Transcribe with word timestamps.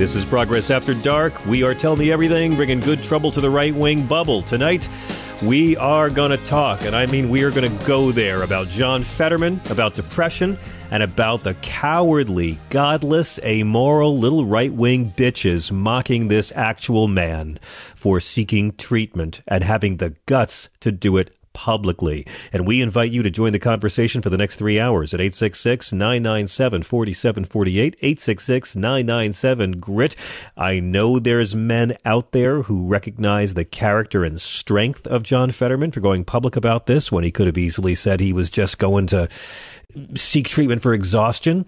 This 0.00 0.14
is 0.14 0.24
Progress 0.24 0.70
After 0.70 0.94
Dark. 0.94 1.44
We 1.44 1.62
are 1.62 1.74
telling 1.74 2.00
you 2.00 2.10
everything, 2.10 2.56
bringing 2.56 2.80
good 2.80 3.02
trouble 3.02 3.30
to 3.32 3.40
the 3.42 3.50
right 3.50 3.74
wing 3.74 4.06
bubble. 4.06 4.40
Tonight, 4.40 4.88
we 5.44 5.76
are 5.76 6.08
going 6.08 6.30
to 6.30 6.38
talk, 6.46 6.86
and 6.86 6.96
I 6.96 7.04
mean 7.04 7.28
we 7.28 7.42
are 7.42 7.50
going 7.50 7.70
to 7.70 7.86
go 7.86 8.10
there, 8.10 8.42
about 8.42 8.68
John 8.68 9.02
Fetterman, 9.02 9.60
about 9.68 9.92
depression, 9.92 10.56
and 10.90 11.02
about 11.02 11.44
the 11.44 11.52
cowardly, 11.52 12.58
godless, 12.70 13.38
amoral 13.40 14.16
little 14.16 14.46
right 14.46 14.72
wing 14.72 15.10
bitches 15.10 15.70
mocking 15.70 16.28
this 16.28 16.50
actual 16.56 17.06
man 17.06 17.58
for 17.94 18.20
seeking 18.20 18.72
treatment 18.76 19.42
and 19.46 19.62
having 19.62 19.98
the 19.98 20.16
guts 20.24 20.70
to 20.80 20.90
do 20.90 21.18
it 21.18 21.36
publicly. 21.52 22.26
And 22.52 22.66
we 22.66 22.80
invite 22.80 23.12
you 23.12 23.22
to 23.22 23.30
join 23.30 23.52
the 23.52 23.58
conversation 23.58 24.22
for 24.22 24.30
the 24.30 24.38
next 24.38 24.56
three 24.56 24.78
hours 24.78 25.12
at 25.14 25.20
866 25.20 25.92
997 25.92 26.82
4748, 26.82 27.94
866 28.00 28.76
997 28.76 29.80
GRIT. 29.80 30.16
I 30.56 30.80
know 30.80 31.18
there's 31.18 31.54
men 31.54 31.96
out 32.04 32.32
there 32.32 32.62
who 32.62 32.86
recognize 32.86 33.54
the 33.54 33.64
character 33.64 34.24
and 34.24 34.40
strength 34.40 35.06
of 35.06 35.22
John 35.22 35.50
Fetterman 35.50 35.90
for 35.90 36.00
going 36.00 36.24
public 36.24 36.56
about 36.56 36.86
this 36.86 37.10
when 37.10 37.24
he 37.24 37.30
could 37.30 37.46
have 37.46 37.58
easily 37.58 37.94
said 37.94 38.20
he 38.20 38.32
was 38.32 38.50
just 38.50 38.78
going 38.78 39.06
to 39.08 39.28
seek 40.14 40.48
treatment 40.48 40.82
for 40.82 40.92
exhaustion. 40.92 41.66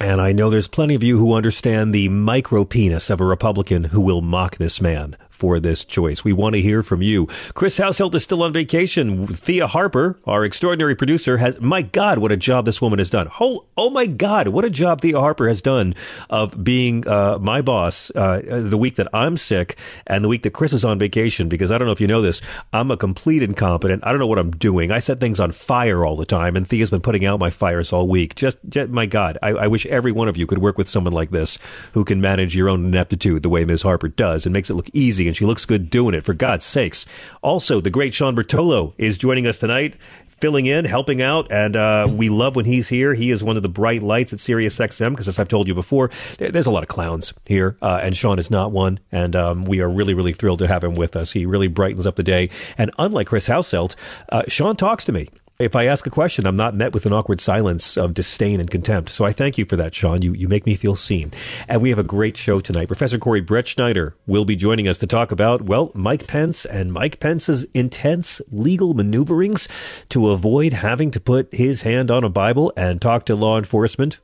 And 0.00 0.20
I 0.20 0.32
know 0.32 0.50
there's 0.50 0.68
plenty 0.68 0.94
of 0.94 1.02
you 1.02 1.18
who 1.18 1.34
understand 1.34 1.94
the 1.94 2.08
micro 2.08 2.64
penis 2.64 3.10
of 3.10 3.20
a 3.20 3.24
Republican 3.24 3.84
who 3.84 4.00
will 4.00 4.22
mock 4.22 4.56
this 4.56 4.80
man 4.80 5.16
for 5.42 5.58
this 5.58 5.84
choice. 5.84 6.22
We 6.22 6.32
want 6.32 6.54
to 6.54 6.60
hear 6.60 6.84
from 6.84 7.02
you. 7.02 7.26
Chris 7.54 7.76
Household 7.76 8.14
is 8.14 8.22
still 8.22 8.44
on 8.44 8.52
vacation. 8.52 9.26
Thea 9.26 9.66
Harper, 9.66 10.16
our 10.24 10.44
extraordinary 10.44 10.94
producer, 10.94 11.38
has, 11.38 11.60
my 11.60 11.82
God, 11.82 12.18
what 12.18 12.30
a 12.30 12.36
job 12.36 12.64
this 12.64 12.80
woman 12.80 13.00
has 13.00 13.10
done. 13.10 13.28
Oh, 13.40 13.64
oh 13.76 13.90
my 13.90 14.06
God, 14.06 14.46
what 14.46 14.64
a 14.64 14.70
job 14.70 15.00
Thea 15.00 15.18
Harper 15.18 15.48
has 15.48 15.60
done 15.60 15.96
of 16.30 16.62
being 16.62 17.08
uh, 17.08 17.40
my 17.40 17.60
boss 17.60 18.12
uh, 18.14 18.40
the 18.46 18.78
week 18.78 18.94
that 18.94 19.08
I'm 19.12 19.36
sick 19.36 19.76
and 20.06 20.22
the 20.22 20.28
week 20.28 20.44
that 20.44 20.52
Chris 20.52 20.72
is 20.72 20.84
on 20.84 21.00
vacation. 21.00 21.48
Because 21.48 21.72
I 21.72 21.78
don't 21.78 21.86
know 21.86 21.92
if 21.92 22.00
you 22.00 22.06
know 22.06 22.22
this, 22.22 22.40
I'm 22.72 22.92
a 22.92 22.96
complete 22.96 23.42
incompetent. 23.42 24.06
I 24.06 24.12
don't 24.12 24.20
know 24.20 24.28
what 24.28 24.38
I'm 24.38 24.52
doing. 24.52 24.92
I 24.92 25.00
set 25.00 25.18
things 25.18 25.40
on 25.40 25.50
fire 25.50 26.06
all 26.06 26.14
the 26.14 26.24
time, 26.24 26.54
and 26.54 26.68
Thea's 26.68 26.90
been 26.90 27.00
putting 27.00 27.24
out 27.24 27.40
my 27.40 27.50
fires 27.50 27.92
all 27.92 28.06
week. 28.06 28.36
Just, 28.36 28.58
just 28.68 28.90
my 28.90 29.06
God, 29.06 29.38
I, 29.42 29.48
I 29.48 29.66
wish 29.66 29.86
every 29.86 30.12
one 30.12 30.28
of 30.28 30.36
you 30.36 30.46
could 30.46 30.58
work 30.58 30.78
with 30.78 30.88
someone 30.88 31.12
like 31.12 31.30
this 31.30 31.58
who 31.94 32.04
can 32.04 32.20
manage 32.20 32.54
your 32.54 32.68
own 32.68 32.86
ineptitude 32.86 33.42
the 33.42 33.48
way 33.48 33.64
Ms. 33.64 33.82
Harper 33.82 34.06
does 34.06 34.46
and 34.46 34.52
makes 34.52 34.70
it 34.70 34.74
look 34.74 34.88
easy 34.92 35.31
and 35.32 35.36
she 35.38 35.46
looks 35.46 35.64
good 35.64 35.88
doing 35.88 36.14
it, 36.14 36.26
for 36.26 36.34
God's 36.34 36.66
sakes. 36.66 37.06
Also, 37.40 37.80
the 37.80 37.88
great 37.88 38.12
Sean 38.12 38.36
Bertolo 38.36 38.92
is 38.98 39.16
joining 39.16 39.46
us 39.46 39.58
tonight 39.58 39.94
filling 40.42 40.66
in, 40.66 40.84
helping 40.84 41.22
out, 41.22 41.50
and 41.50 41.74
uh, 41.74 42.06
we 42.10 42.28
love 42.28 42.54
when 42.56 42.64
he's 42.64 42.88
here. 42.88 43.14
He 43.14 43.30
is 43.30 43.42
one 43.42 43.56
of 43.56 43.62
the 43.62 43.68
bright 43.68 44.02
lights 44.02 44.32
at 44.32 44.40
Sirius 44.40 44.76
XM 44.76 45.10
because, 45.10 45.28
as 45.28 45.38
I've 45.38 45.48
told 45.48 45.68
you 45.68 45.74
before, 45.74 46.10
there's 46.36 46.66
a 46.66 46.70
lot 46.70 46.82
of 46.82 46.88
clowns 46.88 47.32
here, 47.46 47.78
uh, 47.80 48.00
and 48.02 48.14
Sean 48.14 48.40
is 48.40 48.50
not 48.50 48.72
one. 48.72 48.98
And 49.12 49.34
um, 49.34 49.64
we 49.64 49.80
are 49.80 49.88
really, 49.88 50.14
really 50.14 50.32
thrilled 50.32 50.58
to 50.58 50.66
have 50.66 50.82
him 50.82 50.96
with 50.96 51.14
us. 51.14 51.30
He 51.30 51.46
really 51.46 51.68
brightens 51.68 52.08
up 52.08 52.16
the 52.16 52.24
day. 52.24 52.50
And 52.76 52.90
unlike 52.98 53.28
Chris 53.28 53.48
Houselt, 53.48 53.94
uh, 54.30 54.42
Sean 54.48 54.74
talks 54.74 55.04
to 55.04 55.12
me 55.12 55.28
if 55.62 55.76
I 55.76 55.86
ask 55.86 56.06
a 56.06 56.10
question, 56.10 56.46
I'm 56.46 56.56
not 56.56 56.74
met 56.74 56.92
with 56.92 57.06
an 57.06 57.12
awkward 57.12 57.40
silence 57.40 57.96
of 57.96 58.14
disdain 58.14 58.58
and 58.58 58.70
contempt. 58.70 59.10
So 59.10 59.24
I 59.24 59.32
thank 59.32 59.56
you 59.56 59.64
for 59.64 59.76
that, 59.76 59.94
Sean. 59.94 60.20
You, 60.20 60.32
you 60.34 60.48
make 60.48 60.66
me 60.66 60.74
feel 60.74 60.96
seen. 60.96 61.32
And 61.68 61.80
we 61.80 61.90
have 61.90 61.98
a 61.98 62.04
great 62.04 62.36
show 62.36 62.60
tonight. 62.60 62.88
Professor 62.88 63.18
Corey 63.18 63.40
Brettschneider 63.40 64.14
will 64.26 64.44
be 64.44 64.56
joining 64.56 64.88
us 64.88 64.98
to 64.98 65.06
talk 65.06 65.30
about, 65.30 65.62
well, 65.62 65.92
Mike 65.94 66.26
Pence 66.26 66.64
and 66.66 66.92
Mike 66.92 67.20
Pence's 67.20 67.64
intense 67.74 68.40
legal 68.50 68.94
maneuverings 68.94 69.68
to 70.08 70.30
avoid 70.30 70.72
having 70.72 71.10
to 71.12 71.20
put 71.20 71.54
his 71.54 71.82
hand 71.82 72.10
on 72.10 72.24
a 72.24 72.28
Bible 72.28 72.72
and 72.76 73.00
talk 73.00 73.24
to 73.26 73.36
law 73.36 73.56
enforcement 73.56 74.18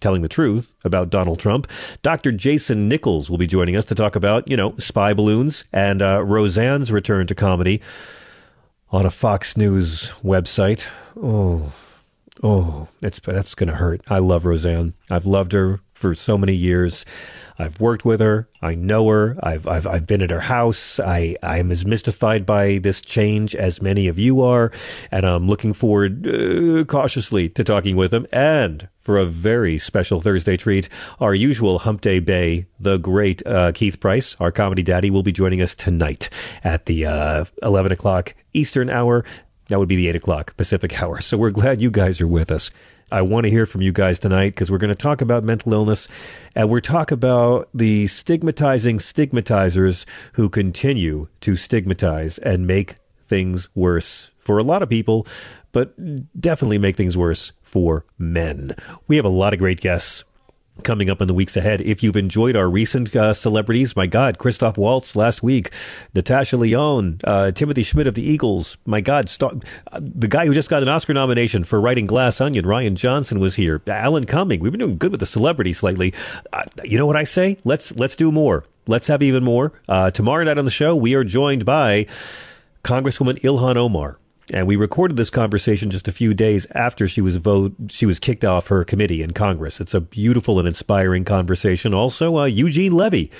telling 0.00 0.22
the 0.22 0.28
truth 0.28 0.74
about 0.84 1.10
Donald 1.10 1.38
Trump. 1.38 1.66
Dr. 2.02 2.32
Jason 2.32 2.88
Nichols 2.88 3.30
will 3.30 3.38
be 3.38 3.46
joining 3.46 3.76
us 3.76 3.86
to 3.86 3.94
talk 3.94 4.14
about, 4.14 4.50
you 4.50 4.56
know, 4.56 4.74
spy 4.76 5.14
balloons 5.14 5.64
and 5.72 6.02
uh, 6.02 6.22
Roseanne's 6.22 6.92
return 6.92 7.26
to 7.28 7.34
comedy 7.34 7.80
on 8.90 9.06
a 9.06 9.10
Fox 9.10 9.56
News 9.56 10.12
website. 10.22 10.88
Oh, 11.20 11.72
oh, 12.42 12.88
that's 13.00 13.54
going 13.54 13.68
to 13.68 13.76
hurt. 13.76 14.00
I 14.08 14.18
love 14.18 14.44
Roseanne. 14.44 14.94
I've 15.10 15.26
loved 15.26 15.52
her 15.52 15.80
for 15.92 16.14
so 16.14 16.36
many 16.38 16.54
years. 16.54 17.04
I've 17.58 17.80
worked 17.80 18.04
with 18.04 18.20
her. 18.20 18.48
I 18.60 18.74
know 18.74 19.08
her. 19.08 19.36
I've 19.42 19.66
I've 19.66 19.86
I've 19.86 20.06
been 20.06 20.22
at 20.22 20.30
her 20.30 20.40
house. 20.40 21.00
I 21.00 21.36
I 21.42 21.58
am 21.58 21.70
as 21.70 21.86
mystified 21.86 22.44
by 22.44 22.78
this 22.78 23.00
change 23.00 23.54
as 23.54 23.80
many 23.80 24.08
of 24.08 24.18
you 24.18 24.42
are, 24.42 24.70
and 25.10 25.24
I'm 25.24 25.48
looking 25.48 25.72
forward 25.72 26.26
uh, 26.26 26.84
cautiously 26.84 27.48
to 27.50 27.64
talking 27.64 27.96
with 27.96 28.12
him 28.12 28.26
and 28.32 28.88
for 29.00 29.18
a 29.18 29.24
very 29.24 29.78
special 29.78 30.20
Thursday 30.20 30.56
treat. 30.56 30.88
Our 31.20 31.34
usual 31.34 31.78
Hump 31.78 32.00
Day 32.00 32.18
Bay, 32.18 32.66
the 32.80 32.98
great 32.98 33.46
uh, 33.46 33.72
Keith 33.72 34.00
Price, 34.00 34.36
our 34.40 34.50
comedy 34.50 34.82
daddy, 34.82 35.10
will 35.10 35.22
be 35.22 35.32
joining 35.32 35.62
us 35.62 35.74
tonight 35.74 36.28
at 36.64 36.86
the 36.86 37.06
uh, 37.06 37.44
11 37.62 37.92
o'clock 37.92 38.34
Eastern 38.52 38.90
hour. 38.90 39.24
That 39.68 39.78
would 39.78 39.88
be 39.88 39.96
the 39.96 40.08
8 40.08 40.16
o'clock 40.16 40.56
Pacific 40.56 41.00
hour. 41.00 41.20
So 41.20 41.36
we're 41.36 41.50
glad 41.50 41.80
you 41.80 41.90
guys 41.90 42.20
are 42.20 42.28
with 42.28 42.50
us. 42.50 42.70
I 43.12 43.22
want 43.22 43.44
to 43.44 43.50
hear 43.50 43.66
from 43.66 43.82
you 43.82 43.92
guys 43.92 44.18
tonight 44.18 44.48
because 44.48 44.68
we're 44.68 44.78
going 44.78 44.88
to 44.88 44.96
talk 44.96 45.20
about 45.20 45.44
mental 45.44 45.72
illness 45.72 46.08
and 46.56 46.68
we're 46.68 46.80
talk 46.80 47.12
about 47.12 47.68
the 47.72 48.08
stigmatizing 48.08 48.98
stigmatizers 48.98 50.04
who 50.32 50.48
continue 50.48 51.28
to 51.42 51.54
stigmatize 51.54 52.38
and 52.38 52.66
make 52.66 52.96
things 53.28 53.68
worse 53.76 54.30
for 54.38 54.58
a 54.58 54.64
lot 54.64 54.82
of 54.82 54.88
people, 54.88 55.24
but 55.70 55.94
definitely 56.40 56.78
make 56.78 56.96
things 56.96 57.16
worse 57.16 57.52
for 57.62 58.04
men. 58.18 58.74
We 59.06 59.14
have 59.16 59.24
a 59.24 59.28
lot 59.28 59.52
of 59.52 59.60
great 59.60 59.80
guests 59.80 60.24
coming 60.82 61.10
up 61.10 61.20
in 61.20 61.28
the 61.28 61.34
weeks 61.34 61.56
ahead. 61.56 61.80
If 61.80 62.02
you've 62.02 62.16
enjoyed 62.16 62.56
our 62.56 62.68
recent 62.68 63.14
uh, 63.14 63.32
celebrities, 63.32 63.96
my 63.96 64.06
God, 64.06 64.38
Christoph 64.38 64.76
Waltz 64.76 65.16
last 65.16 65.42
week, 65.42 65.70
Natasha 66.14 66.56
Lyonne, 66.56 67.18
uh, 67.24 67.50
Timothy 67.52 67.82
Schmit 67.82 68.06
of 68.06 68.14
the 68.14 68.22
Eagles, 68.22 68.78
my 68.86 69.00
God, 69.00 69.30
uh, 69.42 69.50
the 70.00 70.28
guy 70.28 70.46
who 70.46 70.54
just 70.54 70.70
got 70.70 70.82
an 70.82 70.88
Oscar 70.88 71.14
nomination 71.14 71.64
for 71.64 71.80
writing 71.80 72.06
Glass 72.06 72.40
Onion, 72.40 72.64
Rian 72.64 72.94
Johnson 72.94 73.40
was 73.40 73.56
here. 73.56 73.82
Alan 73.86 74.26
Cumming, 74.26 74.60
we've 74.60 74.72
been 74.72 74.80
doing 74.80 74.98
good 74.98 75.10
with 75.10 75.20
the 75.20 75.26
celebrities 75.26 75.82
lately. 75.82 76.12
Uh, 76.52 76.64
you 76.84 76.98
know 76.98 77.06
what 77.06 77.16
I 77.16 77.24
say? 77.24 77.58
Let's 77.64 77.92
let's 77.96 78.16
do 78.16 78.30
more. 78.30 78.64
Let's 78.86 79.08
have 79.08 79.22
even 79.22 79.42
more. 79.42 79.72
Uh, 79.88 80.10
tomorrow 80.10 80.44
night 80.44 80.58
on 80.58 80.64
the 80.64 80.70
show, 80.70 80.94
we 80.94 81.14
are 81.14 81.24
joined 81.24 81.64
by 81.64 82.06
Congresswoman 82.84 83.40
Ilhan 83.40 83.76
Omar. 83.76 84.18
And 84.52 84.68
we 84.68 84.76
recorded 84.76 85.16
this 85.16 85.30
conversation 85.30 85.90
just 85.90 86.06
a 86.06 86.12
few 86.12 86.32
days 86.32 86.66
after 86.70 87.08
she 87.08 87.20
was 87.20 87.36
vote 87.36 87.74
she 87.88 88.06
was 88.06 88.20
kicked 88.20 88.44
off 88.44 88.68
her 88.68 88.84
committee 88.84 89.22
in 89.22 89.32
Congress. 89.32 89.80
It's 89.80 89.94
a 89.94 90.00
beautiful 90.00 90.60
and 90.60 90.68
inspiring 90.68 91.24
conversation. 91.24 91.92
Also, 91.92 92.38
uh, 92.38 92.44
Eugene 92.44 92.92
Levy. 92.92 93.32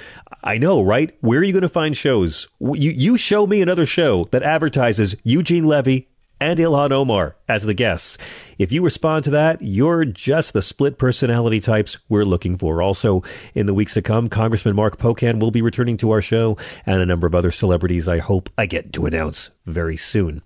I 0.42 0.58
know, 0.58 0.82
right? 0.82 1.16
Where 1.20 1.38
are 1.38 1.44
you 1.44 1.52
going 1.52 1.62
to 1.62 1.68
find 1.68 1.96
shows? 1.96 2.48
You 2.58 2.90
you 2.90 3.16
show 3.16 3.46
me 3.46 3.62
another 3.62 3.86
show 3.86 4.24
that 4.32 4.42
advertises 4.42 5.14
Eugene 5.22 5.64
Levy 5.64 6.08
and 6.40 6.58
Ilhan 6.58 6.90
Omar 6.90 7.36
as 7.48 7.64
the 7.64 7.72
guests. 7.72 8.18
If 8.58 8.72
you 8.72 8.82
respond 8.82 9.24
to 9.24 9.30
that, 9.30 9.62
you're 9.62 10.04
just 10.04 10.52
the 10.52 10.62
split 10.62 10.98
personality 10.98 11.60
types 11.60 11.98
we're 12.08 12.24
looking 12.24 12.58
for. 12.58 12.82
Also, 12.82 13.22
in 13.54 13.66
the 13.66 13.74
weeks 13.74 13.94
to 13.94 14.02
come, 14.02 14.28
Congressman 14.28 14.76
Mark 14.76 14.98
Pocan 14.98 15.40
will 15.40 15.50
be 15.50 15.62
returning 15.62 15.96
to 15.98 16.10
our 16.10 16.20
show, 16.20 16.58
and 16.84 17.00
a 17.00 17.06
number 17.06 17.26
of 17.26 17.34
other 17.34 17.52
celebrities 17.52 18.08
I 18.08 18.18
hope 18.18 18.50
I 18.58 18.66
get 18.66 18.92
to 18.94 19.06
announce 19.06 19.50
very 19.64 19.96
soon. 19.96 20.42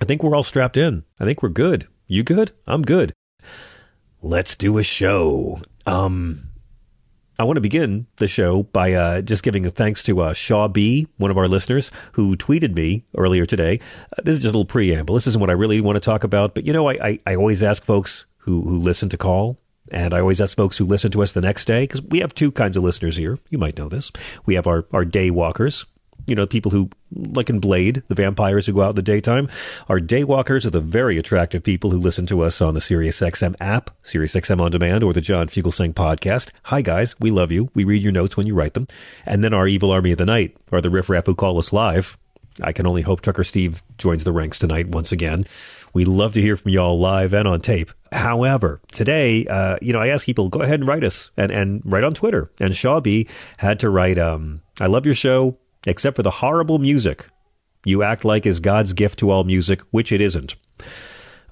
I 0.00 0.04
think 0.04 0.22
we're 0.22 0.36
all 0.36 0.42
strapped 0.42 0.76
in. 0.76 1.04
I 1.18 1.24
think 1.24 1.42
we're 1.42 1.48
good. 1.48 1.88
You 2.06 2.22
good? 2.22 2.52
I'm 2.66 2.82
good. 2.82 3.12
Let's 4.22 4.56
do 4.56 4.78
a 4.78 4.82
show. 4.82 5.60
Um, 5.86 6.50
I 7.38 7.44
want 7.44 7.56
to 7.56 7.60
begin 7.60 8.06
the 8.16 8.26
show 8.26 8.64
by 8.64 8.92
uh, 8.92 9.20
just 9.22 9.42
giving 9.42 9.64
a 9.66 9.70
thanks 9.70 10.02
to 10.04 10.20
uh, 10.20 10.32
Shaw 10.32 10.68
B, 10.68 11.06
one 11.18 11.30
of 11.30 11.38
our 11.38 11.46
listeners, 11.46 11.90
who 12.12 12.36
tweeted 12.36 12.74
me 12.74 13.04
earlier 13.16 13.46
today. 13.46 13.80
Uh, 14.16 14.22
this 14.22 14.36
is 14.36 14.42
just 14.42 14.54
a 14.54 14.58
little 14.58 14.64
preamble. 14.64 15.14
This 15.14 15.26
isn't 15.28 15.40
what 15.40 15.50
I 15.50 15.54
really 15.54 15.80
want 15.80 15.96
to 15.96 16.00
talk 16.00 16.24
about, 16.24 16.54
but 16.54 16.66
you 16.66 16.72
know, 16.72 16.88
I, 16.88 16.94
I, 16.94 17.18
I 17.26 17.34
always 17.36 17.62
ask 17.62 17.84
folks 17.84 18.26
who, 18.38 18.62
who 18.62 18.78
listen 18.78 19.08
to 19.10 19.16
call, 19.16 19.58
and 19.90 20.14
I 20.14 20.20
always 20.20 20.40
ask 20.40 20.56
folks 20.56 20.78
who 20.78 20.84
listen 20.84 21.10
to 21.12 21.22
us 21.22 21.32
the 21.32 21.40
next 21.40 21.64
day, 21.66 21.84
because 21.84 22.02
we 22.02 22.20
have 22.20 22.34
two 22.34 22.50
kinds 22.50 22.76
of 22.76 22.82
listeners 22.82 23.16
here. 23.16 23.38
You 23.50 23.58
might 23.58 23.78
know 23.78 23.88
this. 23.88 24.10
We 24.46 24.54
have 24.54 24.66
our, 24.66 24.86
our 24.92 25.04
day 25.04 25.30
walkers, 25.30 25.86
you 26.28 26.34
know, 26.34 26.46
people 26.46 26.70
who, 26.70 26.90
like 27.14 27.48
in 27.48 27.58
Blade, 27.58 28.02
the 28.08 28.14
vampires 28.14 28.66
who 28.66 28.74
go 28.74 28.82
out 28.82 28.90
in 28.90 28.96
the 28.96 29.02
daytime, 29.02 29.48
are 29.88 29.98
daywalkers 29.98 30.66
are 30.66 30.70
the 30.70 30.80
very 30.80 31.18
attractive 31.18 31.62
people 31.62 31.90
who 31.90 31.98
listen 31.98 32.26
to 32.26 32.42
us 32.42 32.60
on 32.60 32.74
the 32.74 32.80
SiriusXM 32.80 33.56
app, 33.60 33.90
SiriusXM 34.04 34.60
On 34.60 34.70
Demand, 34.70 35.02
or 35.02 35.12
the 35.12 35.20
John 35.20 35.48
Fugelsang 35.48 35.94
podcast. 35.94 36.50
Hi, 36.64 36.82
guys. 36.82 37.18
We 37.18 37.30
love 37.30 37.50
you. 37.50 37.70
We 37.74 37.84
read 37.84 38.02
your 38.02 38.12
notes 38.12 38.36
when 38.36 38.46
you 38.46 38.54
write 38.54 38.74
them. 38.74 38.86
And 39.24 39.42
then 39.42 39.54
our 39.54 39.66
evil 39.66 39.90
army 39.90 40.12
of 40.12 40.18
the 40.18 40.26
night 40.26 40.56
are 40.70 40.82
the 40.82 40.90
riffraff 40.90 41.26
who 41.26 41.34
call 41.34 41.58
us 41.58 41.72
live. 41.72 42.18
I 42.60 42.72
can 42.72 42.86
only 42.86 43.02
hope 43.02 43.20
Trucker 43.20 43.44
Steve 43.44 43.82
joins 43.98 44.24
the 44.24 44.32
ranks 44.32 44.58
tonight 44.58 44.88
once 44.88 45.12
again. 45.12 45.44
We 45.94 46.04
love 46.04 46.34
to 46.34 46.42
hear 46.42 46.56
from 46.56 46.72
y'all 46.72 46.98
live 46.98 47.32
and 47.32 47.48
on 47.48 47.60
tape. 47.60 47.90
However, 48.12 48.80
today, 48.92 49.46
uh, 49.46 49.78
you 49.80 49.92
know, 49.92 50.00
I 50.00 50.08
ask 50.08 50.26
people, 50.26 50.48
go 50.48 50.60
ahead 50.60 50.80
and 50.80 50.88
write 50.88 51.04
us 51.04 51.30
and, 51.36 51.50
and 51.52 51.82
write 51.84 52.04
on 52.04 52.12
Twitter. 52.12 52.50
And 52.60 52.74
Shawby 52.74 53.28
had 53.58 53.80
to 53.80 53.90
write, 53.90 54.18
um, 54.18 54.62
I 54.80 54.86
love 54.86 55.06
your 55.06 55.14
show 55.14 55.56
except 55.88 56.16
for 56.16 56.22
the 56.22 56.30
horrible 56.30 56.78
music. 56.78 57.26
You 57.84 58.02
act 58.02 58.24
like 58.24 58.46
is 58.46 58.60
God's 58.60 58.92
gift 58.92 59.18
to 59.20 59.30
all 59.30 59.44
music, 59.44 59.80
which 59.90 60.12
it 60.12 60.20
isn't. 60.20 60.56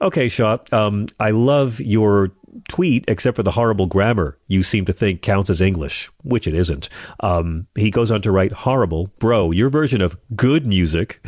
Okay, 0.01 0.29
Shaw, 0.29 0.59
um, 0.73 1.07
I 1.19 1.31
love 1.31 1.81
your 1.81 2.33
tweet, 2.69 3.05
except 3.09 3.37
for 3.37 3.43
the 3.43 3.53
horrible 3.53 3.87
grammar 3.87 4.39
you 4.47 4.63
seem 4.63 4.85
to 4.87 4.93
think 4.93 5.23
counts 5.23 5.51
as 5.51 5.61
English, 5.61 6.11
which 6.23 6.47
it 6.47 6.55
isn't. 6.55 6.89
Um, 7.21 7.67
he 7.75 7.91
goes 7.91 8.11
on 8.11 8.23
to 8.23 8.31
write, 8.31 8.53
horrible, 8.53 9.11
bro, 9.19 9.53
your 9.53 9.71
version 9.71 10.03
of 10.03 10.19
good 10.35 10.67
music, 10.67 11.25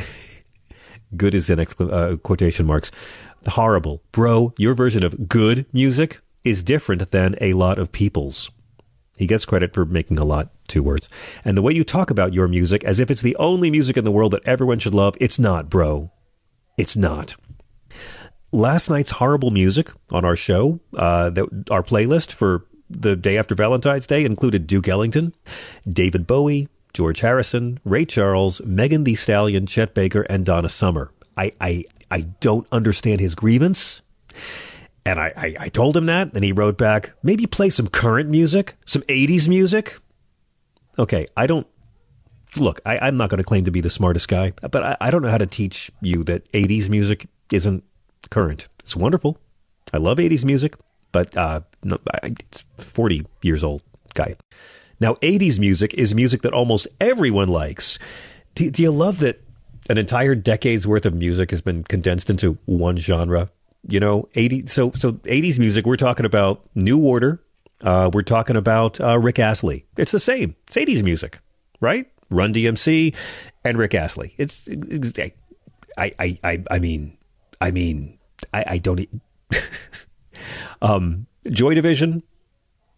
good 1.16 1.34
is 1.34 1.48
in 1.48 1.58
excla- 1.58 1.92
uh, 1.92 2.16
quotation 2.16 2.66
marks, 2.66 2.90
horrible, 3.46 4.02
bro, 4.12 4.52
your 4.58 4.74
version 4.74 5.02
of 5.02 5.28
good 5.28 5.66
music 5.72 6.20
is 6.44 6.62
different 6.62 7.10
than 7.10 7.34
a 7.40 7.52
lot 7.54 7.78
of 7.78 7.92
people's. 7.92 8.50
He 9.18 9.26
gets 9.26 9.44
credit 9.44 9.74
for 9.74 9.84
making 9.84 10.18
a 10.18 10.24
lot, 10.24 10.50
two 10.68 10.82
words. 10.82 11.08
And 11.44 11.56
the 11.56 11.62
way 11.62 11.72
you 11.72 11.82
talk 11.82 12.08
about 12.08 12.34
your 12.34 12.46
music 12.46 12.84
as 12.84 13.00
if 13.00 13.10
it's 13.10 13.20
the 13.20 13.34
only 13.36 13.68
music 13.68 13.96
in 13.96 14.04
the 14.04 14.12
world 14.12 14.32
that 14.32 14.46
everyone 14.46 14.78
should 14.78 14.94
love, 14.94 15.16
it's 15.20 15.40
not, 15.40 15.68
bro. 15.68 16.12
It's 16.76 16.96
not. 16.96 17.34
Last 18.52 18.88
night's 18.88 19.10
horrible 19.10 19.50
music 19.50 19.90
on 20.10 20.24
our 20.24 20.36
show, 20.36 20.78
uh, 20.94 21.30
that, 21.30 21.64
our 21.68 21.82
playlist 21.82 22.30
for 22.32 22.64
the 22.88 23.16
day 23.16 23.36
after 23.36 23.56
Valentine's 23.56 24.06
Day 24.06 24.24
included 24.24 24.68
Duke 24.68 24.86
Ellington, 24.86 25.34
David 25.88 26.26
Bowie, 26.26 26.68
George 26.94 27.20
Harrison, 27.20 27.80
Ray 27.84 28.04
Charles, 28.04 28.62
Megan 28.64 29.02
Thee 29.02 29.16
Stallion, 29.16 29.66
Chet 29.66 29.94
Baker, 29.94 30.22
and 30.22 30.46
Donna 30.46 30.68
Summer. 30.68 31.10
I, 31.36 31.52
I, 31.60 31.84
I 32.08 32.20
don't 32.40 32.68
understand 32.70 33.20
his 33.20 33.34
grievance. 33.34 34.00
And 35.08 35.18
I, 35.18 35.32
I, 35.34 35.56
I 35.58 35.68
told 35.70 35.96
him 35.96 36.04
that, 36.06 36.34
and 36.34 36.44
he 36.44 36.52
wrote 36.52 36.76
back, 36.76 37.12
maybe 37.22 37.46
play 37.46 37.70
some 37.70 37.88
current 37.88 38.28
music, 38.28 38.76
some 38.84 39.00
80s 39.02 39.48
music. 39.48 39.98
Okay, 40.98 41.26
I 41.34 41.46
don't 41.46 41.66
look, 42.58 42.80
I, 42.84 43.08
am 43.08 43.16
not 43.16 43.30
going 43.30 43.38
to 43.38 43.44
claim 43.44 43.64
to 43.64 43.70
be 43.70 43.80
the 43.80 43.88
smartest 43.88 44.28
guy, 44.28 44.52
but 44.60 44.82
I, 44.82 44.96
I, 45.00 45.10
don't 45.10 45.22
know 45.22 45.30
how 45.30 45.38
to 45.38 45.46
teach 45.46 45.90
you 46.02 46.24
that 46.24 46.50
80s 46.52 46.90
music 46.90 47.26
isn't 47.50 47.84
current. 48.30 48.68
It's 48.80 48.96
wonderful. 48.96 49.38
I 49.94 49.96
love 49.96 50.18
80s 50.18 50.44
music, 50.44 50.76
but 51.10 51.34
uh, 51.36 51.60
no, 51.82 51.98
I, 52.22 52.34
it's 52.52 52.66
40 52.76 53.26
years 53.40 53.64
old 53.64 53.82
guy. 54.12 54.36
Now, 55.00 55.14
80s 55.16 55.58
music 55.58 55.94
is 55.94 56.14
music 56.14 56.42
that 56.42 56.52
almost 56.52 56.86
everyone 57.00 57.48
likes. 57.48 57.98
Do, 58.54 58.70
do 58.70 58.82
you 58.82 58.90
love 58.90 59.20
that 59.20 59.40
an 59.88 59.96
entire 59.96 60.34
decade's 60.34 60.86
worth 60.86 61.06
of 61.06 61.14
music 61.14 61.50
has 61.50 61.62
been 61.62 61.84
condensed 61.84 62.28
into 62.28 62.58
one 62.66 62.98
genre? 62.98 63.48
You 63.88 63.98
know, 63.98 64.28
80 64.34 64.66
so 64.66 64.92
so 64.92 65.12
80s 65.12 65.58
music 65.58 65.86
we're 65.86 65.96
talking 65.96 66.26
about 66.26 66.64
New 66.74 67.02
Order, 67.02 67.42
uh, 67.82 68.10
we're 68.12 68.22
talking 68.22 68.56
about 68.56 69.00
uh, 69.00 69.18
Rick 69.18 69.38
Astley. 69.38 69.86
It's 69.96 70.12
the 70.12 70.20
same. 70.20 70.54
It's 70.66 70.76
80s 70.76 71.02
music, 71.02 71.40
right? 71.80 72.06
Run 72.30 72.52
DMC 72.52 73.14
and 73.64 73.78
Rick 73.78 73.94
Astley. 73.94 74.34
It's, 74.36 74.68
it's 74.68 75.18
I, 75.96 76.12
I 76.18 76.38
I 76.44 76.62
I 76.70 76.78
mean 76.78 77.16
I 77.60 77.70
mean 77.70 78.18
I, 78.52 78.64
I 78.66 78.78
don't 78.78 79.08
um 80.82 81.26
Joy 81.48 81.74
Division 81.74 82.22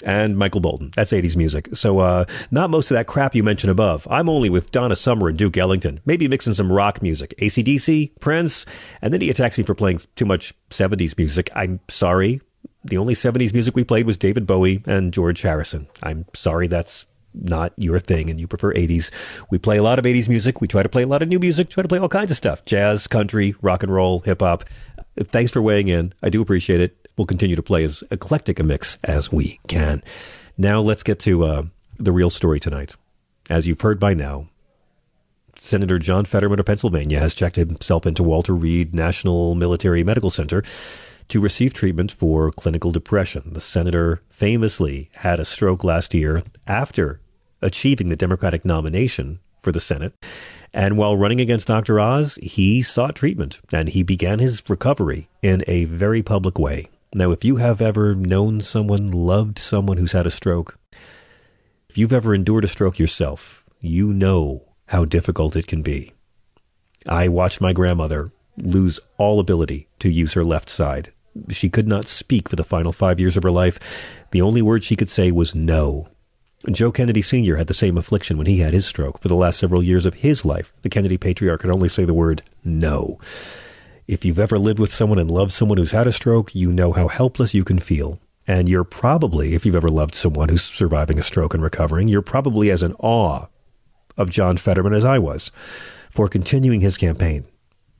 and 0.03 0.37
Michael 0.37 0.61
Bolton. 0.61 0.91
That's 0.95 1.13
80s 1.13 1.37
music. 1.37 1.69
So, 1.75 1.99
uh, 1.99 2.25
not 2.51 2.71
most 2.71 2.91
of 2.91 2.97
that 2.97 3.07
crap 3.07 3.35
you 3.35 3.43
mentioned 3.43 3.71
above. 3.71 4.07
I'm 4.11 4.29
only 4.29 4.51
with 4.51 4.71
Donna 4.71 4.97
Summer 4.97 5.29
and 5.29 5.39
Duke 5.39 5.57
Ellington. 5.57 6.01
Maybe 6.05 6.29
mixing 6.29 6.55
some 6.55 6.73
rock 6.73 7.03
music. 7.03 7.35
ACDC, 7.39 8.21
Prince, 8.21 8.67
and 9.03 9.13
then 9.13 9.21
he 9.21 9.31
attacks 9.31 9.59
me 9.59 9.65
for 9.65 9.75
playing 9.75 10.01
too 10.17 10.25
much 10.25 10.55
70s 10.71 11.17
music. 11.17 11.51
I'm 11.55 11.81
sorry. 11.89 12.41
The 12.85 12.97
only 12.97 13.15
70s 13.15 13.53
music 13.53 13.77
we 13.77 13.85
played 13.85 14.07
was 14.07 14.17
David 14.17 14.47
Bowie 14.47 14.83
and 14.87 15.13
George 15.13 15.43
Harrison. 15.43 15.87
I'm 16.03 16.25
sorry 16.35 16.67
that's 16.67 17.07
not 17.35 17.73
your 17.77 17.99
thing 17.99 18.31
and 18.31 18.41
you 18.41 18.47
prefer 18.47 18.73
80s. 18.75 19.11
We 19.51 19.59
play 19.59 19.77
a 19.77 19.83
lot 19.83 19.99
of 19.99 20.05
80s 20.05 20.29
music. 20.29 20.61
We 20.61 20.69
try 20.69 20.83
to 20.83 20.89
play 20.89 21.03
a 21.03 21.07
lot 21.07 21.23
of 21.23 21.29
new 21.29 21.39
music, 21.39 21.71
try 21.71 21.83
to 21.83 21.89
play 21.89 21.99
all 21.99 22.09
kinds 22.09 22.31
of 22.31 22.37
stuff 22.37 22.65
jazz, 22.65 23.07
country, 23.07 23.55
rock 23.63 23.83
and 23.83 23.93
roll, 23.93 24.21
hip 24.21 24.41
hop. 24.41 24.65
Thanks 25.17 25.53
for 25.53 25.61
weighing 25.61 25.89
in. 25.89 26.15
I 26.23 26.31
do 26.31 26.41
appreciate 26.41 26.81
it 26.81 27.00
we'll 27.21 27.27
continue 27.27 27.55
to 27.55 27.63
play 27.63 27.85
as 27.85 28.03
eclectic 28.11 28.59
a 28.59 28.63
mix 28.63 28.97
as 29.05 29.31
we 29.31 29.61
can. 29.69 30.03
Now 30.57 30.81
let's 30.81 31.03
get 31.03 31.19
to 31.21 31.45
uh, 31.45 31.63
the 31.99 32.13
real 32.13 32.31
story 32.31 32.59
tonight. 32.59 32.95
As 33.51 33.67
you've 33.67 33.83
heard 33.83 34.01
by 34.01 34.15
now, 34.15 34.49
Senator 35.55 35.99
John 35.99 36.25
Fetterman 36.25 36.59
of 36.59 36.65
Pennsylvania 36.65 37.21
has 37.21 37.35
checked 37.35 37.57
himself 37.57 38.07
into 38.07 38.23
Walter 38.23 38.55
Reed 38.55 38.95
National 38.95 39.55
Military 39.55 40.03
Medical 40.03 40.31
Center 40.31 40.63
to 41.29 41.43
receive 41.43 41.75
treatment 41.75 42.11
for 42.11 42.51
clinical 42.53 42.91
depression. 42.91 43.53
The 43.53 43.61
senator 43.61 44.23
famously 44.31 45.11
had 45.17 45.39
a 45.41 45.45
stroke 45.45 45.85
last 45.85 46.15
year 46.15 46.43
after 46.67 47.21
achieving 47.61 48.09
the 48.09 48.17
Democratic 48.17 48.65
nomination 48.65 49.41
for 49.61 49.73
the 49.73 49.79
Senate. 49.79 50.15
And 50.73 50.97
while 50.97 51.19
running 51.19 51.43
against 51.43 51.67
Dr. 51.67 52.01
Oz, 52.01 52.39
he 52.41 52.81
sought 52.81 53.15
treatment 53.15 53.61
and 53.71 53.91
he 53.91 54.03
began 54.03 54.39
his 54.39 54.63
recovery 54.71 55.29
in 55.43 55.63
a 55.67 55.85
very 55.85 56.23
public 56.23 56.59
way. 56.59 56.89
Now, 57.13 57.33
if 57.33 57.45
you 57.45 57.57
have 57.57 57.81
ever 57.81 58.15
known 58.15 58.61
someone, 58.61 59.11
loved 59.11 59.59
someone 59.59 59.97
who's 59.97 60.13
had 60.13 60.27
a 60.27 60.31
stroke, 60.31 60.79
if 61.89 61.99
you've 61.99 62.13
ever 62.13 62.35
endured 62.35 62.65
a 62.65 62.69
stroke 62.69 63.01
yourself, 63.01 63.65
you 63.81 64.13
know 64.13 64.63
how 64.87 65.05
difficult 65.05 65.57
it 65.57 65.67
can 65.67 65.83
be. 65.83 66.13
I 67.09 67.27
watched 67.27 67.61
my 67.61 67.73
grandmother 67.73 68.31
lose 68.57 69.01
all 69.17 69.41
ability 69.41 69.89
to 69.99 70.09
use 70.09 70.35
her 70.35 70.45
left 70.45 70.69
side. 70.69 71.13
She 71.49 71.69
could 71.69 71.89
not 71.89 72.07
speak 72.07 72.49
for 72.49 72.57
the 72.57 72.63
final 72.63 72.93
five 72.93 73.19
years 73.19 73.37
of 73.37 73.43
her 73.43 73.51
life. 73.51 73.81
The 74.31 74.43
only 74.43 74.63
word 74.63 74.85
she 74.85 74.97
could 74.97 75.09
say 75.09 75.33
was 75.33 75.55
no. 75.55 76.09
Joe 76.71 76.93
Kennedy 76.93 77.23
Sr. 77.23 77.57
had 77.57 77.67
the 77.67 77.75
same 77.75 77.99
affliction 77.99 78.37
when 78.37 78.47
he 78.47 78.59
had 78.59 78.75
his 78.75 78.87
stroke. 78.87 79.21
For 79.21 79.29
the 79.29 79.35
last 79.35 79.59
several 79.59 79.83
years 79.83 80.07
of 80.07 80.15
his 80.15 80.45
life, 80.45 80.73
the 80.83 80.91
Kennedy 80.91 81.17
patriarch 81.17 81.63
could 81.63 81.71
only 81.71 81.89
say 81.89 82.05
the 82.05 82.15
word 82.15 82.43
no. 82.63 83.19
If 84.11 84.25
you've 84.25 84.41
ever 84.41 84.59
lived 84.59 84.81
with 84.81 84.93
someone 84.93 85.21
and 85.21 85.31
loved 85.31 85.53
someone 85.53 85.79
who's 85.79 85.93
had 85.93 86.09
a 86.09 86.13
stroke, 86.13 86.53
you 86.53 86.73
know 86.73 86.91
how 86.93 87.07
helpless 87.07 87.55
you 87.55 87.63
can 87.63 87.79
feel. 87.79 88.19
And 88.45 88.69
you're 88.69 88.83
probably, 88.83 89.55
if 89.55 89.65
you've 89.65 89.77
ever 89.77 89.89
loved 89.89 90.17
someone 90.17 90.49
who's 90.49 90.65
surviving 90.65 91.17
a 91.17 91.23
stroke 91.23 91.55
and 91.55 91.63
recovering, 91.63 92.09
you're 92.09 92.21
probably 92.21 92.73
as 92.73 92.83
in 92.83 92.95
awe 92.95 93.47
of 94.17 94.29
John 94.29 94.57
Fetterman 94.57 94.95
as 94.95 95.05
I 95.05 95.21
was 95.21 95.53
for 96.11 96.27
continuing 96.27 96.81
his 96.81 96.97
campaign. 96.97 97.45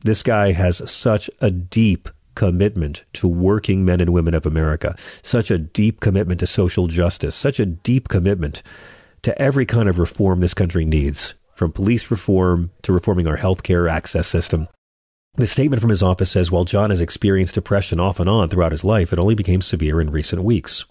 This 0.01 0.25
guy 0.25 0.51
has 0.51 0.91
such 0.91 1.31
a 1.41 1.53
deep 1.53 2.09
commitment 2.35 3.05
to 3.13 3.29
working 3.29 3.85
men 3.85 4.01
and 4.01 4.13
women 4.13 4.35
of 4.35 4.47
America, 4.47 4.97
such 5.23 5.53
a 5.53 5.59
deep 5.59 6.01
commitment 6.01 6.41
to 6.41 6.47
social 6.49 6.89
justice, 6.89 7.37
such 7.37 7.61
a 7.61 7.67
deep 7.67 8.09
commitment 8.09 8.65
to 9.23 9.41
every 9.41 9.65
kind 9.65 9.89
of 9.89 10.01
reform 10.01 10.41
this 10.41 10.55
country 10.55 10.85
needs, 10.85 11.37
from 11.55 11.71
police 11.71 12.11
reform 12.11 12.73
to 12.83 12.93
reforming 12.93 13.29
our 13.29 13.39
healthcare 13.39 13.89
access 13.89 14.27
system 14.27 14.67
the 15.35 15.47
statement 15.47 15.81
from 15.81 15.91
his 15.91 16.03
office 16.03 16.31
says 16.31 16.51
while 16.51 16.65
John 16.65 16.91
has 16.91 17.01
experienced 17.01 17.55
depression 17.55 18.01
off 18.01 18.21
and 18.21 18.29
on 18.29 18.49
throughout 18.49 18.73
his 18.73 18.85
life, 18.85 19.13
it 19.13 19.19
only 19.19 19.35
became 19.35 19.63
severe 19.63 20.01
in 20.01 20.11
recent 20.11 20.43
weeks. 20.43 20.85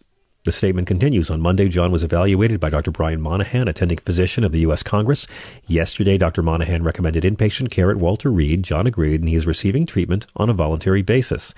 The 0.46 0.52
statement 0.54 0.88
continues. 0.88 1.30
On 1.30 1.42
Monday, 1.42 1.68
John 1.68 1.92
was 1.92 2.04
evaluated 2.04 2.60
by 2.62 2.70
Dr. 2.70 2.92
Brian 2.92 3.22
Monahan, 3.22 3.68
attending 3.68 3.98
physician 3.98 4.46
of 4.46 4.54
the 4.54 4.62
U.S. 4.62 4.82
Congress. 4.82 5.28
Yesterday, 5.68 6.18
Dr. 6.18 6.42
Monahan 6.42 6.82
recommended 6.82 7.24
inpatient 7.24 7.72
care 7.72 7.92
at 7.92 7.98
Walter 7.98 8.32
Reed. 8.32 8.64
John 8.64 8.88
agreed, 8.88 9.20
and 9.20 9.28
he 9.28 9.36
is 9.36 9.46
receiving 9.46 9.86
treatment 9.86 10.26
on 10.38 10.50
a 10.50 10.54
voluntary 10.54 11.02
basis. 11.02 11.54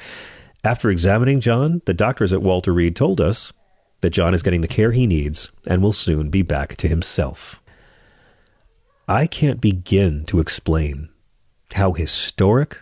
After 0.64 0.90
examining 0.90 1.40
John, 1.40 1.84
the 1.86 1.94
doctors 1.94 2.34
at 2.34 2.42
Walter 2.42 2.74
Reed 2.74 2.96
told 2.96 3.22
us 3.22 3.54
that 4.02 4.10
John 4.10 4.34
is 4.34 4.42
getting 4.42 4.62
the 4.62 4.68
care 4.68 4.92
he 4.92 5.06
needs 5.06 5.52
and 5.68 5.84
will 5.84 5.94
soon 5.94 6.30
be 6.30 6.42
back 6.42 6.76
to 6.78 6.88
himself. 6.88 7.62
I 9.08 9.28
can't 9.28 9.62
begin 9.62 10.26
to 10.26 10.40
explain 10.40 11.10
how 11.74 11.94
historic 11.94 12.80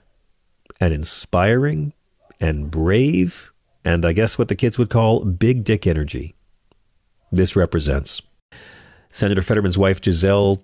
and 0.79 0.93
inspiring 0.93 1.93
and 2.39 2.71
brave 2.71 3.51
and 3.85 4.05
I 4.05 4.13
guess 4.13 4.37
what 4.37 4.49
the 4.49 4.55
kids 4.55 4.77
would 4.77 4.89
call 4.89 5.23
big 5.25 5.63
dick 5.63 5.87
energy 5.87 6.35
this 7.31 7.55
represents. 7.55 8.21
Senator 9.11 9.41
Fetterman's 9.41 9.77
wife, 9.77 10.03
Giselle, 10.03 10.61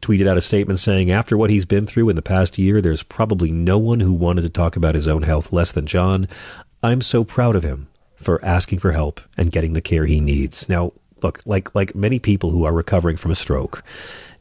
tweeted 0.00 0.28
out 0.28 0.38
a 0.38 0.40
statement 0.40 0.78
saying, 0.78 1.10
After 1.10 1.36
what 1.36 1.50
he's 1.50 1.64
been 1.64 1.86
through 1.86 2.08
in 2.08 2.16
the 2.16 2.22
past 2.22 2.58
year, 2.58 2.80
there's 2.80 3.02
probably 3.02 3.50
no 3.50 3.78
one 3.78 4.00
who 4.00 4.12
wanted 4.12 4.42
to 4.42 4.48
talk 4.48 4.76
about 4.76 4.94
his 4.94 5.08
own 5.08 5.22
health 5.22 5.52
less 5.52 5.72
than 5.72 5.86
John. 5.86 6.28
I'm 6.82 7.00
so 7.00 7.24
proud 7.24 7.56
of 7.56 7.64
him 7.64 7.88
for 8.16 8.44
asking 8.44 8.78
for 8.78 8.92
help 8.92 9.20
and 9.36 9.52
getting 9.52 9.72
the 9.72 9.80
care 9.80 10.06
he 10.06 10.20
needs. 10.20 10.68
Now, 10.68 10.92
look, 11.22 11.42
like 11.44 11.74
like 11.74 11.94
many 11.94 12.18
people 12.18 12.50
who 12.50 12.64
are 12.64 12.72
recovering 12.72 13.16
from 13.16 13.30
a 13.30 13.36
stroke, 13.36 13.82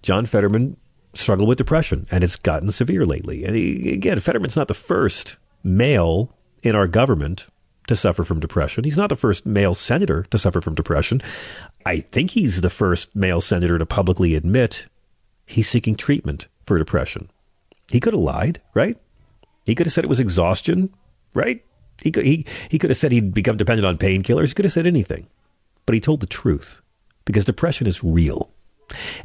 John 0.02 0.26
Fetterman 0.26 0.78
struggled 1.18 1.48
with 1.48 1.58
depression 1.58 2.08
and 2.12 2.24
it's 2.24 2.36
gotten 2.36 2.72
severe 2.72 3.06
lately. 3.06 3.44
And 3.44 3.56
he, 3.56 3.94
again, 3.94 4.20
Fetterman's 4.20 4.56
not 4.56 4.68
the 4.68 4.74
first 4.74 5.38
male 5.64 6.34
in 6.64 6.76
our 6.76 6.88
government 6.88 7.48
to 7.88 7.96
suffer 7.96 8.24
from 8.24 8.40
depression. 8.40 8.84
He's 8.84 8.98
not 8.98 9.10
the 9.10 9.16
first 9.16 9.46
male 9.46 9.74
senator 9.74 10.24
to 10.24 10.38
suffer 10.38 10.62
from 10.62 10.76
depression. 10.76 11.22
I 11.86 12.02
think 12.02 12.32
he's 12.32 12.62
the 12.62 12.70
first 12.70 13.16
male 13.16 13.42
senator 13.42 13.78
to 13.78 13.86
publicly 13.86 14.36
admit 14.36 14.88
he's 15.46 15.70
seeking 15.70 15.96
treatment 15.96 16.48
for 16.66 16.78
depression. 16.78 17.30
He 17.90 18.00
could 18.00 18.14
have 18.14 18.22
lied, 18.22 18.62
right? 18.74 18.98
He 19.66 19.74
could 19.74 19.86
have 19.86 19.94
said 19.94 20.04
it 20.04 20.10
was 20.10 20.20
exhaustion, 20.20 20.94
right? 21.34 21.64
He 22.02 22.12
could, 22.12 22.26
he, 22.26 22.46
he 22.70 22.78
could 22.78 22.90
have 22.90 22.98
said 22.98 23.12
he'd 23.12 23.34
become 23.34 23.58
dependent 23.58 23.86
on 23.86 23.98
painkillers. 23.98 24.50
He 24.50 24.54
could 24.54 24.66
have 24.66 24.74
said 24.74 24.88
anything. 24.88 25.28
But 25.86 25.94
he 25.94 26.02
told 26.02 26.20
the 26.20 26.28
truth 26.28 26.82
because 27.26 27.46
depression 27.46 27.88
is 27.88 28.04
real. 28.04 28.52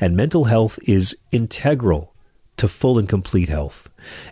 And 0.01 0.17
mental 0.17 0.45
health 0.45 0.79
is 0.85 1.17
integral 1.31 2.13
to 2.57 2.69
full 2.69 2.99
and 2.99 3.09
complete 3.09 3.49
health. 3.49 3.91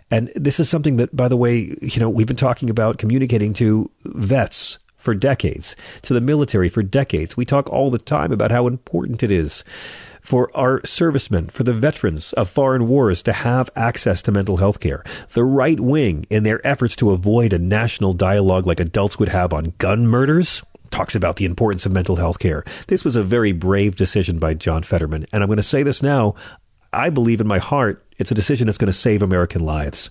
And 0.09 0.31
this 0.35 0.59
is 0.59 0.69
something 0.69 0.97
that, 0.97 1.15
by 1.15 1.27
the 1.27 1.37
way, 1.37 1.75
you 1.81 1.99
know, 1.99 2.09
we've 2.09 2.27
been 2.27 2.35
talking 2.35 2.69
about 2.69 2.97
communicating 2.97 3.53
to 3.55 3.89
vets 4.03 4.77
for 4.95 5.15
decades, 5.15 5.75
to 6.03 6.13
the 6.13 6.21
military 6.21 6.69
for 6.69 6.83
decades. 6.83 7.35
We 7.35 7.45
talk 7.45 7.69
all 7.69 7.89
the 7.89 7.97
time 7.97 8.31
about 8.31 8.51
how 8.51 8.67
important 8.67 9.23
it 9.23 9.31
is 9.31 9.63
for 10.21 10.49
our 10.55 10.85
servicemen, 10.85 11.49
for 11.49 11.63
the 11.63 11.73
veterans 11.73 12.31
of 12.33 12.47
foreign 12.47 12.87
wars 12.87 13.23
to 13.23 13.33
have 13.33 13.71
access 13.75 14.21
to 14.21 14.31
mental 14.31 14.57
health 14.57 14.79
care. 14.79 15.03
The 15.33 15.43
right 15.43 15.79
wing, 15.79 16.27
in 16.29 16.43
their 16.43 16.65
efforts 16.65 16.95
to 16.97 17.09
avoid 17.09 17.53
a 17.53 17.59
national 17.59 18.13
dialogue 18.13 18.67
like 18.67 18.79
adults 18.79 19.17
would 19.17 19.29
have 19.29 19.51
on 19.51 19.73
gun 19.79 20.05
murders, 20.07 20.61
talks 20.91 21.15
about 21.15 21.37
the 21.37 21.45
importance 21.45 21.85
of 21.85 21.91
mental 21.91 22.17
health 22.17 22.39
care. 22.39 22.63
This 22.87 23.03
was 23.03 23.15
a 23.15 23.23
very 23.23 23.51
brave 23.51 23.95
decision 23.95 24.39
by 24.39 24.53
John 24.53 24.83
Fetterman. 24.83 25.25
And 25.31 25.41
I'm 25.41 25.47
going 25.47 25.57
to 25.57 25.63
say 25.63 25.83
this 25.83 26.03
now. 26.03 26.35
I 26.93 27.09
believe 27.09 27.41
in 27.41 27.47
my 27.47 27.59
heart 27.59 28.05
it's 28.17 28.31
a 28.31 28.35
decision 28.35 28.67
that's 28.67 28.77
going 28.77 28.87
to 28.87 28.93
save 28.93 29.21
American 29.21 29.63
lives. 29.63 30.09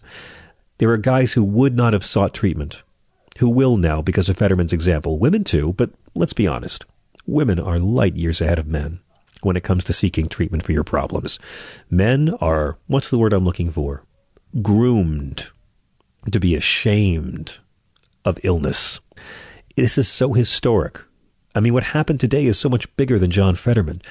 There 0.78 0.90
are 0.90 0.96
guys 0.96 1.34
who 1.34 1.44
would 1.44 1.76
not 1.76 1.92
have 1.92 2.04
sought 2.04 2.34
treatment, 2.34 2.82
who 3.38 3.48
will 3.48 3.76
now 3.76 4.02
because 4.02 4.28
of 4.28 4.38
Fetterman's 4.38 4.72
example. 4.72 5.18
Women 5.18 5.44
too, 5.44 5.74
but 5.74 5.90
let's 6.14 6.32
be 6.32 6.46
honest. 6.46 6.86
Women 7.26 7.60
are 7.60 7.78
light 7.78 8.16
years 8.16 8.40
ahead 8.40 8.58
of 8.58 8.66
men 8.66 9.00
when 9.42 9.56
it 9.56 9.62
comes 9.62 9.84
to 9.84 9.92
seeking 9.92 10.28
treatment 10.28 10.64
for 10.64 10.72
your 10.72 10.84
problems. 10.84 11.38
Men 11.90 12.30
are, 12.40 12.78
what's 12.86 13.10
the 13.10 13.18
word 13.18 13.32
I'm 13.32 13.44
looking 13.44 13.70
for? 13.70 14.02
Groomed 14.62 15.50
to 16.30 16.40
be 16.40 16.54
ashamed 16.54 17.58
of 18.24 18.38
illness. 18.42 19.00
This 19.76 19.98
is 19.98 20.08
so 20.08 20.32
historic. 20.32 21.00
I 21.54 21.60
mean, 21.60 21.72
what 21.72 21.84
happened 21.84 22.20
today 22.20 22.46
is 22.46 22.58
so 22.58 22.68
much 22.68 22.94
bigger 22.96 23.18
than 23.18 23.30
John 23.30 23.54
Fetterman. 23.54 24.02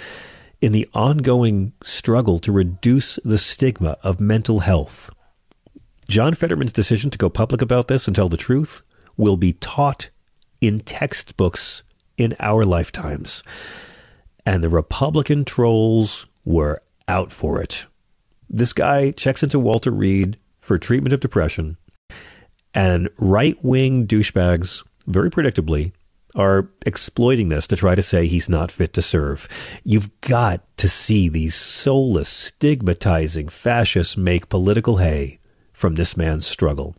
In 0.61 0.71
the 0.71 0.89
ongoing 0.93 1.73
struggle 1.83 2.39
to 2.39 2.51
reduce 2.51 3.17
the 3.23 3.37
stigma 3.37 3.97
of 4.03 4.19
mental 4.19 4.59
health, 4.59 5.09
John 6.07 6.33
Fetterman's 6.33 6.71
decision 6.71 7.09
to 7.11 7.17
go 7.17 7.29
public 7.29 7.61
about 7.61 7.87
this 7.87 8.07
and 8.07 8.15
tell 8.15 8.29
the 8.29 8.35
truth 8.35 8.81
will 9.15 9.37
be 9.37 9.53
taught 9.53 10.09
in 10.59 10.79
textbooks 10.79 11.83
in 12.17 12.35
our 12.39 12.65
lifetimes. 12.65 13.43
And 14.45 14.63
the 14.63 14.69
Republican 14.69 15.45
trolls 15.45 16.25
were 16.45 16.81
out 17.07 17.31
for 17.31 17.61
it. 17.61 17.85
This 18.49 18.73
guy 18.73 19.11
checks 19.11 19.43
into 19.43 19.59
Walter 19.59 19.91
Reed 19.91 20.37
for 20.61 20.77
treatment 20.77 21.13
of 21.13 21.19
depression, 21.19 21.77
and 22.73 23.09
right 23.17 23.55
wing 23.63 24.07
douchebags 24.07 24.83
very 25.08 25.29
predictably, 25.29 25.91
are 26.36 26.70
exploiting 26.86 27.50
this 27.50 27.68
to 27.68 27.75
try 27.75 27.96
to 27.96 28.01
say 28.01 28.27
he's 28.27 28.50
not 28.50 28.72
fit 28.72 28.94
to 28.94 29.01
serve. 29.01 29.48
You've 29.84 30.10
got 30.22 30.62
to 30.77 30.88
see 30.88 31.27
these 31.27 31.56
soulless, 31.56 32.29
stigmatizing 32.29 33.50
fascists 33.50 34.15
make 34.15 34.50
political 34.50 34.98
hay 34.98 35.39
from 35.74 35.96
this 35.96 36.15
man's 36.15 36.46
struggle. 36.46 36.96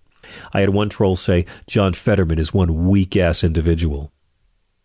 I 0.52 0.60
had 0.60 0.70
one 0.70 0.88
troll 0.88 1.16
say 1.16 1.46
John 1.66 1.92
Fetterman 1.92 2.38
is 2.38 2.54
one 2.54 2.88
weak 2.88 3.16
ass 3.16 3.44
individual. 3.44 4.12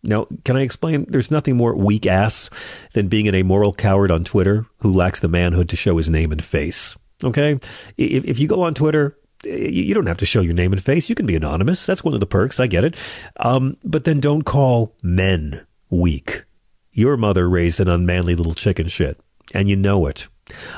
Now, 0.02 0.28
can 0.44 0.56
I 0.56 0.62
explain? 0.62 1.06
There's 1.08 1.30
nothing 1.30 1.56
more 1.56 1.74
weak 1.74 2.06
ass 2.06 2.48
than 2.92 3.08
being 3.08 3.26
an 3.26 3.34
amoral 3.34 3.72
coward 3.72 4.10
on 4.10 4.24
Twitter 4.24 4.66
who 4.78 4.92
lacks 4.92 5.20
the 5.20 5.28
manhood 5.28 5.68
to 5.70 5.76
show 5.76 5.96
his 5.96 6.08
name 6.08 6.30
and 6.30 6.44
face. 6.44 6.96
Okay? 7.24 7.58
If, 7.96 8.24
if 8.24 8.38
you 8.38 8.46
go 8.46 8.62
on 8.62 8.74
Twitter 8.74 9.18
you 9.46 9.94
don't 9.94 10.06
have 10.06 10.18
to 10.18 10.26
show 10.26 10.40
your 10.40 10.54
name 10.54 10.72
and 10.72 10.82
face. 10.82 11.08
You 11.08 11.14
can 11.14 11.26
be 11.26 11.36
anonymous. 11.36 11.86
That's 11.86 12.04
one 12.04 12.14
of 12.14 12.20
the 12.20 12.26
perks. 12.26 12.60
I 12.60 12.66
get 12.66 12.84
it. 12.84 13.00
Um, 13.38 13.76
but 13.84 14.04
then 14.04 14.20
don't 14.20 14.42
call 14.42 14.94
men 15.02 15.66
weak. 15.90 16.44
Your 16.92 17.16
mother 17.16 17.48
raised 17.48 17.80
an 17.80 17.88
unmanly 17.88 18.34
little 18.34 18.54
chicken 18.54 18.88
shit, 18.88 19.20
and 19.52 19.68
you 19.68 19.76
know 19.76 20.06
it. 20.06 20.28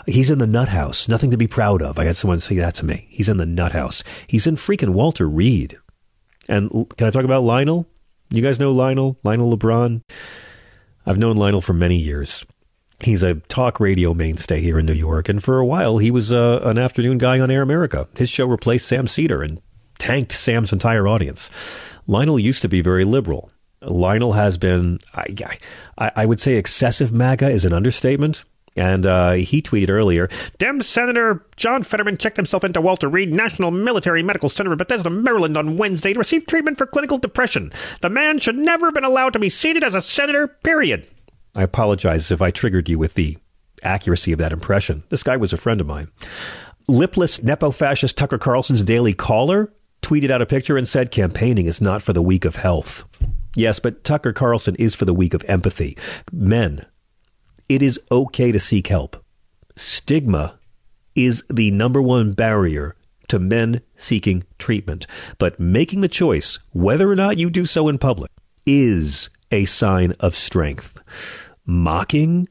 He's 0.06 0.30
in 0.30 0.38
the 0.38 0.46
nut 0.46 0.68
house. 0.68 1.08
Nothing 1.08 1.30
to 1.30 1.36
be 1.36 1.46
proud 1.46 1.82
of. 1.82 1.98
I 1.98 2.04
had 2.04 2.16
someone 2.16 2.40
say 2.40 2.56
that 2.56 2.74
to 2.76 2.84
me. 2.84 3.06
He's 3.10 3.28
in 3.28 3.36
the 3.36 3.46
nut 3.46 3.72
house. 3.72 4.02
He's 4.26 4.46
in 4.46 4.56
freaking 4.56 4.90
Walter 4.90 5.28
Reed. 5.28 5.78
And 6.48 6.70
can 6.96 7.06
I 7.06 7.10
talk 7.10 7.24
about 7.24 7.44
Lionel? 7.44 7.86
You 8.30 8.42
guys 8.42 8.58
know 8.58 8.72
Lionel? 8.72 9.18
Lionel 9.22 9.56
LeBron? 9.56 10.02
I've 11.06 11.18
known 11.18 11.36
Lionel 11.36 11.60
for 11.60 11.72
many 11.72 11.96
years. 11.96 12.44
He's 13.00 13.22
a 13.22 13.36
talk 13.48 13.78
radio 13.78 14.12
mainstay 14.12 14.60
here 14.60 14.78
in 14.78 14.86
New 14.86 14.92
York, 14.92 15.28
and 15.28 15.42
for 15.42 15.58
a 15.58 15.66
while 15.66 15.98
he 15.98 16.10
was 16.10 16.32
uh, 16.32 16.60
an 16.64 16.78
afternoon 16.78 17.18
guy 17.18 17.38
on 17.38 17.50
Air 17.50 17.62
America. 17.62 18.08
His 18.16 18.28
show 18.28 18.46
replaced 18.46 18.88
Sam 18.88 19.06
Seder 19.06 19.42
and 19.42 19.60
tanked 19.98 20.32
Sam's 20.32 20.72
entire 20.72 21.06
audience. 21.06 21.48
Lionel 22.08 22.40
used 22.40 22.62
to 22.62 22.68
be 22.68 22.80
very 22.80 23.04
liberal. 23.04 23.50
Lionel 23.82 24.32
has 24.32 24.58
been, 24.58 24.98
I, 25.14 25.58
I, 25.96 26.10
I 26.16 26.26
would 26.26 26.40
say, 26.40 26.54
excessive 26.54 27.12
MAGA 27.12 27.48
is 27.48 27.64
an 27.64 27.72
understatement. 27.72 28.44
And 28.76 29.06
uh, 29.06 29.32
he 29.32 29.60
tweeted 29.60 29.90
earlier, 29.90 30.28
Dem 30.58 30.80
Senator 30.82 31.44
John 31.56 31.82
Fetterman 31.82 32.16
checked 32.16 32.36
himself 32.36 32.62
into 32.62 32.80
Walter 32.80 33.08
Reed 33.08 33.32
National 33.32 33.72
Military 33.72 34.22
Medical 34.22 34.48
Center 34.48 34.70
in 34.70 34.78
Bethesda, 34.78 35.10
Maryland 35.10 35.56
on 35.56 35.76
Wednesday 35.76 36.12
to 36.12 36.18
receive 36.18 36.46
treatment 36.46 36.78
for 36.78 36.86
clinical 36.86 37.18
depression. 37.18 37.72
The 38.02 38.08
man 38.08 38.38
should 38.38 38.56
never 38.56 38.86
have 38.86 38.94
been 38.94 39.02
allowed 39.02 39.32
to 39.32 39.40
be 39.40 39.50
seated 39.50 39.82
as 39.82 39.96
a 39.96 40.00
senator, 40.00 40.46
period. 40.46 41.06
I 41.58 41.62
apologize 41.62 42.30
if 42.30 42.40
I 42.40 42.52
triggered 42.52 42.88
you 42.88 43.00
with 43.00 43.14
the 43.14 43.36
accuracy 43.82 44.30
of 44.30 44.38
that 44.38 44.52
impression. 44.52 45.02
This 45.08 45.24
guy 45.24 45.36
was 45.36 45.52
a 45.52 45.56
friend 45.56 45.80
of 45.80 45.88
mine. 45.88 46.06
Lipless 46.86 47.42
nepo 47.42 47.72
fascist 47.72 48.16
Tucker 48.16 48.38
Carlson's 48.38 48.84
Daily 48.84 49.12
Caller 49.12 49.72
tweeted 50.00 50.30
out 50.30 50.40
a 50.40 50.46
picture 50.46 50.76
and 50.76 50.86
said, 50.86 51.10
Campaigning 51.10 51.66
is 51.66 51.80
not 51.80 52.00
for 52.00 52.12
the 52.12 52.22
weak 52.22 52.44
of 52.44 52.54
health. 52.54 53.02
Yes, 53.56 53.80
but 53.80 54.04
Tucker 54.04 54.32
Carlson 54.32 54.76
is 54.76 54.94
for 54.94 55.04
the 55.04 55.12
weak 55.12 55.34
of 55.34 55.44
empathy. 55.48 55.98
Men, 56.30 56.86
it 57.68 57.82
is 57.82 57.98
okay 58.12 58.52
to 58.52 58.60
seek 58.60 58.86
help. 58.86 59.20
Stigma 59.74 60.60
is 61.16 61.42
the 61.50 61.72
number 61.72 62.00
one 62.00 62.34
barrier 62.34 62.94
to 63.26 63.40
men 63.40 63.80
seeking 63.96 64.44
treatment. 64.58 65.08
But 65.38 65.58
making 65.58 66.02
the 66.02 66.08
choice, 66.08 66.60
whether 66.70 67.10
or 67.10 67.16
not 67.16 67.36
you 67.36 67.50
do 67.50 67.66
so 67.66 67.88
in 67.88 67.98
public, 67.98 68.30
is 68.64 69.28
a 69.50 69.64
sign 69.64 70.12
of 70.20 70.36
strength 70.36 71.00
mocking 71.68 72.48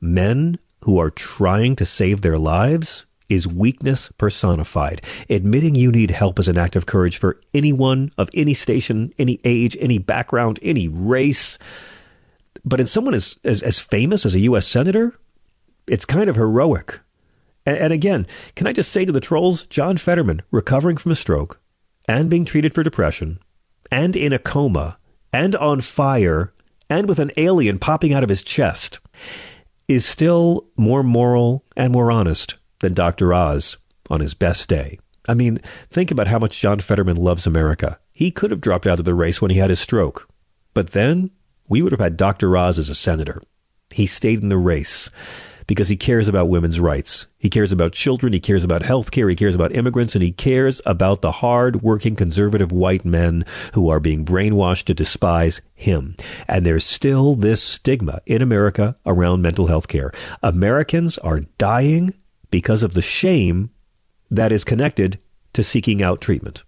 men 0.00 0.58
who 0.82 0.98
are 0.98 1.10
trying 1.10 1.76
to 1.76 1.86
save 1.86 2.20
their 2.20 2.36
lives 2.36 3.06
is 3.28 3.46
weakness 3.46 4.10
personified. 4.18 5.00
Admitting 5.30 5.74
you 5.74 5.90
need 5.90 6.10
help 6.10 6.38
is 6.38 6.48
an 6.48 6.58
act 6.58 6.76
of 6.76 6.86
courage 6.86 7.16
for 7.16 7.40
anyone 7.54 8.12
of 8.18 8.28
any 8.34 8.54
station, 8.54 9.12
any 9.18 9.40
age, 9.44 9.76
any 9.80 9.98
background, 9.98 10.58
any 10.62 10.88
race. 10.88 11.58
But 12.64 12.80
in 12.80 12.86
someone 12.86 13.14
as, 13.14 13.38
as, 13.44 13.62
as 13.62 13.78
famous 13.78 14.26
as 14.26 14.34
a 14.34 14.40
U.S. 14.40 14.66
Senator, 14.66 15.14
it's 15.86 16.04
kind 16.04 16.28
of 16.28 16.36
heroic. 16.36 17.00
And, 17.64 17.78
and 17.78 17.92
again, 17.92 18.26
can 18.54 18.66
I 18.66 18.72
just 18.72 18.92
say 18.92 19.04
to 19.04 19.12
the 19.12 19.20
trolls, 19.20 19.64
John 19.66 19.96
Fetterman, 19.96 20.42
recovering 20.50 20.96
from 20.96 21.12
a 21.12 21.16
stroke 21.16 21.60
and 22.08 22.30
being 22.30 22.44
treated 22.44 22.74
for 22.74 22.82
depression 22.82 23.38
and 23.90 24.14
in 24.16 24.32
a 24.32 24.38
coma 24.38 24.98
and 25.32 25.54
on 25.56 25.80
fire 25.80 26.52
and 26.88 27.08
with 27.08 27.18
an 27.18 27.32
alien 27.36 27.78
popping 27.78 28.12
out 28.12 28.22
of 28.22 28.28
his 28.28 28.42
chest, 28.42 29.00
is 29.88 30.04
still 30.04 30.66
more 30.76 31.02
moral 31.02 31.64
and 31.76 31.92
more 31.92 32.10
honest 32.10 32.56
than 32.80 32.94
Dr. 32.94 33.32
Oz 33.32 33.76
on 34.10 34.20
his 34.20 34.34
best 34.34 34.68
day. 34.68 34.98
I 35.28 35.34
mean, 35.34 35.58
think 35.90 36.10
about 36.10 36.28
how 36.28 36.38
much 36.38 36.60
John 36.60 36.80
Fetterman 36.80 37.16
loves 37.16 37.46
America. 37.46 37.98
He 38.12 38.30
could 38.30 38.50
have 38.50 38.60
dropped 38.60 38.86
out 38.86 38.98
of 38.98 39.04
the 39.04 39.14
race 39.14 39.42
when 39.42 39.50
he 39.50 39.58
had 39.58 39.70
his 39.70 39.80
stroke. 39.80 40.28
But 40.74 40.92
then 40.92 41.30
we 41.68 41.82
would 41.82 41.92
have 41.92 42.00
had 42.00 42.16
Dr. 42.16 42.56
Oz 42.56 42.78
as 42.78 42.88
a 42.88 42.94
senator. 42.94 43.42
He 43.90 44.06
stayed 44.06 44.42
in 44.42 44.48
the 44.48 44.56
race 44.56 45.10
because 45.66 45.88
he 45.88 45.96
cares 45.96 46.28
about 46.28 46.48
women's 46.48 46.78
rights. 46.78 47.26
He 47.38 47.50
cares 47.50 47.72
about 47.72 47.92
children. 47.92 48.32
He 48.32 48.40
cares 48.40 48.64
about 48.64 48.82
health 48.82 49.10
care. 49.10 49.28
He 49.28 49.36
cares 49.36 49.54
about 49.54 49.74
immigrants. 49.74 50.14
And 50.14 50.22
he 50.22 50.32
cares 50.32 50.80
about 50.86 51.22
the 51.22 51.32
hard 51.32 51.82
working 51.82 52.16
conservative 52.16 52.72
white 52.72 53.04
men 53.04 53.44
who 53.74 53.88
are 53.88 54.00
being 54.00 54.24
brainwashed 54.24 54.84
to 54.84 54.94
despise 54.94 55.60
him. 55.74 56.16
And 56.48 56.64
there's 56.64 56.84
still 56.84 57.34
this 57.34 57.62
stigma 57.62 58.20
in 58.26 58.42
America 58.42 58.96
around 59.04 59.42
mental 59.42 59.66
health 59.66 59.88
care. 59.88 60.12
Americans 60.42 61.18
are 61.18 61.40
dying 61.58 62.14
because 62.50 62.82
of 62.82 62.94
the 62.94 63.02
shame 63.02 63.70
that 64.30 64.52
is 64.52 64.64
connected 64.64 65.18
to 65.52 65.64
seeking 65.64 66.02
out 66.02 66.20
treatment. 66.20 66.64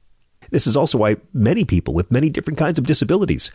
This 0.50 0.66
is 0.66 0.76
also 0.76 0.98
why 0.98 1.16
many 1.32 1.64
people 1.64 1.94
with 1.94 2.10
many 2.10 2.30
different 2.30 2.58
kinds 2.58 2.78
of 2.78 2.86
disabilities 2.86 3.50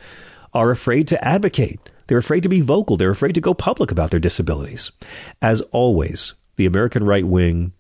are 0.54 0.72
afraid 0.72 1.08
to 1.10 1.24
advocate. 1.26 1.80
They're 2.08 2.18
afraid 2.18 2.44
to 2.44 2.50
be 2.50 2.62
vocal. 2.62 2.98
They're 2.98 3.10
afraid 3.10 3.36
to 3.36 3.42
go 3.42 3.54
public 3.54 3.92
about 3.92 4.12
their 4.12 4.20
disabilities. 4.20 4.92
As 5.42 5.62
always, 5.72 6.34
the 6.56 6.66
American 6.66 7.04
right 7.04 7.26
wing 7.26 7.74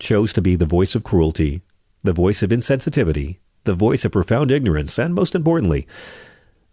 chose 0.00 0.32
to 0.32 0.42
be 0.42 0.56
the 0.56 0.66
voice 0.66 0.94
of 0.94 1.04
cruelty, 1.04 1.62
the 2.02 2.12
voice 2.12 2.42
of 2.42 2.50
insensitivity, 2.50 3.38
the 3.64 3.74
voice 3.74 4.04
of 4.04 4.12
profound 4.12 4.50
ignorance, 4.50 4.98
and 4.98 5.14
most 5.14 5.34
importantly, 5.34 5.86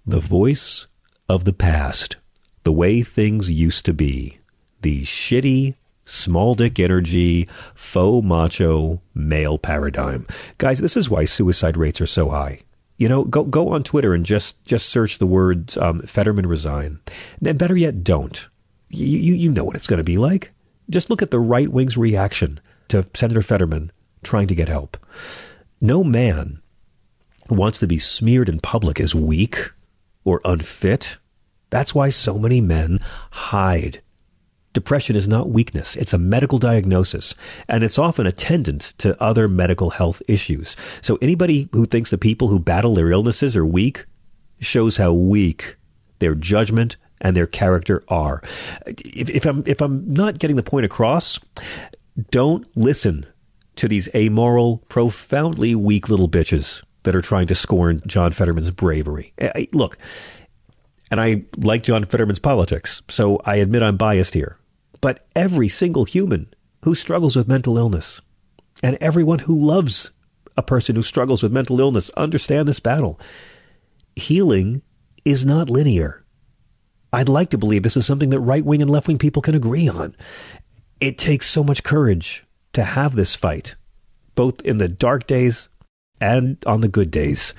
the 0.05 0.19
voice 0.19 0.87
of 1.29 1.45
the 1.45 1.53
past, 1.53 2.17
the 2.63 2.71
way 2.71 3.01
things 3.01 3.49
used 3.49 3.85
to 3.85 3.93
be, 3.93 4.39
the 4.81 5.03
shitty, 5.03 5.75
small 6.05 6.55
dick 6.55 6.79
energy, 6.79 7.47
faux 7.73 8.25
macho 8.25 9.01
male 9.13 9.57
paradigm. 9.57 10.27
Guys, 10.57 10.79
this 10.79 10.97
is 10.97 11.09
why 11.09 11.25
suicide 11.25 11.77
rates 11.77 12.01
are 12.01 12.07
so 12.07 12.29
high. 12.29 12.59
You 13.01 13.09
know, 13.09 13.23
go 13.23 13.45
go 13.45 13.69
on 13.69 13.81
Twitter 13.81 14.13
and 14.13 14.23
just 14.23 14.63
just 14.63 14.89
search 14.89 15.17
the 15.17 15.25
words 15.25 15.75
um, 15.75 16.03
Fetterman 16.03 16.45
resign. 16.45 16.99
And 17.43 17.57
better 17.57 17.75
yet, 17.75 18.03
don't. 18.03 18.47
You, 18.89 19.17
you 19.17 19.33
you 19.33 19.49
know 19.49 19.63
what 19.63 19.75
it's 19.75 19.87
going 19.87 19.97
to 19.97 20.03
be 20.03 20.19
like. 20.19 20.51
Just 20.87 21.09
look 21.09 21.23
at 21.23 21.31
the 21.31 21.39
right 21.39 21.67
wing's 21.67 21.97
reaction 21.97 22.59
to 22.89 23.07
Senator 23.15 23.41
Fetterman 23.41 23.91
trying 24.21 24.45
to 24.49 24.53
get 24.53 24.67
help. 24.67 24.97
No 25.81 26.03
man 26.03 26.61
wants 27.49 27.79
to 27.79 27.87
be 27.87 27.97
smeared 27.97 28.47
in 28.47 28.59
public 28.59 28.99
as 28.99 29.15
weak 29.15 29.71
or 30.23 30.39
unfit. 30.45 31.17
That's 31.71 31.95
why 31.95 32.11
so 32.11 32.37
many 32.37 32.61
men 32.61 32.99
hide 33.31 34.03
Depression 34.73 35.17
is 35.17 35.27
not 35.27 35.49
weakness. 35.49 35.97
It's 35.97 36.13
a 36.13 36.17
medical 36.17 36.57
diagnosis, 36.57 37.35
and 37.67 37.83
it's 37.83 37.99
often 37.99 38.25
attendant 38.25 38.93
to 38.99 39.21
other 39.21 39.49
medical 39.49 39.89
health 39.89 40.21
issues. 40.29 40.77
So 41.01 41.17
anybody 41.21 41.67
who 41.73 41.85
thinks 41.85 42.09
the 42.09 42.17
people 42.17 42.47
who 42.47 42.59
battle 42.59 42.95
their 42.95 43.11
illnesses 43.11 43.57
are 43.57 43.65
weak 43.65 44.05
shows 44.61 44.95
how 44.95 45.11
weak 45.11 45.75
their 46.19 46.35
judgment 46.35 46.95
and 47.19 47.35
their 47.35 47.47
character 47.47 48.01
are. 48.07 48.41
If, 48.85 49.29
if 49.29 49.45
I'm 49.45 49.63
if 49.65 49.81
I'm 49.81 50.13
not 50.13 50.39
getting 50.39 50.55
the 50.55 50.63
point 50.63 50.85
across, 50.85 51.37
don't 52.29 52.65
listen 52.77 53.25
to 53.75 53.87
these 53.89 54.13
amoral, 54.15 54.77
profoundly 54.89 55.75
weak 55.75 56.07
little 56.09 56.29
bitches 56.29 56.81
that 57.03 57.15
are 57.15 57.21
trying 57.21 57.47
to 57.47 57.55
scorn 57.55 58.01
John 58.07 58.31
Fetterman's 58.31 58.71
bravery. 58.71 59.33
Eh, 59.37 59.51
eh, 59.53 59.65
look, 59.73 59.97
and 61.09 61.19
I 61.19 61.43
like 61.57 61.83
John 61.83 62.05
Fetterman's 62.05 62.39
politics, 62.39 63.01
so 63.09 63.41
I 63.43 63.57
admit 63.57 63.83
I'm 63.83 63.97
biased 63.97 64.33
here 64.33 64.57
but 65.01 65.27
every 65.35 65.67
single 65.67 66.05
human 66.05 66.53
who 66.83 66.95
struggles 66.95 67.35
with 67.35 67.47
mental 67.47 67.77
illness 67.77 68.21
and 68.83 68.97
everyone 69.01 69.39
who 69.39 69.55
loves 69.55 70.11
a 70.57 70.63
person 70.63 70.95
who 70.95 71.03
struggles 71.03 71.43
with 71.43 71.51
mental 71.51 71.79
illness 71.79 72.09
understand 72.11 72.67
this 72.67 72.79
battle. 72.79 73.19
Healing 74.15 74.81
is 75.25 75.45
not 75.45 75.69
linear. 75.69 76.23
I'd 77.13 77.29
like 77.29 77.49
to 77.49 77.57
believe 77.57 77.83
this 77.83 77.97
is 77.97 78.05
something 78.05 78.29
that 78.29 78.39
right 78.39 78.63
wing 78.63 78.81
and 78.81 78.89
left 78.89 79.07
wing 79.07 79.17
people 79.17 79.41
can 79.41 79.55
agree 79.55 79.87
on. 79.87 80.15
It 80.99 81.17
takes 81.17 81.49
so 81.49 81.63
much 81.63 81.83
courage 81.83 82.45
to 82.73 82.83
have 82.83 83.15
this 83.15 83.35
fight, 83.35 83.75
both 84.35 84.61
in 84.61 84.77
the 84.77 84.87
dark 84.87 85.27
days 85.27 85.67
and 86.19 86.57
on 86.65 86.81
the 86.81 86.87
good 86.87 87.11
days. 87.11 87.53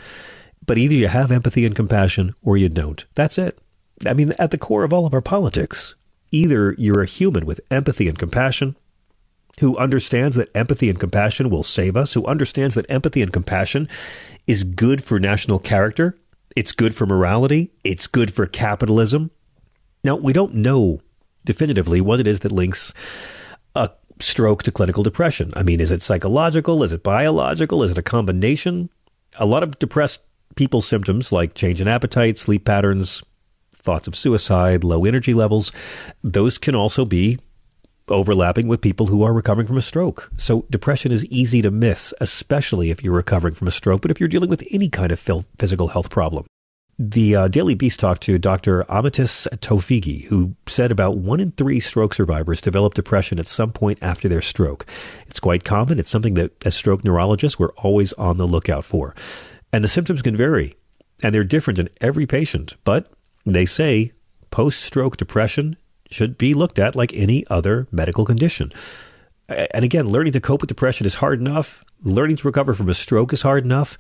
But 0.64 0.78
either 0.78 0.94
you 0.94 1.08
have 1.08 1.32
empathy 1.32 1.66
and 1.66 1.74
compassion 1.74 2.34
or 2.42 2.56
you 2.56 2.68
don't. 2.68 3.04
That's 3.14 3.36
it. 3.36 3.58
I 4.06 4.14
mean, 4.14 4.32
at 4.38 4.52
the 4.52 4.58
core 4.58 4.84
of 4.84 4.92
all 4.92 5.06
of 5.06 5.14
our 5.14 5.20
politics, 5.20 5.94
Either 6.32 6.74
you're 6.78 7.02
a 7.02 7.06
human 7.06 7.46
with 7.46 7.60
empathy 7.70 8.08
and 8.08 8.18
compassion, 8.18 8.76
who 9.60 9.76
understands 9.76 10.36
that 10.36 10.50
empathy 10.56 10.88
and 10.88 10.98
compassion 10.98 11.50
will 11.50 11.62
save 11.62 11.96
us, 11.96 12.14
who 12.14 12.26
understands 12.26 12.74
that 12.74 12.90
empathy 12.90 13.22
and 13.22 13.32
compassion 13.32 13.88
is 14.46 14.64
good 14.64 15.04
for 15.04 15.20
national 15.20 15.58
character, 15.58 16.16
it's 16.56 16.72
good 16.72 16.94
for 16.94 17.06
morality, 17.06 17.70
it's 17.84 18.06
good 18.06 18.32
for 18.32 18.46
capitalism. 18.46 19.30
Now, 20.02 20.16
we 20.16 20.32
don't 20.32 20.54
know 20.54 21.00
definitively 21.44 22.00
what 22.00 22.20
it 22.20 22.26
is 22.26 22.40
that 22.40 22.52
links 22.52 22.92
a 23.74 23.90
stroke 24.20 24.62
to 24.62 24.72
clinical 24.72 25.02
depression. 25.02 25.52
I 25.54 25.62
mean, 25.62 25.80
is 25.80 25.90
it 25.90 26.02
psychological? 26.02 26.82
Is 26.82 26.92
it 26.92 27.02
biological? 27.02 27.82
Is 27.82 27.92
it 27.92 27.98
a 27.98 28.02
combination? 28.02 28.90
A 29.38 29.46
lot 29.46 29.62
of 29.62 29.78
depressed 29.78 30.22
people's 30.56 30.86
symptoms, 30.86 31.32
like 31.32 31.54
change 31.54 31.80
in 31.80 31.88
appetite, 31.88 32.38
sleep 32.38 32.64
patterns, 32.64 33.22
thoughts 33.82 34.06
of 34.06 34.16
suicide, 34.16 34.84
low 34.84 35.04
energy 35.04 35.34
levels, 35.34 35.72
those 36.22 36.58
can 36.58 36.74
also 36.74 37.04
be 37.04 37.38
overlapping 38.08 38.68
with 38.68 38.80
people 38.80 39.06
who 39.06 39.22
are 39.22 39.32
recovering 39.32 39.66
from 39.66 39.78
a 39.78 39.82
stroke. 39.82 40.30
So 40.36 40.66
depression 40.70 41.12
is 41.12 41.24
easy 41.26 41.62
to 41.62 41.70
miss, 41.70 42.12
especially 42.20 42.90
if 42.90 43.02
you're 43.02 43.14
recovering 43.14 43.54
from 43.54 43.68
a 43.68 43.72
stroke, 43.72 44.02
but 44.02 44.10
if 44.10 44.20
you're 44.20 44.28
dealing 44.28 44.50
with 44.50 44.64
any 44.70 44.88
kind 44.88 45.12
of 45.12 45.20
physical 45.20 45.88
health 45.88 46.10
problem. 46.10 46.46
The 46.98 47.34
uh, 47.34 47.48
Daily 47.48 47.74
Beast 47.74 47.98
talked 47.98 48.22
to 48.24 48.38
Dr. 48.38 48.84
Amytis 48.84 49.48
Towfighi, 49.58 50.24
who 50.26 50.54
said 50.66 50.92
about 50.92 51.16
one 51.16 51.40
in 51.40 51.50
three 51.52 51.80
stroke 51.80 52.12
survivors 52.12 52.60
develop 52.60 52.94
depression 52.94 53.38
at 53.38 53.46
some 53.46 53.72
point 53.72 53.98
after 54.02 54.28
their 54.28 54.42
stroke. 54.42 54.86
It's 55.26 55.40
quite 55.40 55.64
common. 55.64 55.98
It's 55.98 56.10
something 56.10 56.34
that, 56.34 56.52
as 56.66 56.76
stroke 56.76 57.02
neurologists, 57.02 57.58
we're 57.58 57.72
always 57.76 58.12
on 58.14 58.36
the 58.36 58.46
lookout 58.46 58.84
for. 58.84 59.14
And 59.72 59.82
the 59.82 59.88
symptoms 59.88 60.22
can 60.22 60.36
vary, 60.36 60.76
and 61.22 61.34
they're 61.34 61.44
different 61.44 61.78
in 61.78 61.88
every 62.00 62.26
patient. 62.26 62.76
But 62.84 63.10
they 63.44 63.66
say 63.66 64.12
post 64.50 64.80
stroke 64.80 65.16
depression 65.16 65.76
should 66.10 66.38
be 66.38 66.54
looked 66.54 66.78
at 66.78 66.94
like 66.94 67.12
any 67.14 67.44
other 67.48 67.88
medical 67.90 68.24
condition. 68.24 68.72
And 69.48 69.84
again, 69.84 70.06
learning 70.06 70.32
to 70.34 70.40
cope 70.40 70.60
with 70.60 70.68
depression 70.68 71.06
is 71.06 71.16
hard 71.16 71.40
enough. 71.40 71.84
Learning 72.02 72.36
to 72.36 72.46
recover 72.46 72.74
from 72.74 72.88
a 72.88 72.94
stroke 72.94 73.32
is 73.32 73.42
hard 73.42 73.64
enough. 73.64 73.98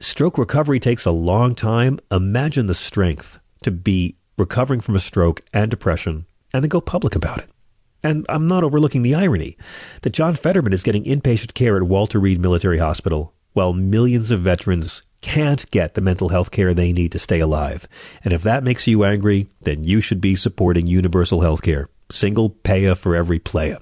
Stroke 0.00 0.38
recovery 0.38 0.80
takes 0.80 1.04
a 1.04 1.10
long 1.10 1.54
time. 1.54 1.98
Imagine 2.10 2.66
the 2.66 2.74
strength 2.74 3.38
to 3.62 3.70
be 3.70 4.16
recovering 4.36 4.80
from 4.80 4.96
a 4.96 5.00
stroke 5.00 5.42
and 5.52 5.70
depression 5.70 6.26
and 6.52 6.62
then 6.62 6.68
go 6.68 6.80
public 6.80 7.14
about 7.14 7.38
it. 7.38 7.50
And 8.02 8.24
I'm 8.28 8.46
not 8.46 8.62
overlooking 8.62 9.02
the 9.02 9.14
irony 9.14 9.56
that 10.02 10.10
John 10.10 10.36
Fetterman 10.36 10.72
is 10.72 10.84
getting 10.84 11.04
inpatient 11.04 11.54
care 11.54 11.76
at 11.76 11.82
Walter 11.82 12.20
Reed 12.20 12.40
Military 12.40 12.78
Hospital 12.78 13.34
while 13.54 13.72
millions 13.72 14.30
of 14.30 14.40
veterans 14.40 15.02
can't 15.20 15.70
get 15.70 15.94
the 15.94 16.00
mental 16.00 16.28
health 16.28 16.50
care 16.50 16.72
they 16.72 16.92
need 16.92 17.12
to 17.12 17.18
stay 17.18 17.40
alive. 17.40 17.88
And 18.24 18.32
if 18.32 18.42
that 18.42 18.64
makes 18.64 18.86
you 18.86 19.04
angry, 19.04 19.48
then 19.62 19.84
you 19.84 20.00
should 20.00 20.20
be 20.20 20.36
supporting 20.36 20.86
universal 20.86 21.40
health 21.40 21.62
care. 21.62 21.88
Single 22.10 22.50
payer 22.50 22.94
for 22.94 23.14
every 23.14 23.38
player. 23.38 23.78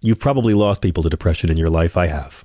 You've 0.00 0.18
probably 0.18 0.54
lost 0.54 0.82
people 0.82 1.02
to 1.04 1.10
depression 1.10 1.50
in 1.50 1.56
your 1.56 1.70
life. 1.70 1.96
I 1.96 2.08
have. 2.08 2.44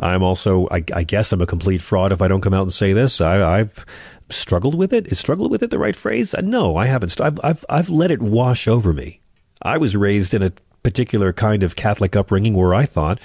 I'm 0.00 0.22
also, 0.22 0.66
I, 0.70 0.82
I 0.94 1.04
guess 1.04 1.30
I'm 1.32 1.40
a 1.40 1.46
complete 1.46 1.82
fraud 1.82 2.12
if 2.12 2.22
I 2.22 2.28
don't 2.28 2.40
come 2.40 2.54
out 2.54 2.62
and 2.62 2.72
say 2.72 2.92
this. 2.92 3.20
I, 3.20 3.58
have 3.58 3.86
struggled 4.30 4.74
with 4.74 4.92
it. 4.92 5.06
Is 5.06 5.18
struggled 5.18 5.50
with 5.50 5.62
it 5.62 5.70
the 5.70 5.78
right 5.78 5.96
phrase? 5.96 6.34
Uh, 6.34 6.40
no, 6.40 6.76
I 6.76 6.86
haven't. 6.86 7.20
I've, 7.20 7.38
I've, 7.44 7.64
I've 7.68 7.90
let 7.90 8.10
it 8.10 8.22
wash 8.22 8.66
over 8.66 8.92
me. 8.92 9.20
I 9.62 9.76
was 9.76 9.96
raised 9.96 10.32
in 10.34 10.42
a 10.42 10.52
particular 10.82 11.32
kind 11.32 11.62
of 11.62 11.76
Catholic 11.76 12.16
upbringing 12.16 12.54
where 12.54 12.74
I 12.74 12.86
thought 12.86 13.20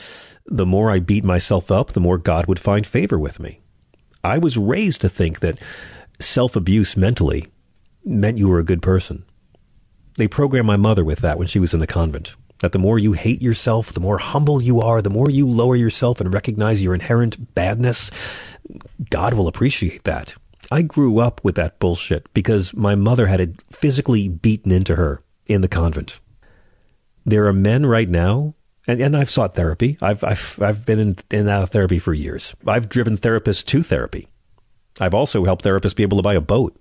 the 0.45 0.65
more 0.65 0.91
I 0.91 0.99
beat 0.99 1.23
myself 1.23 1.71
up, 1.71 1.91
the 1.91 1.99
more 1.99 2.17
God 2.17 2.45
would 2.47 2.59
find 2.59 2.85
favor 2.85 3.17
with 3.17 3.39
me. 3.39 3.61
I 4.25 4.39
was 4.39 4.57
raised 4.57 5.01
to 5.01 5.09
think 5.09 5.41
that 5.41 5.59
self 6.19 6.55
abuse 6.55 6.97
mentally 6.97 7.45
meant 8.03 8.39
you 8.39 8.47
were 8.49 8.59
a 8.59 8.63
good 8.63 8.81
person. 8.81 9.23
They 10.17 10.27
programmed 10.27 10.65
my 10.65 10.77
mother 10.77 11.05
with 11.05 11.19
that 11.19 11.38
when 11.38 11.47
she 11.47 11.59
was 11.59 11.75
in 11.75 11.79
the 11.79 11.88
convent. 11.88 12.35
That 12.59 12.71
the 12.71 12.79
more 12.79 12.97
you 12.97 13.13
hate 13.13 13.41
yourself, 13.41 13.91
the 13.93 13.99
more 13.99 14.17
humble 14.17 14.61
you 14.61 14.81
are, 14.81 15.01
the 15.01 15.09
more 15.11 15.29
you 15.29 15.47
lower 15.47 15.75
yourself 15.75 16.19
and 16.19 16.33
recognize 16.33 16.81
your 16.81 16.95
inherent 16.95 17.53
badness, 17.53 18.09
God 19.11 19.35
will 19.35 19.47
appreciate 19.47 20.05
that. 20.05 20.33
I 20.71 20.81
grew 20.81 21.19
up 21.19 21.43
with 21.43 21.53
that 21.55 21.77
bullshit 21.77 22.33
because 22.33 22.73
my 22.73 22.95
mother 22.95 23.27
had 23.27 23.41
it 23.41 23.61
physically 23.71 24.27
beaten 24.27 24.71
into 24.71 24.95
her 24.95 25.21
in 25.45 25.61
the 25.61 25.67
convent. 25.67 26.19
There 27.25 27.45
are 27.45 27.53
men 27.53 27.85
right 27.85 28.09
now 28.09 28.55
and, 28.88 29.02
and 29.02 29.17
I've 29.17 29.30
sought 29.30 29.56
therapy. 29.56 29.98
I've, 30.02 30.24
I've, 30.24 30.60
I've 30.62 30.86
been 30.86 31.00
in, 31.00 31.15
in 31.32 31.48
out 31.48 31.63
of 31.63 31.69
therapy 31.69 32.00
for 32.00 32.13
years. 32.13 32.56
I've 32.67 32.89
driven 32.89 33.17
therapists 33.17 33.65
to 33.65 33.84
therapy. 33.84 34.28
I've 35.00 35.13
also 35.13 35.43
helped 35.45 35.65
therapists 35.65 35.95
be 35.95 36.04
able 36.04 36.17
to 36.17 36.24
buy 36.24 36.36
a 36.36 36.41
boat. 36.41 36.78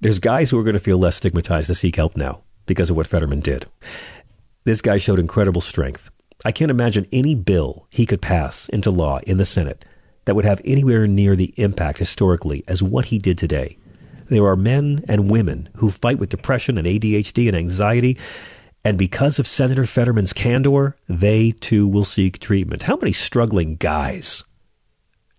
There's 0.00 0.18
guys 0.18 0.50
who 0.50 0.58
are 0.58 0.62
going 0.62 0.74
to 0.74 0.80
feel 0.80 0.98
less 0.98 1.16
stigmatized 1.16 1.68
to 1.68 1.74
seek 1.74 1.96
help 1.96 2.16
now 2.16 2.42
because 2.66 2.90
of 2.90 2.96
what 2.96 3.06
Fetterman 3.06 3.40
did. 3.40 3.66
This 4.64 4.80
guy 4.80 4.98
showed 4.98 5.18
incredible 5.18 5.60
strength. 5.60 6.10
I 6.44 6.52
can't 6.52 6.70
imagine 6.70 7.06
any 7.12 7.34
bill 7.34 7.86
he 7.90 8.06
could 8.06 8.20
pass 8.20 8.68
into 8.68 8.90
law 8.90 9.20
in 9.26 9.38
the 9.38 9.44
Senate 9.44 9.84
that 10.24 10.34
would 10.34 10.44
have 10.44 10.60
anywhere 10.64 11.06
near 11.06 11.36
the 11.36 11.54
impact 11.56 11.98
historically 11.98 12.64
as 12.68 12.82
what 12.82 13.06
he 13.06 13.18
did 13.18 13.38
today. 13.38 13.78
There 14.26 14.46
are 14.46 14.56
men 14.56 15.04
and 15.06 15.30
women 15.30 15.68
who 15.76 15.90
fight 15.90 16.18
with 16.18 16.30
depression 16.30 16.78
and 16.78 16.86
ADHD 16.86 17.46
and 17.48 17.56
anxiety 17.56 18.18
And 18.84 18.98
because 18.98 19.38
of 19.38 19.46
Senator 19.46 19.86
Fetterman's 19.86 20.34
candor, 20.34 20.94
they 21.08 21.52
too 21.52 21.88
will 21.88 22.04
seek 22.04 22.38
treatment. 22.38 22.82
How 22.82 22.96
many 22.96 23.12
struggling 23.12 23.76
guys 23.76 24.44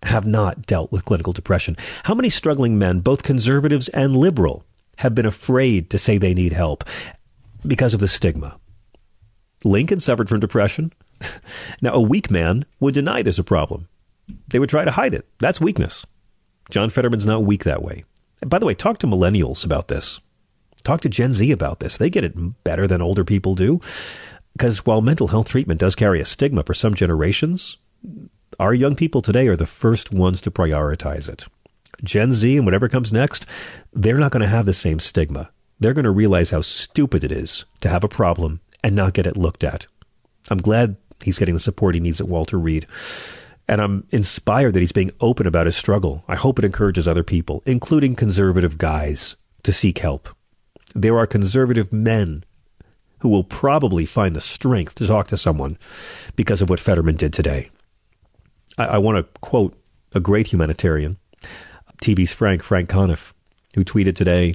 have 0.02 0.26
not 0.26 0.66
dealt 0.66 0.90
with 0.90 1.04
clinical 1.04 1.32
depression? 1.32 1.76
How 2.04 2.14
many 2.14 2.28
struggling 2.28 2.76
men, 2.76 3.00
both 3.00 3.22
conservatives 3.22 3.88
and 3.90 4.16
liberal, 4.16 4.64
have 4.96 5.14
been 5.14 5.26
afraid 5.26 5.90
to 5.90 5.98
say 5.98 6.18
they 6.18 6.34
need 6.34 6.52
help 6.52 6.82
because 7.64 7.94
of 7.94 8.00
the 8.00 8.08
stigma? 8.08 8.58
Lincoln 9.62 10.00
suffered 10.00 10.28
from 10.28 10.40
depression. 10.40 10.92
now, 11.82 11.92
a 11.92 12.00
weak 12.00 12.30
man 12.30 12.64
would 12.80 12.94
deny 12.94 13.22
there's 13.22 13.38
a 13.38 13.44
problem. 13.44 13.88
They 14.48 14.58
would 14.58 14.70
try 14.70 14.84
to 14.84 14.90
hide 14.90 15.14
it. 15.14 15.26
That's 15.38 15.60
weakness. 15.60 16.04
John 16.70 16.90
Fetterman's 16.90 17.26
not 17.26 17.44
weak 17.44 17.62
that 17.62 17.82
way. 17.82 18.04
By 18.44 18.58
the 18.58 18.66
way, 18.66 18.74
talk 18.74 18.98
to 18.98 19.06
millennials 19.06 19.64
about 19.64 19.86
this. 19.86 20.20
Talk 20.86 21.00
to 21.00 21.08
Gen 21.08 21.32
Z 21.32 21.50
about 21.50 21.80
this. 21.80 21.96
They 21.96 22.08
get 22.08 22.22
it 22.22 22.62
better 22.62 22.86
than 22.86 23.02
older 23.02 23.24
people 23.24 23.56
do. 23.56 23.80
Because 24.52 24.86
while 24.86 25.00
mental 25.00 25.26
health 25.26 25.48
treatment 25.48 25.80
does 25.80 25.96
carry 25.96 26.20
a 26.20 26.24
stigma 26.24 26.62
for 26.62 26.74
some 26.74 26.94
generations, 26.94 27.76
our 28.60 28.72
young 28.72 28.94
people 28.94 29.20
today 29.20 29.48
are 29.48 29.56
the 29.56 29.66
first 29.66 30.12
ones 30.12 30.40
to 30.42 30.50
prioritize 30.52 31.28
it. 31.28 31.46
Gen 32.04 32.32
Z 32.32 32.56
and 32.56 32.64
whatever 32.64 32.88
comes 32.88 33.12
next, 33.12 33.46
they're 33.92 34.16
not 34.16 34.30
going 34.30 34.42
to 34.42 34.46
have 34.46 34.64
the 34.64 34.72
same 34.72 35.00
stigma. 35.00 35.50
They're 35.80 35.92
going 35.92 36.04
to 36.04 36.10
realize 36.12 36.50
how 36.50 36.60
stupid 36.60 37.24
it 37.24 37.32
is 37.32 37.64
to 37.80 37.88
have 37.88 38.04
a 38.04 38.08
problem 38.08 38.60
and 38.84 38.94
not 38.94 39.14
get 39.14 39.26
it 39.26 39.36
looked 39.36 39.64
at. 39.64 39.88
I'm 40.50 40.58
glad 40.58 40.94
he's 41.24 41.40
getting 41.40 41.54
the 41.54 41.60
support 41.60 41.96
he 41.96 42.00
needs 42.00 42.20
at 42.20 42.28
Walter 42.28 42.60
Reed. 42.60 42.86
And 43.66 43.80
I'm 43.80 44.06
inspired 44.10 44.74
that 44.74 44.80
he's 44.80 44.92
being 44.92 45.10
open 45.20 45.48
about 45.48 45.66
his 45.66 45.74
struggle. 45.74 46.22
I 46.28 46.36
hope 46.36 46.60
it 46.60 46.64
encourages 46.64 47.08
other 47.08 47.24
people, 47.24 47.64
including 47.66 48.14
conservative 48.14 48.78
guys, 48.78 49.34
to 49.64 49.72
seek 49.72 49.98
help. 49.98 50.28
There 50.96 51.18
are 51.18 51.26
conservative 51.26 51.92
men 51.92 52.42
who 53.18 53.28
will 53.28 53.44
probably 53.44 54.06
find 54.06 54.34
the 54.34 54.40
strength 54.40 54.94
to 54.94 55.06
talk 55.06 55.28
to 55.28 55.36
someone 55.36 55.76
because 56.36 56.62
of 56.62 56.70
what 56.70 56.80
Fetterman 56.80 57.16
did 57.16 57.34
today. 57.34 57.68
I, 58.78 58.86
I 58.86 58.98
want 58.98 59.18
to 59.18 59.40
quote 59.40 59.76
a 60.14 60.20
great 60.20 60.46
humanitarian, 60.46 61.18
TV's 62.00 62.32
Frank, 62.32 62.62
Frank 62.62 62.88
Conniff, 62.88 63.34
who 63.74 63.84
tweeted 63.84 64.16
today 64.16 64.54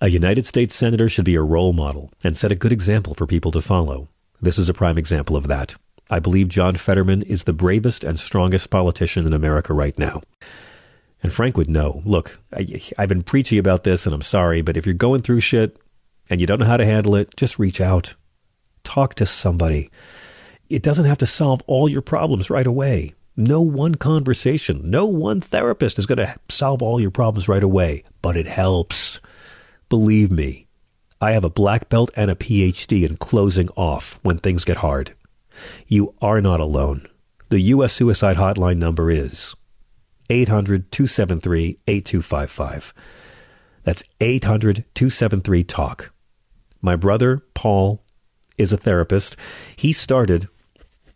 A 0.00 0.08
United 0.08 0.46
States 0.46 0.74
Senator 0.74 1.06
should 1.06 1.26
be 1.26 1.34
a 1.34 1.42
role 1.42 1.74
model 1.74 2.10
and 2.24 2.34
set 2.34 2.50
a 2.50 2.56
good 2.56 2.72
example 2.72 3.12
for 3.12 3.26
people 3.26 3.52
to 3.52 3.60
follow. 3.60 4.08
This 4.40 4.56
is 4.56 4.70
a 4.70 4.74
prime 4.74 4.96
example 4.96 5.36
of 5.36 5.48
that. 5.48 5.74
I 6.08 6.18
believe 6.18 6.48
John 6.48 6.76
Fetterman 6.76 7.20
is 7.20 7.44
the 7.44 7.52
bravest 7.52 8.04
and 8.04 8.18
strongest 8.18 8.70
politician 8.70 9.26
in 9.26 9.34
America 9.34 9.74
right 9.74 9.98
now. 9.98 10.22
And 11.22 11.32
Frank 11.32 11.56
would 11.56 11.68
know. 11.68 12.02
Look, 12.04 12.38
I, 12.52 12.80
have 12.96 13.08
been 13.08 13.22
preachy 13.22 13.58
about 13.58 13.84
this, 13.84 14.06
and 14.06 14.14
I'm 14.14 14.22
sorry, 14.22 14.62
but 14.62 14.76
if 14.76 14.86
you're 14.86 14.94
going 14.94 15.22
through 15.22 15.40
shit 15.40 15.76
and 16.30 16.40
you 16.40 16.46
don't 16.46 16.60
know 16.60 16.66
how 16.66 16.76
to 16.76 16.86
handle 16.86 17.16
it, 17.16 17.36
just 17.36 17.58
reach 17.58 17.80
out. 17.80 18.14
Talk 18.84 19.14
to 19.14 19.26
somebody. 19.26 19.90
It 20.68 20.82
doesn't 20.82 21.06
have 21.06 21.18
to 21.18 21.26
solve 21.26 21.62
all 21.66 21.88
your 21.88 22.02
problems 22.02 22.50
right 22.50 22.66
away. 22.66 23.14
No 23.36 23.62
one 23.62 23.94
conversation, 23.94 24.90
no 24.90 25.06
one 25.06 25.40
therapist 25.40 25.98
is 25.98 26.06
going 26.06 26.18
to 26.18 26.34
solve 26.48 26.82
all 26.82 27.00
your 27.00 27.12
problems 27.12 27.48
right 27.48 27.62
away, 27.62 28.02
but 28.20 28.36
it 28.36 28.48
helps. 28.48 29.20
Believe 29.88 30.32
me, 30.32 30.66
I 31.20 31.32
have 31.32 31.44
a 31.44 31.50
black 31.50 31.88
belt 31.88 32.10
and 32.16 32.30
a 32.30 32.34
PhD 32.34 33.08
in 33.08 33.16
closing 33.16 33.68
off 33.76 34.18
when 34.22 34.38
things 34.38 34.64
get 34.64 34.78
hard. 34.78 35.14
You 35.86 36.14
are 36.20 36.40
not 36.40 36.60
alone. 36.60 37.06
The 37.48 37.60
U.S. 37.60 37.92
suicide 37.92 38.36
hotline 38.36 38.78
number 38.78 39.10
is 39.10 39.54
800 40.30 40.90
273 40.92 41.78
8255. 41.86 42.94
That's 43.82 44.04
800 44.20 44.84
273 44.94 45.64
TALK. 45.64 46.12
My 46.80 46.96
brother, 46.96 47.42
Paul, 47.54 48.04
is 48.56 48.72
a 48.72 48.76
therapist. 48.76 49.36
He 49.76 49.92
started 49.92 50.48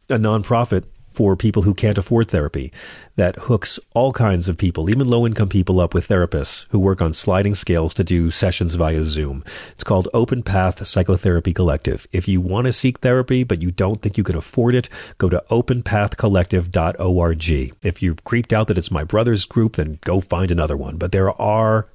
a 0.09 0.17
nonprofit 0.17 0.85
for 1.13 1.37
people 1.37 1.63
who 1.63 1.75
can't 1.75 1.99
afford 1.99 2.29
therapy 2.29 2.73
that 3.17 3.37
hooks 3.37 3.79
all 3.95 4.13
kinds 4.13 4.49
of 4.49 4.57
people, 4.57 4.89
even 4.89 5.07
low 5.07 5.27
income 5.27 5.49
people, 5.49 5.81
up 5.81 5.95
with 5.95 6.09
therapists 6.09 6.67
who 6.71 6.79
work 6.79 7.03
on 7.03 7.13
sliding 7.13 7.55
scales 7.55 7.95
to 7.95 8.05
do 8.05 8.31
sessions 8.31 8.75
via 8.75 9.05
Zoom. 9.05 9.45
It's 9.73 9.85
called 9.85 10.09
Open 10.15 10.43
Path 10.43 10.87
Psychotherapy 10.87 11.53
Collective. 11.53 12.07
If 12.13 12.29
you 12.29 12.41
want 12.41 12.67
to 12.67 12.73
seek 12.73 13.01
therapy, 13.01 13.45
but 13.45 13.61
you 13.61 13.71
don't 13.71 14.01
think 14.01 14.17
you 14.17 14.25
can 14.25 14.37
afford 14.37 14.75
it, 14.75 14.89
go 15.19 15.29
to 15.29 15.45
openpathcollective.org. 15.51 17.75
If 17.83 18.03
you're 18.03 18.15
creeped 18.25 18.53
out 18.53 18.69
that 18.69 18.79
it's 18.79 18.91
my 18.91 19.05
brother's 19.05 19.45
group, 19.45 19.77
then 19.77 19.99
go 20.05 20.21
find 20.21 20.51
another 20.51 20.77
one. 20.77 20.97
But 20.97 21.13
there 21.13 21.31
are 21.41 21.89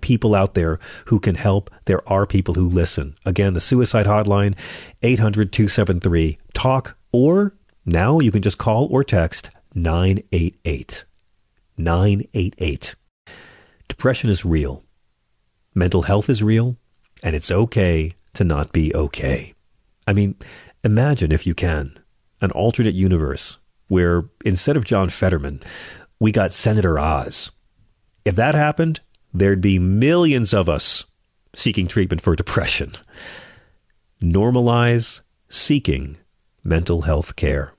people 0.00 0.34
out 0.34 0.54
there 0.54 0.78
who 1.06 1.20
can 1.20 1.34
help. 1.34 1.70
There 1.86 2.08
are 2.08 2.26
people 2.26 2.54
who 2.54 2.68
listen. 2.68 3.14
Again, 3.24 3.54
the 3.54 3.60
suicide 3.60 4.06
hotline, 4.06 4.56
800 5.02 5.52
273 5.52 6.38
TALK, 6.54 6.96
or 7.12 7.54
now 7.88 8.20
you 8.20 8.30
can 8.30 8.42
just 8.42 8.58
call 8.58 8.86
or 8.90 9.02
text 9.02 9.50
988. 9.74 11.04
988. 11.76 12.94
Depression 13.88 14.30
is 14.30 14.44
real. 14.44 14.84
Mental 15.74 16.02
health 16.02 16.28
is 16.28 16.42
real, 16.42 16.76
and 17.22 17.34
it's 17.34 17.50
okay 17.50 18.14
to 18.34 18.44
not 18.44 18.72
be 18.72 18.94
okay. 18.94 19.54
I 20.06 20.12
mean, 20.12 20.36
imagine 20.84 21.32
if 21.32 21.46
you 21.46 21.54
can 21.54 21.98
an 22.40 22.50
alternate 22.52 22.94
universe 22.94 23.58
where 23.88 24.24
instead 24.44 24.76
of 24.76 24.84
John 24.84 25.08
Fetterman, 25.08 25.62
we 26.20 26.30
got 26.30 26.52
Senator 26.52 26.98
Oz. 26.98 27.50
If 28.24 28.36
that 28.36 28.54
happened, 28.54 29.00
there'd 29.32 29.60
be 29.60 29.78
millions 29.78 30.52
of 30.52 30.68
us 30.68 31.04
seeking 31.54 31.86
treatment 31.86 32.20
for 32.20 32.36
depression. 32.36 32.92
Normalize 34.20 35.22
seeking 35.48 36.18
mental 36.62 37.02
health 37.02 37.34
care. 37.36 37.72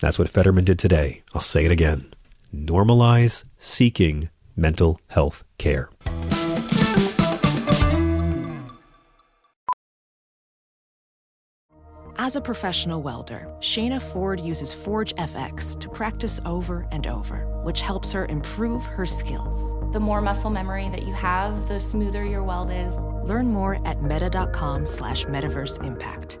That's 0.00 0.18
what 0.18 0.28
Fetterman 0.28 0.64
did 0.64 0.78
today. 0.78 1.22
I'll 1.34 1.40
say 1.40 1.64
it 1.64 1.70
again. 1.70 2.12
Normalize 2.54 3.44
seeking 3.58 4.30
mental 4.56 5.00
health 5.08 5.44
care. 5.58 5.90
As 12.18 12.34
a 12.34 12.40
professional 12.40 13.02
welder, 13.02 13.46
Shayna 13.60 14.02
Ford 14.02 14.40
uses 14.40 14.72
Forge 14.72 15.14
FX 15.14 15.78
to 15.78 15.88
practice 15.88 16.40
over 16.44 16.88
and 16.90 17.06
over, 17.06 17.46
which 17.62 17.82
helps 17.82 18.10
her 18.10 18.26
improve 18.26 18.84
her 18.84 19.06
skills. 19.06 19.74
The 19.92 20.00
more 20.00 20.20
muscle 20.20 20.50
memory 20.50 20.88
that 20.88 21.02
you 21.02 21.12
have, 21.12 21.68
the 21.68 21.78
smoother 21.78 22.24
your 22.24 22.42
weld 22.42 22.70
is. 22.72 22.96
Learn 23.22 23.52
more 23.52 23.86
at 23.86 24.02
meta.com 24.02 24.86
slash 24.86 25.24
metaverse 25.26 25.84
impact. 25.84 26.40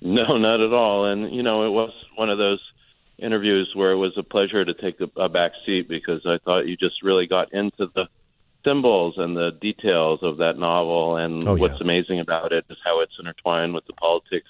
No, 0.01 0.37
not 0.37 0.61
at 0.61 0.73
all. 0.73 1.05
And 1.05 1.33
you 1.33 1.41
know, 1.41 1.65
it 1.65 1.71
was 1.71 1.91
one 2.15 2.29
of 2.29 2.37
those 2.37 2.61
interviews 3.17 3.71
where 3.73 3.93
it 3.93 3.97
was 3.97 4.15
a 4.15 4.23
pleasure 4.23 4.63
to 4.63 4.75
take 4.75 4.99
a, 5.01 5.09
a 5.19 5.27
back 5.27 5.53
seat 5.65 5.89
because 5.89 6.23
I 6.27 6.37
thought 6.45 6.67
you 6.67 6.77
just 6.77 7.01
really 7.01 7.25
got 7.25 7.51
into 7.51 7.87
the 7.95 8.07
symbols 8.65 9.15
and 9.17 9.35
the 9.35 9.51
details 9.61 10.19
of 10.21 10.37
that 10.37 10.57
novel. 10.57 11.17
And 11.17 11.47
oh, 11.47 11.55
yeah. 11.55 11.61
what's 11.61 11.81
amazing 11.81 12.19
about 12.19 12.51
it 12.51 12.65
is 12.69 12.77
how 12.83 13.01
it's 13.01 13.13
intertwined 13.19 13.73
with 13.73 13.85
the 13.85 13.93
politics 13.93 14.49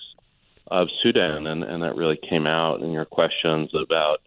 of 0.68 0.88
Sudan, 1.02 1.46
and, 1.48 1.64
and 1.64 1.84
that 1.84 1.96
really 1.96 2.18
came 2.30 2.48
out 2.48 2.82
in 2.82 2.92
your 2.92 3.06
questions 3.06 3.70
about 3.76 4.22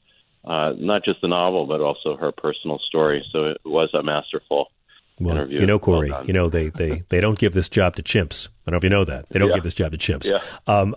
uh, 0.44 0.74
not 0.78 1.04
just 1.04 1.20
the 1.22 1.28
novel 1.28 1.66
but 1.66 1.80
also 1.80 2.16
her 2.16 2.30
personal 2.30 2.78
story. 2.86 3.24
So 3.32 3.46
it 3.46 3.58
was 3.64 3.90
a 3.94 4.02
masterful 4.02 4.70
well, 5.18 5.34
interview. 5.34 5.60
You 5.60 5.66
know, 5.66 5.78
Corey, 5.78 6.10
well 6.10 6.26
you 6.26 6.32
know, 6.32 6.48
they, 6.48 6.68
they, 6.68 7.02
they 7.08 7.20
don't 7.20 7.38
give 7.38 7.54
this 7.54 7.68
job 7.68 7.96
to 7.96 8.02
chimps. 8.02 8.48
I 8.66 8.70
don't 8.70 8.74
know 8.74 8.78
if 8.78 8.84
you 8.84 8.90
know 8.90 9.04
that. 9.04 9.28
They 9.28 9.38
don't 9.38 9.48
Yeah. 9.50 9.54
give 9.56 9.64
this 9.64 9.74
job 9.74 9.92
to 9.92 9.98
chimps. 9.98 10.28
Yeah. 10.28 10.40
Um, 10.66 10.96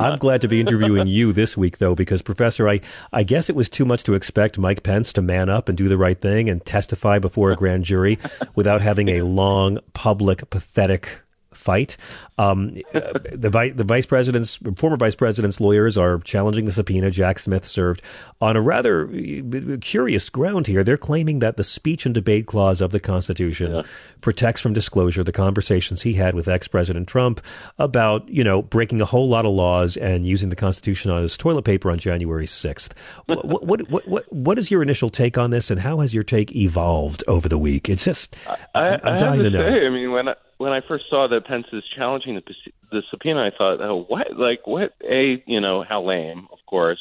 I'm 0.00 0.18
glad 0.18 0.40
to 0.42 0.48
be 0.48 0.60
interviewing 0.64 1.08
you 1.08 1.32
this 1.32 1.56
week, 1.56 1.78
though, 1.78 1.94
because, 1.96 2.22
Professor, 2.22 2.68
I, 2.68 2.80
I 3.12 3.24
guess 3.24 3.48
it 3.50 3.56
was 3.56 3.68
too 3.68 3.84
much 3.84 4.04
to 4.04 4.14
expect 4.14 4.58
Mike 4.58 4.82
Pence 4.84 5.12
to 5.14 5.22
man 5.22 5.48
up 5.48 5.68
and 5.68 5.76
do 5.76 5.88
the 5.88 5.98
right 5.98 6.20
thing 6.20 6.48
and 6.48 6.64
testify 6.64 7.18
before 7.18 7.50
a 7.50 7.56
grand 7.56 7.84
jury 7.84 8.18
without 8.54 8.80
having 8.80 9.08
a 9.08 9.22
long, 9.22 9.80
public, 9.92 10.48
pathetic 10.50 11.20
fight. 11.52 11.96
Um, 12.40 12.74
the, 12.92 13.50
vi- 13.52 13.70
the 13.70 13.84
vice 13.84 14.06
president's 14.06 14.56
former 14.76 14.96
vice 14.96 15.14
president's 15.14 15.60
lawyers 15.60 15.98
are 15.98 16.18
challenging 16.20 16.64
the 16.64 16.72
subpoena 16.72 17.10
Jack 17.10 17.38
Smith 17.38 17.66
served 17.66 18.02
on 18.40 18.56
a 18.56 18.60
rather 18.60 19.08
uh, 19.08 19.76
curious 19.80 20.30
ground 20.30 20.66
here. 20.66 20.82
They're 20.82 20.96
claiming 20.96 21.40
that 21.40 21.56
the 21.56 21.64
speech 21.64 22.06
and 22.06 22.14
debate 22.14 22.46
clause 22.46 22.80
of 22.80 22.92
the 22.92 23.00
Constitution 23.00 23.84
protects 24.20 24.60
from 24.60 24.72
disclosure 24.72 25.22
the 25.22 25.32
conversations 25.32 26.02
he 26.02 26.14
had 26.14 26.34
with 26.34 26.48
ex-president 26.48 27.08
Trump 27.08 27.40
about, 27.78 28.28
you 28.28 28.42
know, 28.44 28.62
breaking 28.62 29.00
a 29.00 29.04
whole 29.06 29.28
lot 29.28 29.44
of 29.44 29.52
laws 29.52 29.96
and 29.96 30.26
using 30.26 30.48
the 30.50 30.56
Constitution 30.56 31.10
on 31.10 31.22
his 31.22 31.36
toilet 31.36 31.62
paper 31.64 31.90
on 31.90 31.98
January 31.98 32.46
6th. 32.46 32.92
what, 33.26 33.66
what, 33.66 33.90
what, 33.90 34.08
what, 34.08 34.32
what 34.32 34.58
is 34.58 34.70
your 34.70 34.82
initial 34.82 35.10
take 35.10 35.36
on 35.36 35.50
this 35.50 35.70
and 35.70 35.80
how 35.80 36.00
has 36.00 36.14
your 36.14 36.24
take 36.24 36.54
evolved 36.56 37.22
over 37.28 37.48
the 37.48 37.58
week? 37.58 37.88
It's 37.88 38.04
just, 38.04 38.36
I, 38.74 38.98
I'm 39.02 39.14
I 39.14 39.18
dying 39.18 39.34
have 39.34 39.42
to 39.42 39.50
to 39.50 39.58
know. 39.58 39.64
say, 39.66 39.86
I 39.86 39.90
mean, 39.90 40.10
when 40.12 40.28
I, 40.28 40.34
when 40.58 40.72
I 40.72 40.80
first 40.86 41.04
saw 41.08 41.26
that 41.28 41.46
Pence 41.46 41.66
is 41.72 41.82
challenging 41.96 42.29
the, 42.34 42.54
the 42.90 43.02
subpoena, 43.10 43.42
I 43.42 43.50
thought, 43.56 43.80
oh, 43.80 44.04
what? 44.08 44.36
Like, 44.36 44.66
what? 44.66 44.94
A, 45.08 45.42
you 45.46 45.60
know, 45.60 45.84
how 45.88 46.02
lame, 46.02 46.48
of 46.52 46.58
course. 46.66 46.98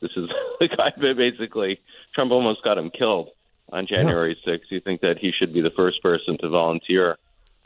This 0.00 0.10
is 0.16 0.28
the 0.60 0.68
guy 0.68 0.92
that 0.96 1.16
basically, 1.16 1.80
Trump 2.14 2.32
almost 2.32 2.62
got 2.64 2.78
him 2.78 2.90
killed 2.90 3.30
on 3.72 3.86
January 3.86 4.36
6th. 4.46 4.70
You 4.70 4.80
think 4.80 5.00
that 5.00 5.18
he 5.18 5.32
should 5.36 5.52
be 5.52 5.60
the 5.60 5.70
first 5.70 6.02
person 6.02 6.38
to 6.38 6.48
volunteer 6.48 7.18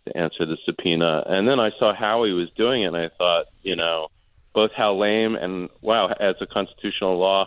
to 0.07 0.17
answer 0.17 0.47
the 0.47 0.57
subpoena. 0.65 1.25
And 1.27 1.49
then 1.49 1.59
I 1.61 1.71
saw 1.79 1.95
how 1.95 2.25
he 2.25 2.33
was 2.33 2.49
doing 2.57 2.83
it, 2.83 2.87
and 2.87 2.97
I 2.97 3.09
thought, 3.17 3.47
you 3.63 3.77
know, 3.77 4.09
both 4.55 4.71
how 4.73 4.95
lame 4.95 5.35
and, 5.35 5.69
wow, 5.83 6.09
as 6.09 6.37
a 6.41 6.47
constitutional 6.47 7.19
law 7.19 7.47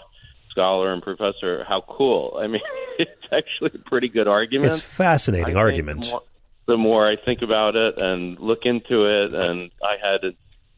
scholar 0.52 0.92
and 0.92 1.02
professor, 1.02 1.64
how 1.64 1.82
cool. 1.88 2.38
I 2.40 2.48
mean, 2.48 2.62
it's 3.00 3.12
actually 3.32 3.72
a 3.76 3.90
pretty 3.90 4.10
good 4.10 4.28
argument. 4.28 4.74
It's 4.74 4.82
fascinating 4.82 5.56
I 5.56 5.60
argument. 5.60 6.10
More, 6.10 6.22
the 6.70 6.78
more 6.78 7.10
I 7.10 7.16
think 7.18 7.42
about 7.42 7.76
it 7.76 8.00
and 8.00 8.40
look 8.40 8.60
into 8.64 9.06
it, 9.06 9.34
and 9.34 9.72
I 9.84 9.96
had 10.02 10.22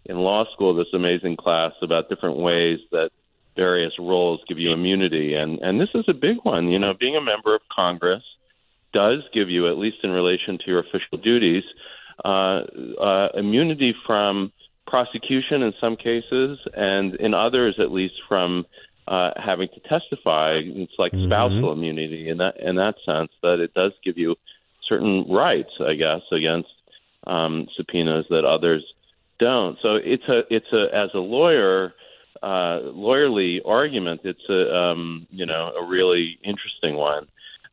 in 0.05 0.17
law 0.17 0.45
school 0.53 0.73
this 0.73 0.87
amazing 0.93 1.35
class 1.35 1.73
about 1.81 2.07
different 2.07 2.37
ways 2.37 2.79
that 2.91 3.11
various 3.57 3.91
roles 3.99 4.39
give 4.47 4.57
you 4.57 4.71
immunity, 4.71 5.35
and 5.35 5.59
and 5.59 5.81
this 5.81 5.89
is 5.93 6.05
a 6.07 6.13
big 6.13 6.37
one. 6.43 6.69
You 6.69 6.79
know, 6.79 6.93
being 6.97 7.17
a 7.17 7.21
member 7.21 7.53
of 7.53 7.61
Congress 7.69 8.23
does 8.93 9.19
give 9.33 9.49
you, 9.49 9.69
at 9.69 9.77
least 9.77 9.97
in 10.03 10.11
relation 10.11 10.57
to 10.59 10.63
your 10.67 10.79
official 10.79 11.17
duties, 11.21 11.63
uh, 12.23 12.61
uh, 12.99 13.27
immunity 13.33 13.93
from 14.07 14.53
prosecution 14.87 15.61
in 15.61 15.73
some 15.81 15.97
cases, 15.97 16.57
and 16.73 17.15
in 17.15 17.33
others, 17.33 17.75
at 17.79 17.91
least 17.91 18.15
from 18.29 18.65
uh, 19.09 19.31
having 19.35 19.67
to 19.75 19.79
testify. 19.81 20.61
It's 20.63 20.93
like 20.97 21.11
spousal 21.11 21.73
immunity 21.73 22.29
in 22.29 22.37
that 22.37 22.61
in 22.61 22.77
that 22.77 22.95
sense 23.05 23.31
that 23.43 23.59
it 23.59 23.73
does 23.73 23.91
give 24.05 24.17
you 24.17 24.37
certain 24.91 25.25
rights, 25.29 25.71
I 25.79 25.93
guess, 25.93 26.21
against 26.31 26.69
um, 27.25 27.67
subpoenas 27.77 28.25
that 28.29 28.45
others 28.45 28.83
don't. 29.39 29.77
So 29.81 29.95
it's 29.95 30.27
a 30.27 30.41
it's 30.49 30.71
a 30.73 30.93
as 30.93 31.09
a 31.13 31.19
lawyer, 31.19 31.93
uh, 32.43 32.91
lawyerly 32.93 33.59
argument. 33.65 34.21
It's 34.23 34.47
a 34.49 34.75
um, 34.75 35.27
you 35.31 35.45
know 35.45 35.71
a 35.79 35.85
really 35.85 36.37
interesting 36.43 36.95
one, 36.95 37.27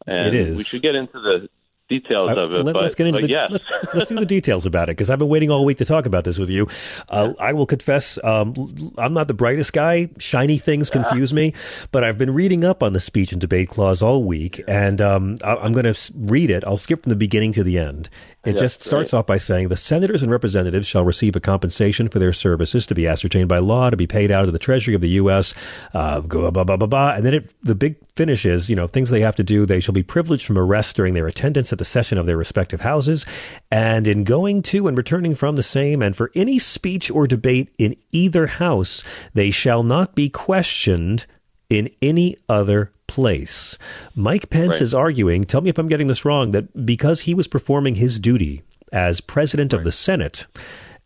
and 0.06 0.28
It 0.28 0.34
is. 0.34 0.58
We 0.58 0.64
should 0.64 0.82
get 0.82 0.94
into 0.94 1.20
the 1.20 1.48
details 1.88 2.36
of 2.36 2.52
it. 2.52 2.62
Let, 2.64 2.76
us 2.76 2.94
get 2.94 3.06
into 3.06 3.20
the 3.20 3.28
yes. 3.28 3.50
let's 3.50 3.64
let's 3.94 4.08
do 4.08 4.16
the 4.16 4.26
details 4.26 4.66
about 4.66 4.88
it 4.88 4.92
because 4.96 5.10
I've 5.10 5.18
been 5.18 5.28
waiting 5.28 5.50
all 5.50 5.64
week 5.64 5.78
to 5.78 5.84
talk 5.84 6.06
about 6.06 6.24
this 6.24 6.38
with 6.38 6.50
you. 6.50 6.68
Uh, 7.08 7.32
I 7.40 7.52
will 7.52 7.66
confess, 7.66 8.18
um, 8.22 8.54
I'm 8.98 9.14
not 9.14 9.28
the 9.28 9.34
brightest 9.34 9.72
guy. 9.72 10.08
Shiny 10.18 10.58
things 10.58 10.90
confuse 10.90 11.32
me, 11.32 11.54
but 11.92 12.04
I've 12.04 12.18
been 12.18 12.34
reading 12.34 12.64
up 12.64 12.82
on 12.82 12.92
the 12.92 13.00
speech 13.00 13.32
and 13.32 13.40
debate 13.40 13.68
clause 13.68 14.02
all 14.02 14.24
week, 14.24 14.60
and 14.68 15.00
um, 15.00 15.38
I, 15.42 15.56
I'm 15.56 15.72
going 15.72 15.92
to 15.92 16.12
read 16.14 16.50
it. 16.50 16.64
I'll 16.64 16.76
skip 16.76 17.02
from 17.04 17.10
the 17.10 17.16
beginning 17.16 17.52
to 17.52 17.62
the 17.64 17.78
end. 17.78 18.08
It 18.44 18.54
Yeah, 18.54 18.60
just 18.60 18.82
starts 18.82 19.10
great. 19.10 19.18
off 19.18 19.26
by 19.26 19.36
saying 19.36 19.68
the 19.68 19.76
senators 19.76 20.22
and 20.22 20.30
representatives 20.30 20.86
shall 20.86 21.04
receive 21.04 21.34
a 21.36 21.40
compensation 21.40 22.08
for 22.08 22.18
their 22.18 22.32
services 22.32 22.86
to 22.86 22.94
be 22.94 23.06
ascertained 23.06 23.48
by 23.48 23.58
law 23.58 23.90
to 23.90 23.96
be 23.96 24.06
paid 24.06 24.30
out 24.30 24.44
of 24.46 24.52
the 24.52 24.58
Treasury 24.58 24.94
of 24.94 25.00
the 25.00 25.08
U.S. 25.10 25.54
Uh, 25.92 26.20
blah 26.20 26.50
blah 26.50 26.64
blah 26.64 26.76
blah 26.76 26.86
blah, 26.86 27.14
and 27.14 27.24
then 27.26 27.34
it, 27.34 27.50
the 27.62 27.74
big 27.74 27.96
finish 28.14 28.46
is 28.46 28.70
you 28.70 28.76
know 28.76 28.86
things 28.86 29.10
they 29.10 29.20
have 29.20 29.36
to 29.36 29.42
do. 29.44 29.66
They 29.66 29.80
shall 29.80 29.94
be 29.94 30.02
privileged 30.02 30.46
from 30.46 30.56
arrest 30.56 30.96
during 30.96 31.14
their 31.14 31.26
attendance 31.26 31.72
at 31.72 31.77
the 31.78 31.84
session 31.84 32.18
of 32.18 32.26
their 32.26 32.36
respective 32.36 32.82
houses, 32.82 33.24
and 33.70 34.06
in 34.06 34.24
going 34.24 34.62
to 34.62 34.88
and 34.88 34.96
returning 34.96 35.34
from 35.34 35.56
the 35.56 35.62
same, 35.62 36.02
and 36.02 36.16
for 36.16 36.30
any 36.34 36.58
speech 36.58 37.10
or 37.10 37.26
debate 37.26 37.74
in 37.78 37.96
either 38.12 38.46
house, 38.46 39.02
they 39.34 39.50
shall 39.50 39.82
not 39.82 40.14
be 40.14 40.28
questioned 40.28 41.26
in 41.70 41.90
any 42.00 42.36
other 42.48 42.92
place. 43.06 43.76
Mike 44.14 44.50
Pence 44.50 44.76
Right. 44.76 44.82
is 44.82 44.94
arguing, 44.94 45.44
tell 45.44 45.60
me 45.60 45.70
if 45.70 45.78
I'm 45.78 45.88
getting 45.88 46.08
this 46.08 46.24
wrong, 46.24 46.52
that 46.52 46.86
because 46.86 47.22
he 47.22 47.34
was 47.34 47.48
performing 47.48 47.96
his 47.96 48.18
duty 48.18 48.62
as 48.92 49.20
president 49.20 49.72
of 49.72 49.84
the 49.84 49.92
Senate, 49.92 50.46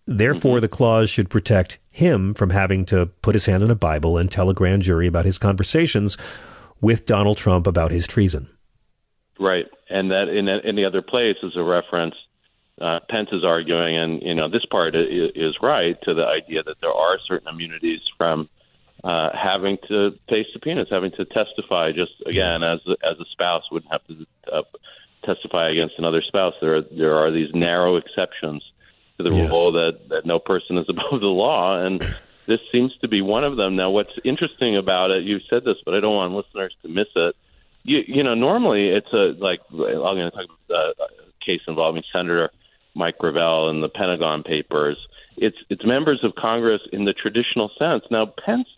therefore 0.06 0.56
mm-hmm. 0.56 0.62
the 0.62 0.68
clause 0.68 1.10
should 1.10 1.30
protect 1.30 1.78
him 1.90 2.34
from 2.34 2.50
having 2.50 2.84
to 2.86 3.06
put 3.22 3.34
his 3.34 3.46
hand 3.46 3.62
on 3.62 3.70
a 3.70 3.74
Bible 3.76 4.16
and 4.16 4.30
tell 4.30 4.50
a 4.50 4.54
grand 4.54 4.82
jury 4.82 5.06
about 5.06 5.24
his 5.24 5.38
conversations 5.38 6.16
with 6.80 7.06
Donald 7.06 7.36
Trump 7.36 7.66
about 7.66 7.90
his 7.90 8.06
treason. 8.06 8.48
Right, 9.42 9.66
and 9.90 10.10
that 10.12 10.28
in 10.28 10.48
any 10.48 10.84
other 10.84 11.02
place 11.02 11.36
is 11.42 11.56
a 11.56 11.62
reference. 11.64 12.14
Uh, 12.80 13.00
Pence 13.10 13.28
is 13.32 13.44
arguing, 13.44 13.96
and 13.98 14.22
you 14.22 14.34
know 14.34 14.48
this 14.48 14.64
part 14.70 14.94
i- 14.94 14.98
is 15.34 15.54
right 15.60 15.96
to 16.04 16.14
the 16.14 16.24
idea 16.26 16.62
that 16.62 16.76
there 16.80 16.92
are 16.92 17.18
certain 17.26 17.48
immunities 17.48 18.00
from 18.16 18.48
uh, 19.02 19.30
having 19.36 19.78
to 19.88 20.12
face 20.30 20.46
subpoenas, 20.52 20.86
having 20.90 21.10
to 21.12 21.24
testify. 21.24 21.90
Just 21.90 22.12
again, 22.24 22.62
as 22.62 22.78
as 23.02 23.18
a 23.18 23.24
spouse 23.32 23.64
wouldn't 23.72 23.92
have 23.92 24.04
to 24.06 24.26
uh, 24.52 24.62
testify 25.24 25.70
against 25.70 25.94
another 25.98 26.22
spouse. 26.22 26.54
There 26.60 26.76
are, 26.76 26.82
there 26.82 27.16
are 27.16 27.32
these 27.32 27.50
narrow 27.52 27.96
exceptions 27.96 28.62
to 29.18 29.24
the 29.24 29.30
Yes. 29.32 29.50
rule 29.50 29.72
that 29.72 30.08
that 30.10 30.24
no 30.24 30.38
person 30.38 30.78
is 30.78 30.86
above 30.94 31.20
the 31.20 31.26
law, 31.26 31.84
and 31.84 32.00
this 32.46 32.60
seems 32.70 32.92
to 33.02 33.08
be 33.08 33.22
one 33.22 33.42
of 33.44 33.56
them. 33.56 33.74
Now, 33.74 33.90
what's 33.90 34.14
interesting 34.24 34.76
about 34.76 35.10
it, 35.10 35.24
you 35.24 35.40
said 35.50 35.64
this, 35.64 35.78
but 35.84 35.94
I 35.94 36.00
don't 36.00 36.14
want 36.14 36.32
listeners 36.32 36.74
to 36.82 36.88
miss 36.88 37.08
it 37.16 37.34
you 37.84 38.00
you 38.06 38.22
know 38.22 38.34
normally 38.34 38.88
it's 38.88 39.12
a 39.12 39.34
like 39.38 39.60
I'm 39.70 39.76
going 39.78 40.30
to 40.30 40.36
talk 40.36 40.46
about 40.68 40.94
uh, 41.00 41.04
a 41.04 41.44
case 41.44 41.60
involving 41.66 42.02
Senator 42.12 42.50
Mike 42.94 43.18
Gravel 43.18 43.68
and 43.68 43.82
the 43.82 43.88
Pentagon 43.88 44.42
Papers. 44.42 44.96
It's 45.36 45.56
it's 45.68 45.84
members 45.84 46.22
of 46.24 46.34
Congress 46.34 46.82
in 46.92 47.04
the 47.04 47.12
traditional 47.12 47.70
sense. 47.78 48.04
Now 48.10 48.26
Pence 48.26 48.68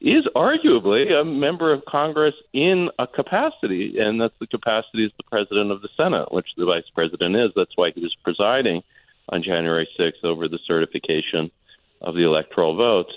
is 0.00 0.26
arguably 0.36 1.12
a 1.12 1.24
member 1.24 1.72
of 1.72 1.84
Congress 1.86 2.34
in 2.52 2.90
a 2.98 3.06
capacity, 3.06 3.98
and 3.98 4.20
that's 4.20 4.34
the 4.38 4.46
capacity 4.46 5.06
as 5.06 5.12
the 5.16 5.22
president 5.24 5.70
of 5.70 5.80
the 5.80 5.88
Senate, 5.96 6.30
which 6.30 6.48
the 6.56 6.66
vice 6.66 6.88
president 6.94 7.34
is. 7.36 7.52
That's 7.56 7.74
why 7.74 7.90
he 7.90 8.02
was 8.02 8.14
presiding 8.22 8.82
on 9.30 9.42
January 9.42 9.88
6th 9.98 10.22
over 10.22 10.46
the 10.46 10.58
certification 10.66 11.50
of 12.02 12.14
the 12.14 12.24
electoral 12.24 12.76
votes. 12.76 13.12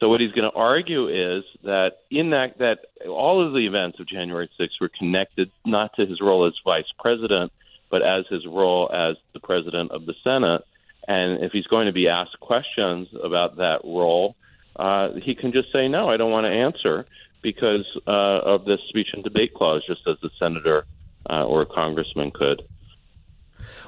So 0.00 0.08
what 0.08 0.20
he's 0.20 0.32
going 0.32 0.50
to 0.50 0.56
argue 0.56 1.08
is 1.08 1.44
that 1.64 1.98
in 2.10 2.30
that 2.30 2.58
that 2.58 2.78
all 3.08 3.44
of 3.44 3.52
the 3.52 3.66
events 3.66 3.98
of 3.98 4.06
January 4.06 4.48
6th 4.58 4.80
were 4.80 4.90
connected 4.96 5.50
not 5.64 5.94
to 5.96 6.06
his 6.06 6.20
role 6.20 6.46
as 6.46 6.54
vice 6.64 6.90
president, 6.98 7.52
but 7.90 8.02
as 8.02 8.24
his 8.28 8.46
role 8.46 8.90
as 8.92 9.16
the 9.32 9.40
president 9.40 9.90
of 9.90 10.06
the 10.06 10.14
Senate. 10.22 10.62
And 11.06 11.42
if 11.42 11.52
he's 11.52 11.66
going 11.66 11.86
to 11.86 11.92
be 11.92 12.08
asked 12.08 12.38
questions 12.38 13.08
about 13.22 13.56
that 13.56 13.80
role, 13.82 14.36
uh, 14.76 15.14
he 15.14 15.34
can 15.34 15.52
just 15.52 15.72
say 15.72 15.88
no, 15.88 16.08
I 16.08 16.16
don't 16.16 16.30
want 16.30 16.44
to 16.46 16.52
answer. 16.52 17.06
because 17.42 17.86
uh, 18.06 18.10
of 18.10 18.64
this 18.64 18.80
speech 18.88 19.08
and 19.12 19.22
debate 19.22 19.54
clause, 19.54 19.84
just 19.86 20.06
as 20.06 20.16
a 20.22 20.30
senator 20.38 20.86
uh, 21.30 21.44
or 21.44 21.62
a 21.62 21.66
congressman 21.66 22.30
could. 22.30 22.62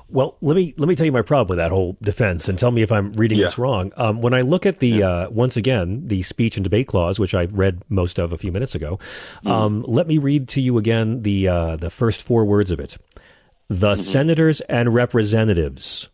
Well, 0.08 0.36
let 0.40 0.56
me 0.56 0.74
let 0.76 0.88
me 0.88 0.96
tell 0.96 1.06
you 1.06 1.12
my 1.12 1.22
problem 1.22 1.48
with 1.48 1.58
that 1.58 1.70
whole 1.70 1.96
defense, 2.02 2.48
and 2.48 2.58
tell 2.58 2.70
me 2.70 2.82
if 2.82 2.90
I'm 2.90 3.12
reading 3.12 3.38
Yeah. 3.38 3.46
this 3.46 3.58
wrong. 3.58 3.92
Um, 3.96 4.20
when 4.20 4.34
I 4.34 4.40
look 4.40 4.66
at 4.66 4.78
the 4.80 5.02
uh, 5.02 5.30
once 5.30 5.56
again 5.56 6.06
the 6.06 6.22
speech 6.22 6.56
and 6.56 6.64
debate 6.64 6.88
clause, 6.88 7.18
which 7.18 7.34
I 7.34 7.44
read 7.44 7.82
most 7.88 8.18
of 8.18 8.32
a 8.32 8.38
few 8.38 8.50
minutes 8.52 8.74
ago, 8.74 8.98
um, 9.46 9.82
let 9.86 10.06
me 10.08 10.18
read 10.18 10.48
to 10.48 10.60
you 10.60 10.78
again 10.78 11.22
the 11.22 11.48
uh, 11.48 11.76
the 11.76 11.90
first 11.90 12.22
four 12.22 12.44
words 12.44 12.70
of 12.70 12.80
it: 12.80 12.96
the 13.68 13.96
senators 13.96 14.60
and 14.62 14.92
representatives 14.94 16.08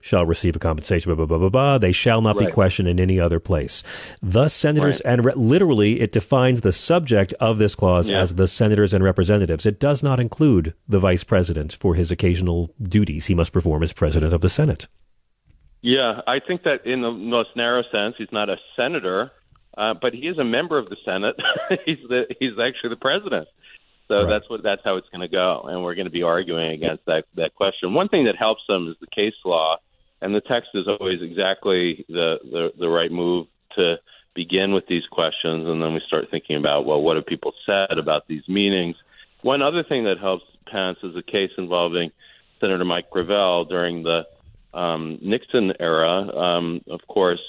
shall 0.00 0.24
receive 0.24 0.56
a 0.56 0.58
compensation. 0.58 1.08
Blah 1.14 1.16
blah 1.16 1.26
blah 1.26 1.38
blah 1.38 1.48
blah. 1.48 1.78
They 1.78 1.92
shall 1.92 2.20
not 2.22 2.38
be 2.38 2.46
questioned 2.46 2.88
in 2.88 2.98
any 2.98 3.20
other 3.20 3.38
place. 3.40 3.82
The 4.22 4.48
senators 4.48 5.00
and 5.02 5.24
re- 5.24 5.32
literally 5.36 6.00
it 6.00 6.12
defines 6.12 6.62
the 6.62 6.72
subject 6.72 7.32
of 7.34 7.58
this 7.58 7.74
clause 7.74 8.08
Yeah. 8.08 8.20
as 8.20 8.34
the 8.34 8.48
senators 8.48 8.92
and 8.94 9.04
representatives. 9.04 9.66
It 9.66 9.78
does 9.78 10.02
not 10.02 10.18
include 10.20 10.74
the 10.88 10.98
vice 11.00 11.24
president 11.24 11.74
for 11.80 11.94
his 11.94 12.10
occasional 12.10 12.74
duties 12.82 13.26
he 13.26 13.34
must 13.34 13.52
perform 13.52 13.82
as 13.82 13.92
president 13.92 14.32
of 14.32 14.40
the 14.40 14.48
Senate. 14.48 14.88
Yeah, 15.82 16.20
I 16.26 16.40
think 16.40 16.64
that 16.64 16.84
in 16.86 17.00
the 17.00 17.10
most 17.10 17.50
narrow 17.56 17.82
sense, 17.90 18.14
he's 18.18 18.32
not 18.32 18.50
a 18.50 18.56
senator, 18.76 19.30
uh, 19.78 19.94
but 20.00 20.12
he 20.12 20.28
is 20.28 20.36
a 20.38 20.44
member 20.44 20.76
of 20.78 20.88
the 20.90 20.96
Senate. 21.04 21.36
he's 21.86 21.98
the 22.08 22.26
he's 22.38 22.58
actually 22.58 22.90
the 22.90 22.96
president. 23.00 23.48
So 24.08 24.16
Right. 24.16 24.28
that's 24.28 24.50
what 24.50 24.62
that's 24.62 24.82
how 24.84 24.96
it's 24.96 25.08
going 25.10 25.20
to 25.22 25.28
go, 25.28 25.62
and 25.68 25.82
we're 25.84 25.94
going 25.94 26.06
to 26.06 26.10
be 26.10 26.22
arguing 26.22 26.70
against 26.72 27.06
that 27.06 27.24
that 27.36 27.54
question. 27.54 27.94
One 27.94 28.08
thing 28.08 28.24
that 28.24 28.36
helps 28.36 28.62
them 28.68 28.88
is 28.88 28.96
the 29.00 29.06
case 29.06 29.34
law, 29.44 29.76
and 30.22 30.34
the 30.34 30.40
text 30.40 30.70
is 30.74 30.86
always 30.86 31.22
exactly 31.22 32.04
the 32.08 32.38
the, 32.42 32.72
the 32.78 32.88
right 32.88 33.12
move 33.12 33.46
to 33.76 33.96
begin 34.34 34.72
with 34.72 34.86
these 34.86 35.06
questions, 35.10 35.66
and 35.66 35.82
then 35.82 35.94
we 35.94 36.00
start 36.06 36.30
thinking 36.30 36.56
about 36.56 36.86
well, 36.86 37.00
what 37.00 37.16
have 37.16 37.26
people 37.26 37.52
said 37.66 37.98
about 37.98 38.28
these 38.28 38.46
meetings? 38.48 38.96
One 39.42 39.62
other 39.62 39.82
thing 39.82 40.04
that 40.04 40.18
helps 40.18 40.44
Pence 40.70 40.98
is 41.02 41.16
a 41.16 41.22
case 41.22 41.50
involving 41.56 42.10
Senator 42.60 42.84
Mike 42.84 43.10
Gravel 43.10 43.64
during 43.64 44.02
the 44.02 44.26
um, 44.72 45.18
Nixon 45.22 45.72
era. 45.80 46.28
Um, 46.36 46.82
of 46.88 47.00
course, 47.08 47.40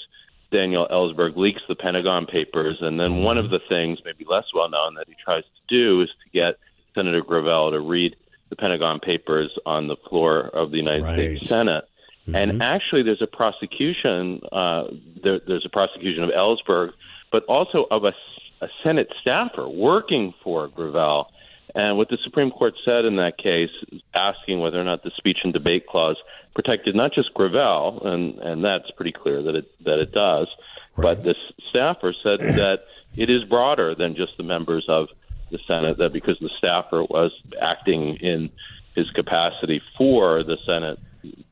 Daniel 0.50 0.88
Ellsberg 0.90 1.36
leaks 1.36 1.62
the 1.68 1.74
Pentagon 1.74 2.26
Papers, 2.26 2.78
and 2.80 2.98
then 2.98 3.22
one 3.22 3.38
of 3.38 3.50
the 3.50 3.60
things, 3.68 3.98
maybe 4.04 4.24
less 4.28 4.44
well 4.54 4.68
known, 4.68 4.94
that 4.94 5.08
he 5.08 5.14
tries 5.22 5.44
to 5.44 5.74
do 5.74 6.02
is 6.02 6.08
to 6.24 6.30
get 6.30 6.58
Senator 6.94 7.22
Gravel 7.22 7.70
to 7.70 7.80
read 7.80 8.16
the 8.50 8.56
Pentagon 8.56 9.00
Papers 9.00 9.50
on 9.64 9.88
the 9.88 9.96
floor 10.08 10.40
of 10.40 10.70
the 10.70 10.78
United 10.78 11.02
Right. 11.02 11.14
States 11.14 11.48
Senate. 11.48 11.84
And 12.26 12.62
actually, 12.62 13.02
there's 13.02 13.22
a 13.22 13.26
prosecution. 13.26 14.40
Uh, 14.50 14.84
there, 15.22 15.40
there's 15.46 15.66
a 15.66 15.70
prosecution 15.70 16.22
of 16.22 16.30
Ellsberg, 16.30 16.92
but 17.32 17.44
also 17.44 17.86
of 17.90 18.04
a, 18.04 18.12
a 18.60 18.68
Senate 18.84 19.08
staffer 19.20 19.68
working 19.68 20.32
for 20.42 20.68
Gravel. 20.68 21.28
And 21.74 21.96
what 21.96 22.10
the 22.10 22.18
Supreme 22.22 22.50
Court 22.50 22.74
said 22.84 23.04
in 23.06 23.16
that 23.16 23.38
case, 23.38 23.70
asking 24.14 24.60
whether 24.60 24.80
or 24.80 24.84
not 24.84 25.02
the 25.02 25.10
speech 25.16 25.38
and 25.42 25.52
debate 25.52 25.86
clause 25.86 26.16
protected 26.54 26.94
not 26.94 27.12
just 27.14 27.32
Gravel, 27.34 28.02
and, 28.04 28.38
and 28.38 28.64
that's 28.64 28.90
pretty 28.92 29.12
clear 29.12 29.42
that 29.42 29.54
it 29.54 29.84
that 29.84 29.98
it 29.98 30.12
does, 30.12 30.48
but 30.96 31.24
this 31.24 31.36
staffer 31.70 32.14
said 32.22 32.40
that 32.56 32.84
it 33.16 33.30
is 33.30 33.44
broader 33.44 33.94
than 33.94 34.14
just 34.14 34.36
the 34.36 34.42
members 34.42 34.84
of 34.88 35.08
the 35.50 35.58
Senate. 35.66 35.98
That 35.98 36.12
because 36.12 36.38
the 36.40 36.50
staffer 36.58 37.02
was 37.02 37.32
acting 37.60 38.16
in 38.16 38.50
his 38.94 39.10
capacity 39.10 39.80
for 39.96 40.42
the 40.42 40.58
Senate, 40.66 40.98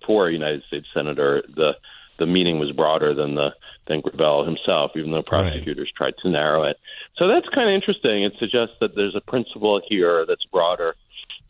for 0.07 0.29
a 0.29 0.33
United 0.33 0.63
States 0.65 0.87
senator, 0.95 1.43
the 1.55 1.73
the 2.19 2.27
meaning 2.27 2.59
was 2.59 2.71
broader 2.73 3.15
than 3.15 3.35
the 3.35 3.55
than 3.87 4.01
Gravel 4.03 4.45
himself, 4.45 4.93
even 4.95 5.11
though 5.11 5.23
prosecutors 5.23 5.91
tried 5.97 6.15
to 6.23 6.29
narrow 6.29 6.65
it. 6.65 6.77
So 7.17 7.29
that's 7.29 7.49
kind 7.49 7.69
of 7.69 7.75
interesting. 7.75 8.23
It 8.25 8.35
suggests 8.39 8.75
that 8.81 8.95
there's 8.95 9.17
a 9.17 9.21
principle 9.21 9.81
here 9.89 10.25
that's 10.27 10.45
broader 10.45 10.95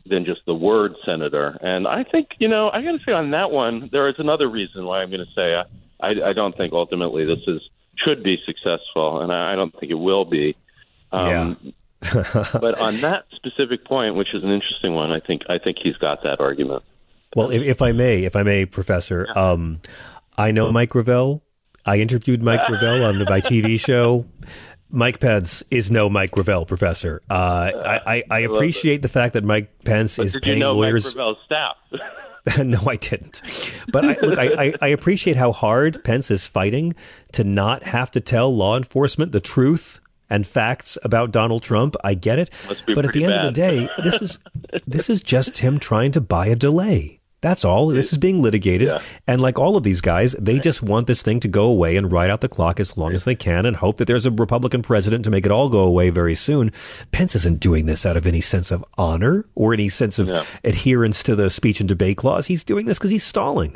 than 0.05 0.25
just 0.25 0.41
the 0.45 0.55
word 0.55 0.95
senator. 1.05 1.57
And 1.61 1.87
I 1.87 2.03
think, 2.03 2.29
you 2.39 2.47
know, 2.47 2.69
I 2.71 2.81
got 2.81 2.93
to 2.93 2.99
say 3.05 3.11
on 3.11 3.31
that 3.31 3.51
one, 3.51 3.89
there 3.91 4.09
is 4.09 4.15
another 4.17 4.49
reason 4.49 4.85
why 4.85 5.01
I'm 5.01 5.11
going 5.11 5.25
to 5.25 5.33
say 5.33 5.53
uh, 5.53 5.63
I, 5.99 6.29
I 6.29 6.33
don't 6.33 6.55
think 6.55 6.73
ultimately 6.73 7.25
this 7.25 7.43
is 7.47 7.61
should 7.97 8.23
be 8.23 8.37
successful, 8.45 9.21
and 9.21 9.31
I, 9.31 9.53
I 9.53 9.55
don't 9.55 9.77
think 9.77 9.91
it 9.91 9.95
will 9.99 10.25
be. 10.25 10.55
Um, 11.11 11.73
but 12.01 12.79
on 12.79 13.01
that 13.01 13.25
specific 13.35 13.85
point, 13.85 14.15
which 14.15 14.33
is 14.33 14.43
an 14.43 14.49
interesting 14.49 14.95
one, 14.95 15.11
I 15.11 15.19
think 15.19 15.43
I 15.49 15.59
think 15.59 15.77
he's 15.83 15.97
got 15.97 16.23
that 16.23 16.39
argument. 16.39 16.83
Well, 17.35 17.49
if, 17.51 17.61
if 17.61 17.81
I 17.81 17.91
may, 17.91 18.23
if 18.23 18.35
I 18.35 18.43
may, 18.43 18.65
Professor, 18.65 19.27
um, 19.37 19.79
I 20.37 20.51
know 20.51 20.71
Mike 20.71 20.89
Gravel. 20.89 21.43
I 21.85 21.97
interviewed 21.97 22.43
Mike 22.43 22.65
Gravel 22.67 23.03
on 23.03 23.19
my 23.19 23.41
TV 23.41 23.79
show. 23.85 24.25
Mike 24.89 25.19
Pence 25.19 25.63
is 25.71 25.89
no 25.89 26.09
Mike 26.09 26.31
Gravel, 26.31 26.65
Professor. 26.65 27.21
Uh, 27.29 27.71
I, 27.85 28.15
I, 28.15 28.23
I 28.29 28.39
appreciate 28.39 29.01
the 29.01 29.09
fact 29.09 29.33
that 29.33 29.43
Mike 29.43 29.83
Pence 29.85 30.17
But 30.17 30.25
is 30.27 30.37
paying 30.41 30.57
you 30.57 30.63
know 30.65 30.73
lawyers. 30.73 31.05
Mike 31.05 31.13
Gravel's 31.15 31.37
staff? 31.45 31.77
no, 32.57 32.81
I 32.87 32.95
didn't. 32.95 33.41
But 33.91 34.05
I, 34.05 34.17
look, 34.21 34.37
I, 34.37 34.73
I, 34.81 34.87
appreciate 34.87 35.37
how 35.37 35.51
hard 35.51 36.03
Pence 36.03 36.31
is 36.31 36.45
fighting 36.45 36.95
to 37.33 37.43
not 37.43 37.83
have 37.83 38.09
to 38.11 38.19
tell 38.19 38.53
law 38.53 38.77
enforcement 38.77 39.31
the 39.31 39.39
truth 39.39 39.99
and 40.29 40.47
facts 40.47 40.97
about 41.03 41.31
Donald 41.31 41.61
Trump. 41.61 41.95
I 42.03 42.15
get 42.15 42.39
it, 42.39 42.49
but 42.87 43.05
at 43.05 43.13
the 43.13 43.25
end 43.25 43.33
of 43.33 43.43
the 43.43 43.51
day, 43.51 43.87
this 44.03 44.21
is 44.21 44.39
this 44.87 45.09
is 45.09 45.21
just 45.21 45.59
him 45.59 45.77
trying 45.77 46.11
to 46.13 46.21
buy 46.21 46.47
a 46.47 46.55
delay. 46.55 47.20
That's 47.41 47.65
all. 47.65 47.87
This 47.87 48.11
is 48.11 48.19
being 48.19 48.39
litigated, 48.41 48.89
Yeah. 48.89 48.99
and 49.27 49.41
like 49.41 49.57
all 49.57 49.75
of 49.75 49.81
these 49.81 49.99
guys, 49.99 50.33
they 50.33 50.59
just 50.59 50.83
want 50.83 51.07
this 51.07 51.23
thing 51.23 51.39
to 51.39 51.47
go 51.47 51.63
away 51.63 51.97
and 51.97 52.11
ride 52.11 52.29
out 52.29 52.41
the 52.41 52.47
clock 52.47 52.79
as 52.79 52.95
long 52.97 53.13
as 53.13 53.23
they 53.23 53.33
can, 53.33 53.65
and 53.65 53.77
hope 53.77 53.97
that 53.97 54.05
there's 54.05 54.27
a 54.27 54.31
Republican 54.31 54.83
president 54.83 55.25
to 55.25 55.31
make 55.31 55.43
it 55.45 55.51
all 55.51 55.67
go 55.67 55.79
away 55.79 56.11
very 56.11 56.35
soon. 56.35 56.71
Pence 57.11 57.35
isn't 57.35 57.59
doing 57.59 57.87
this 57.87 58.05
out 58.05 58.15
of 58.15 58.27
any 58.27 58.41
sense 58.41 58.69
of 58.69 58.85
honor 58.95 59.45
or 59.55 59.73
any 59.73 59.89
sense 59.89 60.19
of 60.19 60.29
Yeah. 60.29 60.43
adherence 60.63 61.23
to 61.23 61.35
the 61.35 61.49
speech 61.49 61.79
and 61.79 61.89
debate 61.89 62.17
clause. 62.17 62.45
He's 62.45 62.63
doing 62.63 62.85
this 62.85 62.99
because 62.99 63.09
he's 63.11 63.23
stalling. 63.23 63.75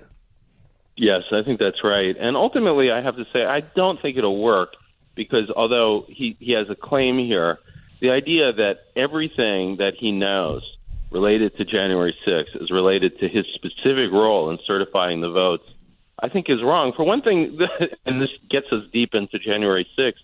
Yes, 0.95 1.23
I 1.31 1.41
think 1.41 1.59
that's 1.59 1.83
right. 1.83 2.15
And 2.19 2.37
ultimately, 2.37 2.91
I 2.91 3.01
have 3.01 3.15
to 3.17 3.25
say, 3.33 3.43
I 3.45 3.61
don't 3.75 3.99
think 4.01 4.15
it'll 4.17 4.41
work 4.41 4.73
because 5.15 5.49
although 5.55 6.05
he, 6.07 6.37
he 6.39 6.51
has 6.53 6.69
a 6.69 6.75
claim 6.75 7.17
here, 7.17 7.57
the 7.99 8.11
idea 8.11 8.53
that 8.53 8.75
everything 8.95 9.77
that 9.77 9.93
he 9.99 10.11
knows 10.11 10.61
related 11.15 11.55
to 11.55 11.63
January 11.63 12.13
6th 12.27 12.61
is 12.61 12.69
related 12.71 13.17
to 13.19 13.29
his 13.29 13.45
specific 13.55 14.11
role 14.11 14.49
in 14.49 14.59
certifying 14.67 15.21
the 15.21 15.29
votes, 15.29 15.63
I 16.19 16.27
think 16.27 16.49
is 16.49 16.61
wrong. 16.61 16.91
For 16.93 17.05
one 17.05 17.21
thing, 17.21 17.57
and 18.05 18.21
this 18.21 18.31
gets 18.49 18.67
us 18.73 18.83
deep 18.91 19.15
into 19.15 19.39
January 19.39 19.87
6th, 19.97 20.19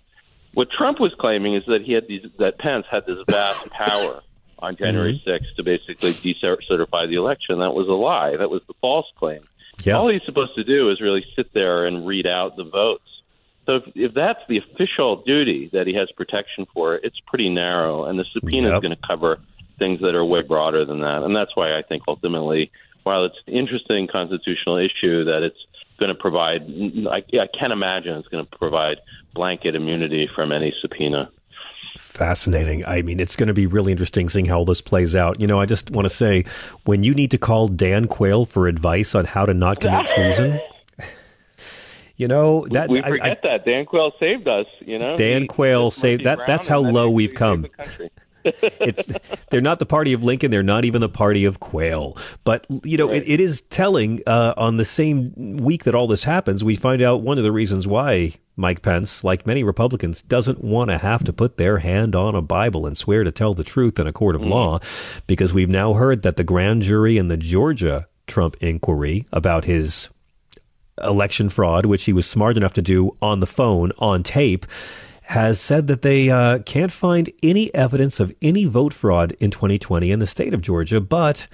what 0.54 0.70
Trump 0.70 1.00
was 1.00 1.14
claiming 1.18 1.56
is 1.56 1.64
that 1.68 1.84
he 1.84 1.94
had 1.94 2.08
these, 2.10 2.26
that 2.40 2.60
Pence 2.60 2.86
had 2.92 3.06
this 3.06 3.20
vast 3.30 3.70
power 3.86 4.22
on 4.60 4.76
January 4.76 5.14
mm-hmm. 5.26 5.30
6th 5.30 5.56
to 5.56 5.64
basically 5.64 6.12
decertify 6.12 7.08
the 7.08 7.16
election. 7.16 7.60
That 7.60 7.74
was 7.74 7.88
a 7.88 7.94
lie. 7.94 8.36
That 8.36 8.50
was 8.50 8.62
the 8.68 8.74
false 8.82 9.08
claim. 9.18 9.40
Yeah. 9.86 9.94
All 9.94 10.10
he's 10.10 10.26
supposed 10.26 10.56
to 10.56 10.66
do 10.66 10.90
is 10.92 11.00
really 11.00 11.26
sit 11.38 11.54
there 11.54 11.86
and 11.86 12.06
read 12.06 12.28
out 12.28 12.58
the 12.58 12.66
votes. 12.66 13.08
So 13.66 13.76
if, 13.76 13.84
if 13.96 14.14
that's 14.14 14.42
the 14.50 14.58
official 14.58 15.24
duty 15.24 15.70
that 15.72 15.88
he 15.88 15.94
has 15.94 16.12
protection 16.12 16.68
for, 16.74 16.96
it's 16.96 17.20
pretty 17.28 17.50
narrow, 17.50 18.04
and 18.04 18.20
the 18.20 18.26
subpoena 18.34 18.68
Yep. 18.68 18.76
is 18.76 18.82
going 18.82 18.98
to 18.98 19.08
cover 19.08 19.40
things 19.82 20.00
that 20.02 20.14
are 20.16 20.24
way 20.24 20.44
broader 20.44 20.86
than 20.86 21.02
that. 21.02 21.24
And 21.24 21.36
that's 21.36 21.56
why 21.56 21.76
I 21.76 21.82
think 21.82 22.04
ultimately, 22.08 22.72
while 23.02 23.26
it's 23.26 23.36
an 23.48 23.54
interesting 23.56 24.08
constitutional 24.08 24.78
issue, 24.78 25.26
that 25.26 25.42
it's 25.42 25.58
going 26.00 26.10
to 26.10 26.16
provide, 26.16 26.62
I, 27.10 27.24
I 27.40 27.48
can't 27.58 27.74
imagine 27.74 28.16
it's 28.18 28.28
going 28.28 28.44
to 28.46 28.58
provide 28.58 28.98
blanket 29.34 29.74
immunity 29.76 30.30
from 30.36 30.52
any 30.52 30.72
subpoena. 30.82 31.32
Fascinating. 31.98 32.86
I 32.86 33.02
mean, 33.02 33.20
it's 33.20 33.36
going 33.36 33.48
to 33.48 33.54
be 33.54 33.66
really 33.66 33.92
interesting 33.92 34.30
seeing 34.30 34.46
how 34.46 34.60
all 34.60 34.66
this 34.66 34.82
plays 34.82 35.16
out. 35.16 35.40
You 35.42 35.48
know, 35.48 35.60
I 35.60 35.66
just 35.66 35.90
want 35.90 36.06
to 36.06 36.10
say 36.14 36.46
when 36.86 37.04
you 37.04 37.14
need 37.16 37.32
to 37.32 37.38
call 37.40 37.68
Dan 37.68 38.08
Quayle 38.08 38.46
for 38.46 38.68
advice 38.68 39.16
on 39.16 39.26
how 39.26 39.46
to 39.48 39.54
not 39.54 39.82
commit 39.82 40.06
treason, 40.16 40.60
you 42.18 42.28
know, 42.28 42.66
that 42.72 42.90
we 42.90 43.02
I- 43.02 43.10
forget 43.10 43.40
I- 43.44 43.48
that 43.48 43.66
Dan 43.66 43.86
Quayle 43.86 44.14
saved 44.20 44.48
us. 44.48 44.68
You 44.80 45.00
know, 45.00 45.18
Dan 45.18 45.42
He- 45.42 45.48
Quayle 45.48 45.90
saved- 45.92 46.24
that- 46.26 46.38
Brown, 46.38 46.48
that's 46.48 46.68
how 46.68 46.80
low 46.80 47.10
we've 47.10 47.34
come. 47.34 47.66
It's 48.44 49.12
they're 49.50 49.62
not 49.62 49.80
the 49.80 49.86
party 49.86 50.14
of 50.14 50.24
Lincoln. 50.24 50.52
They're 50.52 50.64
not 50.64 50.86
even 50.86 51.02
the 51.02 51.10
party 51.10 51.46
of 51.46 51.60
Quayle. 51.60 52.18
But 52.44 52.66
you 52.84 52.98
know, 52.98 53.12
it, 53.12 53.24
it 53.26 53.40
is 53.40 53.62
telling. 53.70 54.22
Uh, 54.28 54.54
on 54.58 54.78
the 54.78 54.86
same 54.86 55.58
week 55.58 55.84
that 55.84 55.96
all 55.96 56.08
this 56.08 56.24
happens, 56.24 56.64
we 56.64 56.76
find 56.76 57.02
out 57.02 57.22
one 57.22 57.38
of 57.38 57.44
the 57.44 57.52
reasons 57.52 57.88
why 57.88 58.34
Mike 58.56 58.82
Pence, 58.82 59.24
like 59.24 59.48
many 59.48 59.64
Republicans, 59.64 60.22
doesn't 60.22 60.64
want 60.64 60.90
to 60.90 60.98
have 60.98 61.24
to 61.24 61.34
put 61.34 61.58
their 61.58 61.80
hand 61.80 62.16
on 62.16 62.36
a 62.36 62.42
Bible 62.42 62.86
and 62.86 62.98
swear 62.98 63.24
to 63.24 63.32
tell 63.32 63.54
the 63.54 63.64
truth 63.64 64.00
in 64.00 64.08
a 64.08 64.14
court 64.14 64.36
of 64.36 64.46
law, 64.46 64.80
because 65.28 65.54
we've 65.54 65.70
now 65.70 65.94
heard 65.94 66.22
that 66.22 66.36
the 66.36 66.44
grand 66.44 66.84
jury 66.84 67.18
in 67.18 67.28
the 67.28 67.38
Georgia 67.38 68.08
Trump 68.28 68.56
inquiry 68.62 69.26
about 69.32 69.66
his 69.66 70.10
election 71.02 71.50
fraud, 71.50 71.86
which 71.86 72.04
he 72.04 72.14
was 72.14 72.30
smart 72.30 72.58
enough 72.58 72.74
to 72.74 72.82
do 72.82 73.18
on 73.22 73.40
the 73.40 73.48
phone, 73.48 73.92
on 73.98 74.24
tape, 74.24 74.66
has 75.22 75.60
said 75.60 75.88
that 75.88 76.02
they 76.02 76.30
uh, 76.30 76.60
can't 76.60 76.92
find 76.92 77.32
any 77.42 77.74
evidence 77.74 78.20
of 78.20 78.36
any 78.42 78.66
vote 78.66 78.94
fraud 78.94 79.32
in 79.40 79.52
2020 79.52 80.12
in 80.12 80.20
the 80.20 80.28
state 80.28 80.54
of 80.54 80.62
Georgia, 80.62 81.00
but 81.00 81.48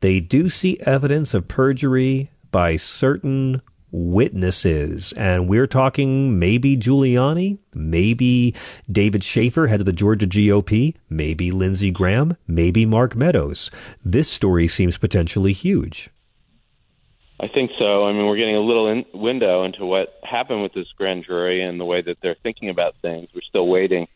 they 0.00 0.20
do 0.20 0.50
see 0.50 0.78
evidence 0.80 1.32
of 1.32 1.48
perjury 1.48 2.30
by 2.50 2.76
certain 2.76 3.62
witnesses. 3.90 5.12
And 5.12 5.48
we're 5.48 5.68
talking 5.68 6.38
maybe 6.38 6.76
Giuliani, 6.76 7.58
maybe 7.72 8.54
David 8.90 9.22
Shafer, 9.22 9.68
head 9.68 9.80
of 9.80 9.86
the 9.86 9.92
Georgia 9.92 10.26
GOP, 10.26 10.96
maybe 11.08 11.52
Lindsey 11.52 11.92
Graham, 11.92 12.36
maybe 12.46 12.84
Mark 12.84 13.14
Meadows. 13.14 13.70
This 14.04 14.28
story 14.28 14.66
seems 14.66 14.98
potentially 14.98 15.52
huge. 15.52 16.10
I 17.40 17.48
think 17.48 17.72
so. 17.78 18.04
I 18.06 18.12
mean, 18.12 18.26
we're 18.26 18.36
getting 18.36 18.56
a 18.56 18.60
little 18.60 18.88
in- 18.88 19.06
window 19.12 19.64
into 19.64 19.84
what 19.84 20.20
happened 20.22 20.62
with 20.62 20.72
this 20.72 20.86
grand 20.96 21.24
jury 21.24 21.62
and 21.62 21.80
the 21.80 21.84
way 21.84 22.00
that 22.00 22.18
they're 22.22 22.36
thinking 22.42 22.68
about 22.68 22.94
things. 23.02 23.28
We're 23.34 23.42
still 23.42 23.66
waiting 23.66 24.06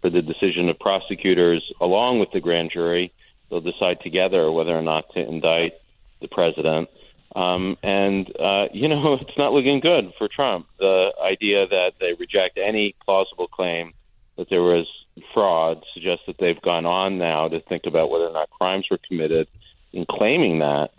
for 0.00 0.10
the 0.10 0.22
decision 0.22 0.68
of 0.68 0.78
prosecutors 0.78 1.72
along 1.80 2.20
with 2.20 2.30
the 2.32 2.40
grand 2.40 2.70
jury. 2.72 3.12
They'll 3.50 3.60
decide 3.60 4.00
together 4.00 4.50
whether 4.52 4.76
or 4.76 4.82
not 4.82 5.12
to 5.14 5.20
indict 5.20 5.72
the 6.20 6.28
president. 6.28 6.88
Um, 7.34 7.76
and, 7.82 8.28
uh, 8.38 8.66
you 8.72 8.88
know, 8.88 9.18
it's 9.20 9.36
not 9.36 9.52
looking 9.52 9.80
good 9.80 10.12
for 10.16 10.28
Trump. 10.28 10.66
The 10.78 11.10
idea 11.22 11.66
that 11.66 11.94
they 12.00 12.12
reject 12.18 12.58
any 12.58 12.94
plausible 13.04 13.48
claim 13.48 13.92
that 14.36 14.48
there 14.50 14.62
was 14.62 14.86
fraud 15.34 15.84
suggests 15.92 16.24
that 16.26 16.36
they've 16.38 16.62
gone 16.62 16.86
on 16.86 17.18
now 17.18 17.48
to 17.48 17.60
think 17.60 17.86
about 17.86 18.08
whether 18.08 18.26
or 18.26 18.32
not 18.32 18.50
crimes 18.50 18.86
were 18.88 19.00
committed 19.08 19.48
in 19.92 20.06
claiming 20.08 20.60
that. 20.60 20.90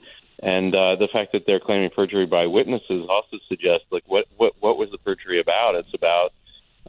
And 0.41 0.73
uh, 0.73 0.95
the 0.95 1.09
fact 1.11 1.33
that 1.33 1.43
they're 1.45 1.59
claiming 1.59 1.89
perjury 1.89 2.25
by 2.25 2.47
witnesses 2.47 3.05
also 3.09 3.37
suggests, 3.47 3.85
like, 3.91 4.03
what 4.07 4.25
what 4.37 4.53
what 4.59 4.77
was 4.77 4.89
the 4.91 4.97
perjury 4.97 5.39
about? 5.39 5.75
It's 5.75 5.93
about 5.93 6.31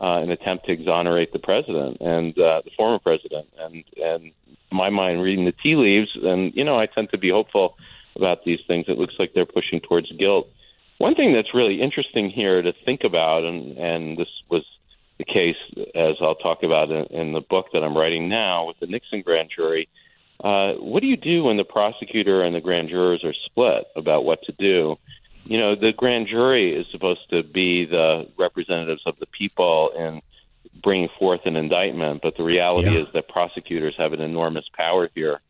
uh, 0.01 0.22
an 0.22 0.30
attempt 0.30 0.66
to 0.66 0.72
exonerate 0.72 1.32
the 1.32 1.40
president 1.40 2.01
and 2.01 2.38
uh, 2.38 2.62
the 2.64 2.70
former 2.76 2.98
president. 2.98 3.48
And 3.59 3.84
and 3.96 4.32
my 4.70 4.88
mind, 4.88 5.22
reading 5.22 5.46
the 5.46 5.53
tea 5.53 5.74
leaves, 5.74 6.11
and 6.22 6.55
you 6.55 6.64
know, 6.64 6.78
I 6.78 6.86
tend 6.86 7.11
to 7.11 7.18
be 7.18 7.30
hopeful 7.30 7.76
about 8.14 8.44
these 8.44 8.61
things. 8.68 8.86
It 8.88 8.98
looks 8.98 9.14
like 9.18 9.32
they're 9.34 9.46
pushing 9.46 9.80
towards 9.80 10.12
guilt. 10.12 10.48
One 10.98 11.14
thing 11.14 11.32
that's 11.32 11.55
really 11.55 11.80
interesting 11.80 12.30
here 12.30 12.62
to 12.62 12.72
think 12.84 13.03
about, 13.03 13.42
and 13.42 13.76
and 13.78 14.16
this 14.16 14.28
was 14.48 14.64
the 15.18 15.24
case 15.24 15.57
as 15.94 16.12
I'll 16.20 16.36
talk 16.36 16.62
about 16.62 16.90
in, 16.90 17.07
in 17.07 17.32
the 17.32 17.40
book 17.40 17.66
that 17.72 17.82
I'm 17.82 17.96
writing 17.96 18.28
now 18.28 18.66
with 18.66 18.78
the 18.78 18.86
Nixon 18.86 19.22
grand 19.22 19.51
jury 19.55 19.88
uh, 20.43 20.72
what 20.74 21.01
do 21.01 21.07
you 21.07 21.16
do 21.16 21.45
when 21.45 21.57
the 21.57 21.64
prosecutor 21.64 22.43
and 22.43 22.55
the 22.55 22.61
grand 22.61 22.88
jurors 22.88 23.22
are 23.24 23.34
split 23.47 23.84
about 23.95 24.24
what 24.24 24.43
to 24.45 24.53
do? 24.53 24.97
You 25.45 25.59
know, 25.59 25.74
the 25.74 25.93
grand 25.93 26.28
jury 26.28 26.74
is 26.74 26.86
supposed 26.91 27.28
to 27.30 27.43
be 27.43 27.84
the 27.84 28.28
representatives 28.38 29.03
of 29.05 29.18
the 29.18 29.26
people 29.26 29.91
in 29.97 30.22
bringing 30.82 31.09
forth 31.18 31.41
an 31.45 31.57
indictment, 31.57 32.22
but 32.22 32.36
the 32.36 32.43
reality 32.43 32.91
yeah. 32.91 33.01
is 33.01 33.09
that 33.12 33.28
prosecutors 33.28 33.95
have 33.99 34.12
an 34.12 34.20
enormous 34.20 34.64
power 34.74 35.11
here. 35.14 35.41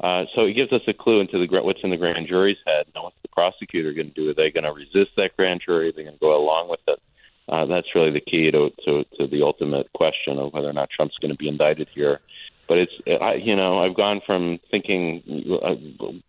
Uh, 0.00 0.24
so 0.34 0.42
it 0.46 0.54
gives 0.54 0.72
us 0.72 0.82
a 0.88 0.92
clue 0.92 1.20
into 1.20 1.38
the 1.38 1.62
what's 1.62 1.80
in 1.84 1.90
the 1.90 1.96
grand 1.96 2.26
jury's 2.26 2.56
head. 2.66 2.86
Now, 2.94 3.04
what's 3.04 3.16
the 3.22 3.28
prosecutor 3.28 3.92
going 3.92 4.08
to 4.08 4.14
do? 4.14 4.30
Are 4.30 4.34
they 4.34 4.50
going 4.50 4.64
to 4.64 4.72
resist 4.72 5.12
that 5.16 5.36
grand 5.36 5.60
jury? 5.64 5.90
Are 5.90 5.92
they 5.92 6.02
going 6.02 6.14
to 6.14 6.20
go 6.20 6.36
along 6.36 6.68
with 6.68 6.80
it? 6.88 7.00
Uh, 7.48 7.66
that's 7.66 7.94
really 7.94 8.10
the 8.10 8.20
key 8.20 8.50
to, 8.50 8.70
to 8.84 9.04
to 9.18 9.26
the 9.26 9.42
ultimate 9.42 9.92
question 9.92 10.38
of 10.38 10.52
whether 10.52 10.68
or 10.68 10.72
not 10.72 10.90
Trump's 10.90 11.18
going 11.18 11.32
to 11.32 11.36
be 11.36 11.48
indicted 11.48 11.88
here 11.94 12.20
but 12.68 12.78
it's 12.78 12.92
I, 13.20 13.34
you 13.34 13.56
know 13.56 13.84
I've 13.84 13.96
gone 13.96 14.20
from 14.24 14.58
thinking 14.70 15.22
uh, 15.62 15.74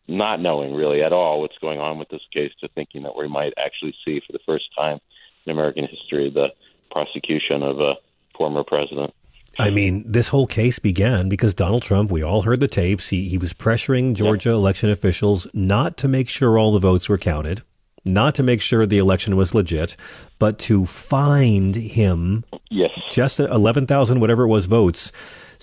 not 0.08 0.42
knowing 0.42 0.74
really 0.74 1.02
at 1.02 1.14
all 1.14 1.42
what's 1.42 1.58
going 1.60 1.80
on 1.80 1.98
with 1.98 2.10
this 2.10 2.22
case 2.34 2.52
to 2.62 2.68
thinking 2.70 3.04
that 3.04 3.16
we 3.16 3.28
might 3.28 3.54
actually 3.58 3.96
see 4.06 4.22
for 4.26 4.34
the 4.34 4.40
first 4.46 4.66
time 4.78 5.00
in 5.46 5.52
American 5.52 5.88
history 5.88 6.30
the 6.30 6.48
prosecution 6.92 7.64
of 7.64 7.80
a 7.80 7.96
former 8.38 8.64
president. 8.64 9.14
I 9.60 9.70
mean, 9.70 10.04
this 10.12 10.30
whole 10.30 10.48
case 10.48 10.80
began 10.80 11.30
because 11.30 11.54
Donald 11.54 11.84
Trump, 11.84 12.10
we 12.10 12.24
all 12.24 12.42
heard 12.42 12.60
the 12.60 12.68
tapes, 12.68 13.10
he, 13.10 13.30
he 13.30 13.38
was 13.38 13.54
pressuring 13.54 14.16
Georgia 14.16 14.50
yep. 14.50 14.56
election 14.56 14.90
officials 14.90 15.46
not 15.54 15.96
to 15.98 16.08
make 16.08 16.28
sure 16.28 16.58
all 16.58 16.72
the 16.72 16.80
votes 16.80 17.08
were 17.08 17.20
counted, 17.20 17.62
not 18.04 18.34
to 18.36 18.44
make 18.44 18.62
sure 18.62 18.88
the 18.88 18.98
election 18.98 19.36
was 19.36 19.54
legit, 19.54 19.96
but 20.40 20.58
to 20.58 20.88
find 20.88 21.76
him 21.76 22.44
yes. 22.72 22.90
just 23.12 23.40
11,000, 23.40 24.20
whatever 24.20 24.44
it 24.44 24.48
was, 24.48 24.66
votes 24.66 25.12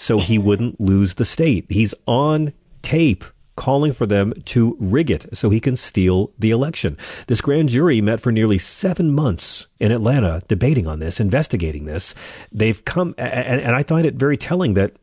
so 0.00 0.20
he 0.20 0.38
wouldn't 0.38 0.80
lose 0.80 1.14
the 1.14 1.26
state. 1.26 1.66
He's 1.68 1.94
on 2.06 2.54
tape 2.80 3.22
calling 3.54 3.92
for 3.92 4.06
them 4.06 4.32
to 4.46 4.74
rig 4.80 5.10
it 5.10 5.36
so 5.36 5.50
he 5.50 5.60
can 5.60 5.76
steal 5.76 6.32
the 6.38 6.50
election. 6.50 6.96
This 7.26 7.42
grand 7.42 7.68
jury 7.68 8.00
met 8.00 8.18
for 8.18 8.32
nearly 8.32 8.56
seven 8.56 9.12
months 9.12 9.66
in 9.78 9.92
Atlanta 9.92 10.42
debating 10.48 10.86
on 10.86 11.00
this, 11.00 11.20
investigating 11.20 11.84
this. 11.84 12.14
They've 12.50 12.82
come, 12.82 13.14
and, 13.18 13.60
and, 13.60 13.76
I 13.76 13.82
find 13.82 14.06
it 14.06 14.14
very 14.14 14.38
telling 14.38 14.72
that 14.74 14.96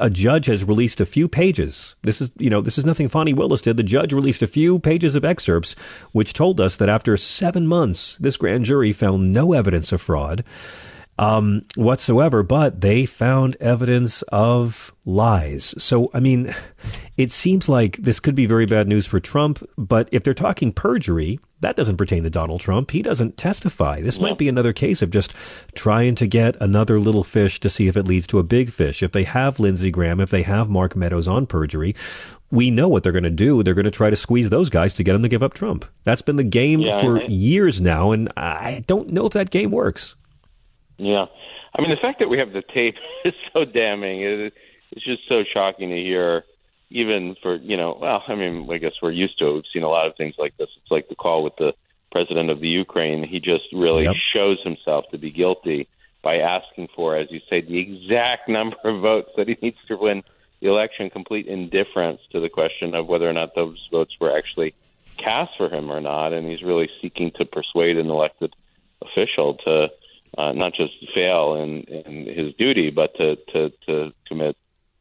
a 0.00 0.08
judge 0.08 0.46
has 0.46 0.64
released 0.64 1.02
a 1.02 1.06
few 1.06 1.28
pages. 1.28 1.94
This 2.00 2.22
is, 2.22 2.30
you 2.38 2.48
know, 2.48 2.62
this 2.62 2.78
is 2.78 2.86
nothing 2.86 3.10
Fani 3.10 3.34
Willis 3.34 3.60
did. 3.60 3.76
The 3.76 3.82
judge 3.82 4.14
released 4.14 4.40
a 4.40 4.46
few 4.46 4.78
pages 4.78 5.14
of 5.14 5.26
excerpts 5.26 5.74
which 6.12 6.32
told 6.32 6.58
us 6.58 6.76
that 6.76 6.88
after 6.88 7.18
seven 7.18 7.66
months, 7.66 8.16
this 8.16 8.38
grand 8.38 8.64
jury 8.64 8.94
found 8.94 9.34
no 9.34 9.52
evidence 9.52 9.92
of 9.92 10.00
fraud 10.00 10.42
um, 11.18 11.62
whatsoever, 11.74 12.42
but 12.42 12.80
they 12.80 13.04
found 13.04 13.56
evidence 13.60 14.22
of 14.28 14.94
lies. 15.04 15.74
So, 15.82 16.10
I 16.14 16.20
mean, 16.20 16.54
it 17.16 17.32
seems 17.32 17.68
like 17.68 17.96
this 17.96 18.20
could 18.20 18.36
be 18.36 18.46
very 18.46 18.66
bad 18.66 18.86
news 18.86 19.06
for 19.06 19.18
Trump, 19.18 19.68
but 19.76 20.08
if 20.12 20.22
they're 20.22 20.34
talking 20.34 20.72
perjury, 20.72 21.40
that 21.60 21.74
doesn't 21.74 21.96
pertain 21.96 22.22
to 22.22 22.30
Donald 22.30 22.60
Trump. 22.60 22.92
He 22.92 23.02
doesn't 23.02 23.36
testify. 23.36 24.00
This 24.00 24.20
might 24.20 24.38
be 24.38 24.48
another 24.48 24.72
case 24.72 25.02
of 25.02 25.10
just 25.10 25.34
trying 25.74 26.14
to 26.16 26.28
get 26.28 26.54
another 26.60 27.00
little 27.00 27.24
fish 27.24 27.58
to 27.60 27.68
see 27.68 27.88
if 27.88 27.96
it 27.96 28.06
leads 28.06 28.28
to 28.28 28.38
a 28.38 28.44
big 28.44 28.70
fish. 28.70 29.02
If 29.02 29.10
they 29.10 29.24
have 29.24 29.58
Lindsey 29.58 29.90
Graham, 29.90 30.20
if 30.20 30.30
they 30.30 30.42
have 30.42 30.68
Mark 30.68 30.94
Meadows 30.94 31.26
on 31.26 31.46
perjury, 31.46 31.96
we 32.52 32.70
know 32.70 32.88
what 32.88 33.02
they're 33.02 33.12
going 33.12 33.24
to 33.24 33.30
do. 33.30 33.64
They're 33.64 33.74
going 33.74 33.84
to 33.84 33.90
try 33.90 34.08
to 34.08 34.16
squeeze 34.16 34.50
those 34.50 34.70
guys 34.70 34.94
to 34.94 35.02
get 35.02 35.14
them 35.14 35.22
to 35.22 35.28
give 35.28 35.42
up 35.42 35.54
Trump. 35.54 35.84
That's 36.04 36.22
been 36.22 36.36
the 36.36 36.44
game 36.44 36.80
yeah, 36.80 37.00
for 37.00 37.22
years 37.22 37.80
now, 37.80 38.12
and 38.12 38.32
I 38.36 38.84
don't 38.86 39.10
know 39.10 39.26
if 39.26 39.32
that 39.32 39.50
game 39.50 39.72
works. 39.72 40.14
Yeah, 40.98 41.26
I 41.74 41.80
mean 41.80 41.90
the 41.90 41.96
fact 41.96 42.18
that 42.18 42.28
we 42.28 42.38
have 42.38 42.52
the 42.52 42.62
tape 42.62 42.96
is 43.24 43.34
so 43.52 43.64
damning. 43.64 44.22
It, 44.22 44.52
it's 44.90 45.04
just 45.04 45.22
so 45.28 45.44
shocking 45.44 45.90
to 45.90 45.96
hear. 45.96 46.44
Even 46.90 47.36
for 47.42 47.56
you 47.56 47.76
know, 47.76 47.98
well, 48.00 48.22
I 48.26 48.34
mean, 48.34 48.66
I 48.70 48.78
guess 48.78 48.94
we're 49.02 49.10
used 49.10 49.38
to 49.40 49.48
it. 49.48 49.52
We've 49.52 49.64
seen 49.74 49.82
a 49.82 49.90
lot 49.90 50.06
of 50.06 50.16
things 50.16 50.36
like 50.38 50.56
this. 50.56 50.70
It's 50.80 50.90
like 50.90 51.08
the 51.08 51.14
call 51.14 51.44
with 51.44 51.54
the 51.56 51.74
president 52.10 52.48
of 52.50 52.60
the 52.60 52.68
Ukraine. 52.68 53.22
He 53.22 53.40
just 53.40 53.64
really 53.74 54.04
yep. 54.04 54.16
shows 54.32 54.58
himself 54.62 55.04
to 55.10 55.18
be 55.18 55.30
guilty 55.30 55.86
by 56.22 56.38
asking 56.38 56.88
for, 56.96 57.16
as 57.16 57.30
you 57.30 57.40
say, 57.48 57.60
the 57.60 57.78
exact 57.78 58.48
number 58.58 58.76
of 58.84 59.02
votes 59.02 59.30
that 59.36 59.48
he 59.48 59.58
needs 59.60 59.76
to 59.88 59.96
win 59.96 60.22
the 60.60 60.68
election. 60.68 61.10
Complete 61.10 61.46
indifference 61.46 62.20
to 62.32 62.40
the 62.40 62.48
question 62.48 62.94
of 62.94 63.06
whether 63.06 63.28
or 63.28 63.34
not 63.34 63.54
those 63.54 63.86
votes 63.90 64.14
were 64.18 64.36
actually 64.36 64.74
cast 65.18 65.56
for 65.56 65.68
him 65.68 65.90
or 65.90 66.00
not, 66.00 66.32
and 66.32 66.48
he's 66.48 66.62
really 66.62 66.88
seeking 67.02 67.30
to 67.32 67.44
persuade 67.44 67.98
an 67.98 68.08
elected 68.08 68.54
official 69.02 69.54
to 69.54 69.88
uh, 70.36 70.52
not 70.52 70.74
just 70.74 70.92
fail 71.14 71.54
in, 71.54 71.82
in 71.82 72.26
his 72.26 72.54
duty, 72.54 72.90
but 72.90 73.14
to, 73.16 73.36
to, 73.52 73.70
to 73.86 74.12
commit 74.26 74.56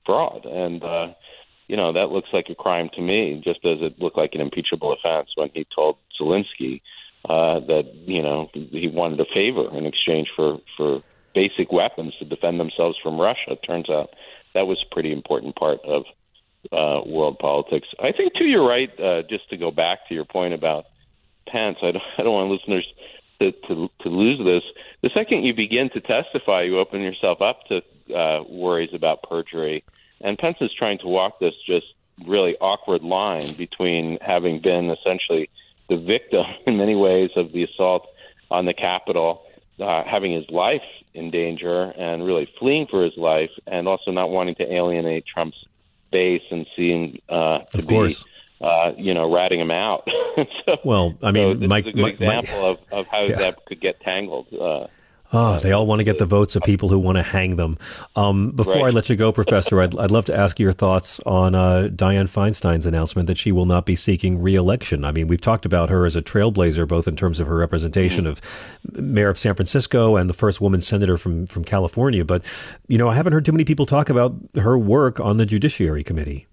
fraud. 0.05 0.45
And, 0.45 0.83
uh, 0.83 1.13
you 1.67 1.75
know, 1.75 1.93
that 1.93 2.09
looks 2.09 2.29
like 2.31 2.47
a 2.49 2.55
crime 2.55 2.89
to 2.93 3.01
me, 3.01 3.41
just 3.43 3.65
as 3.65 3.79
it 3.81 3.99
looked 3.99 4.17
like 4.17 4.33
an 4.33 4.41
impeachable 4.41 4.93
offense 4.93 5.29
when 5.35 5.49
he 5.53 5.65
told 5.75 5.97
Zelensky 6.19 6.81
uh, 7.27 7.59
that, 7.59 7.91
you 8.05 8.21
know, 8.21 8.49
he 8.53 8.87
wanted 8.87 9.19
a 9.19 9.25
favor 9.33 9.67
in 9.75 9.85
exchange 9.85 10.29
for, 10.35 10.59
for 10.77 11.03
basic 11.35 11.71
weapons 11.71 12.13
to 12.19 12.25
defend 12.25 12.59
themselves 12.59 12.97
from 13.03 13.19
Russia. 13.19 13.51
It 13.51 13.63
turns 13.67 13.89
out 13.89 14.11
that 14.53 14.65
was 14.65 14.83
a 14.83 14.93
pretty 14.93 15.11
important 15.11 15.55
part 15.55 15.79
of 15.83 16.03
uh, 16.71 17.01
world 17.05 17.37
politics. 17.39 17.87
I 17.99 18.11
think, 18.11 18.33
too, 18.33 18.45
you're 18.45 18.67
right, 18.67 18.89
uh, 18.99 19.23
just 19.29 19.49
to 19.49 19.57
go 19.57 19.71
back 19.71 20.07
to 20.07 20.13
your 20.13 20.25
point 20.25 20.53
about 20.53 20.85
Pence. 21.47 21.77
I 21.81 21.91
don't, 21.91 22.03
I 22.17 22.23
don't 22.23 22.33
want 22.33 22.49
listeners 22.49 22.87
to, 23.39 23.51
to, 23.51 23.89
to 24.01 24.09
lose 24.09 24.39
this. 24.43 24.63
The 25.01 25.09
second 25.13 25.43
you 25.43 25.53
begin 25.53 25.89
to 25.91 26.01
testify, 26.01 26.63
you 26.63 26.79
open 26.79 27.01
yourself 27.01 27.41
up 27.41 27.59
to 27.67 27.81
uh, 28.15 28.43
worries 28.49 28.93
about 28.93 29.23
perjury. 29.23 29.83
And 30.21 30.37
Pence 30.37 30.57
is 30.61 30.71
trying 30.73 30.99
to 30.99 31.07
walk 31.07 31.39
this 31.39 31.53
just 31.65 31.87
really 32.25 32.55
awkward 32.57 33.03
line 33.03 33.53
between 33.53 34.17
having 34.21 34.59
been 34.59 34.89
essentially 34.89 35.49
the 35.89 35.97
victim 35.97 36.45
in 36.65 36.77
many 36.77 36.95
ways 36.95 37.31
of 37.35 37.51
the 37.51 37.63
assault 37.63 38.07
on 38.49 38.65
the 38.65 38.73
Capitol, 38.73 39.43
uh, 39.79 40.03
having 40.03 40.31
his 40.31 40.49
life 40.49 40.81
in 41.13 41.29
danger 41.31 41.93
and 41.97 42.25
really 42.25 42.51
fleeing 42.59 42.87
for 42.87 43.03
his 43.03 43.15
life, 43.17 43.51
and 43.67 43.87
also 43.87 44.11
not 44.11 44.29
wanting 44.29 44.55
to 44.55 44.73
alienate 44.73 45.25
Trump's 45.25 45.63
base 46.11 46.43
and 46.49 46.65
seeing 46.75 47.19
uh, 47.29 47.59
to 47.59 47.79
of 47.79 47.87
course. 47.87 48.23
be 48.23 48.29
uh, 48.61 48.91
you 48.97 49.13
know, 49.13 49.31
ratting 49.31 49.59
him 49.59 49.71
out. 49.71 50.07
so, 50.65 50.77
well, 50.83 51.17
I 51.21 51.31
mean, 51.31 51.55
so 51.55 51.59
this 51.59 51.69
Mike, 51.69 51.85
is 51.85 51.89
a 51.89 51.93
good 51.93 52.01
Mike, 52.01 52.13
example 52.13 52.61
Mike, 52.61 52.79
of, 52.91 52.99
of 52.99 53.07
how 53.07 53.21
yeah. 53.21 53.37
that 53.37 53.65
could 53.65 53.81
get 53.81 53.99
tangled. 54.01 54.47
Uh, 54.53 54.87
Oh, 55.33 55.59
they 55.59 55.73
all 55.73 55.85
want 55.85 55.99
to 55.99 56.05
get 56.05 56.19
the 56.19 56.25
votes 56.25 56.55
of 56.55 56.63
people 56.63 56.87
who 56.87 56.99
want 56.99 57.17
to 57.17 57.23
hang 57.23 57.57
them. 57.57 57.77
Um, 58.15 58.51
before 58.51 58.75
right. 58.75 58.85
I 58.85 58.89
let 58.91 59.09
you 59.09 59.17
go, 59.17 59.33
Professor, 59.33 59.81
I'd, 59.81 59.97
I'd 59.97 60.11
love 60.11 60.25
to 60.25 60.35
ask 60.35 60.57
your 60.57 60.71
thoughts 60.71 61.19
on 61.25 61.53
uh, 61.53 61.89
Dianne 61.93 62.29
Feinstein's 62.29 62.85
announcement 62.85 63.27
that 63.27 63.37
she 63.37 63.51
will 63.51 63.65
not 63.65 63.85
be 63.85 63.95
seeking 63.95 64.41
reelection. 64.41 65.03
I 65.03 65.11
mean, 65.11 65.27
we've 65.27 65.41
talked 65.41 65.65
about 65.65 65.89
her 65.89 66.05
as 66.05 66.15
a 66.15 66.21
trailblazer, 66.21 66.87
both 66.87 67.09
in 67.09 67.17
terms 67.17 67.41
of 67.41 67.47
her 67.47 67.57
representation 67.57 68.23
mm-hmm. 68.23 68.97
of 68.97 69.03
mayor 69.03 69.29
of 69.29 69.37
San 69.37 69.53
Francisco 69.53 70.15
and 70.15 70.29
the 70.29 70.33
first 70.33 70.61
woman 70.61 70.81
senator 70.81 71.17
from, 71.17 71.45
from 71.45 71.65
California. 71.65 72.23
But, 72.23 72.45
you 72.87 72.97
know, 72.97 73.09
I 73.09 73.15
haven't 73.15 73.33
heard 73.33 73.43
too 73.43 73.51
many 73.51 73.65
people 73.65 73.85
talk 73.85 74.09
about 74.09 74.33
her 74.55 74.77
work 74.77 75.19
on 75.19 75.35
the 75.35 75.45
Judiciary 75.45 76.05
Committee. 76.05 76.47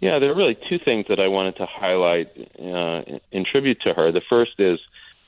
Yeah, 0.00 0.18
there 0.18 0.30
are 0.30 0.34
really 0.34 0.58
two 0.68 0.78
things 0.78 1.06
that 1.08 1.20
I 1.20 1.28
wanted 1.28 1.56
to 1.56 1.66
highlight 1.66 2.28
uh, 2.58 3.18
in 3.32 3.44
tribute 3.50 3.80
to 3.82 3.94
her. 3.94 4.12
The 4.12 4.22
first 4.28 4.52
is 4.58 4.78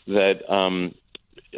that 0.06 0.50
um, 0.52 0.94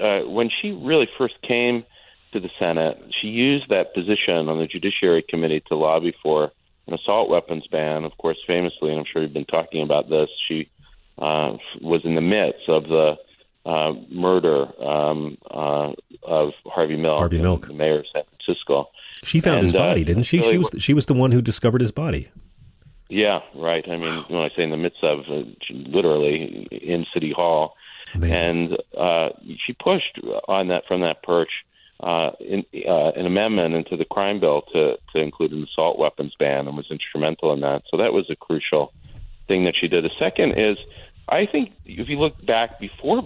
uh, 0.00 0.20
when 0.20 0.50
she 0.60 0.70
really 0.70 1.08
first 1.18 1.34
came 1.42 1.84
to 2.32 2.40
the 2.40 2.50
Senate, 2.58 3.02
she 3.20 3.28
used 3.28 3.68
that 3.70 3.94
position 3.94 4.48
on 4.48 4.58
the 4.58 4.66
Judiciary 4.66 5.24
Committee 5.28 5.62
to 5.68 5.74
lobby 5.74 6.14
for 6.22 6.52
an 6.86 6.94
assault 6.94 7.28
weapons 7.28 7.66
ban. 7.66 8.04
Of 8.04 8.16
course, 8.16 8.38
famously, 8.46 8.90
and 8.90 9.00
I'm 9.00 9.04
sure 9.12 9.22
you've 9.22 9.32
been 9.32 9.44
talking 9.44 9.82
about 9.82 10.08
this, 10.08 10.28
she 10.46 10.70
uh, 11.18 11.56
was 11.80 12.02
in 12.04 12.14
the 12.14 12.20
midst 12.20 12.68
of 12.68 12.84
the 12.84 13.16
uh, 13.66 13.92
murder 14.08 14.66
um, 14.82 15.36
uh, 15.50 15.92
of 16.22 16.52
Harvey 16.66 16.96
Milk, 16.96 17.18
Harvey 17.18 17.40
Milk, 17.40 17.66
the 17.66 17.74
mayor 17.74 17.98
of 17.98 18.06
San 18.12 18.22
Francisco. 18.24 18.88
She 19.22 19.40
found 19.40 19.58
And, 19.58 19.66
his 19.66 19.74
uh, 19.74 19.78
body, 19.78 20.04
didn't 20.04 20.22
she? 20.24 20.38
really 20.38 20.52
She 20.52 20.58
was 20.58 20.70
she 20.78 20.94
was 20.94 21.06
the 21.06 21.14
one 21.14 21.32
who 21.32 21.42
discovered 21.42 21.80
his 21.80 21.92
body. 21.92 22.30
Yeah, 23.10 23.40
right. 23.56 23.84
I 23.88 23.96
mean, 23.96 24.24
when 24.28 24.40
I 24.40 24.50
say 24.56 24.62
in 24.62 24.70
the 24.70 24.76
midst 24.76 25.02
of, 25.02 25.20
uh, 25.28 25.42
literally 25.70 26.68
in 26.70 27.04
City 27.12 27.32
Hall, 27.34 27.74
Amazing. 28.14 28.36
and 28.36 28.78
uh, 28.96 29.28
she 29.66 29.72
pushed 29.72 30.20
on 30.46 30.68
that 30.68 30.84
from 30.86 31.00
that 31.00 31.22
perch 31.24 31.50
uh, 32.00 32.30
in, 32.40 32.64
uh, 32.88 33.10
an 33.10 33.26
amendment 33.26 33.74
into 33.74 33.96
the 33.96 34.04
crime 34.04 34.40
bill 34.40 34.62
to 34.72 34.96
to 35.12 35.20
include 35.20 35.52
an 35.52 35.64
assault 35.64 35.98
weapons 35.98 36.34
ban, 36.38 36.66
and 36.66 36.76
was 36.76 36.86
instrumental 36.90 37.52
in 37.52 37.60
that. 37.60 37.82
So 37.90 37.98
that 37.98 38.12
was 38.12 38.30
a 38.30 38.36
crucial 38.36 38.92
thing 39.48 39.64
that 39.64 39.74
she 39.78 39.88
did. 39.88 40.04
The 40.04 40.10
second 40.18 40.52
is, 40.58 40.78
I 41.28 41.46
think, 41.46 41.72
if 41.84 42.08
you 42.08 42.18
look 42.18 42.44
back 42.46 42.78
before 42.78 43.18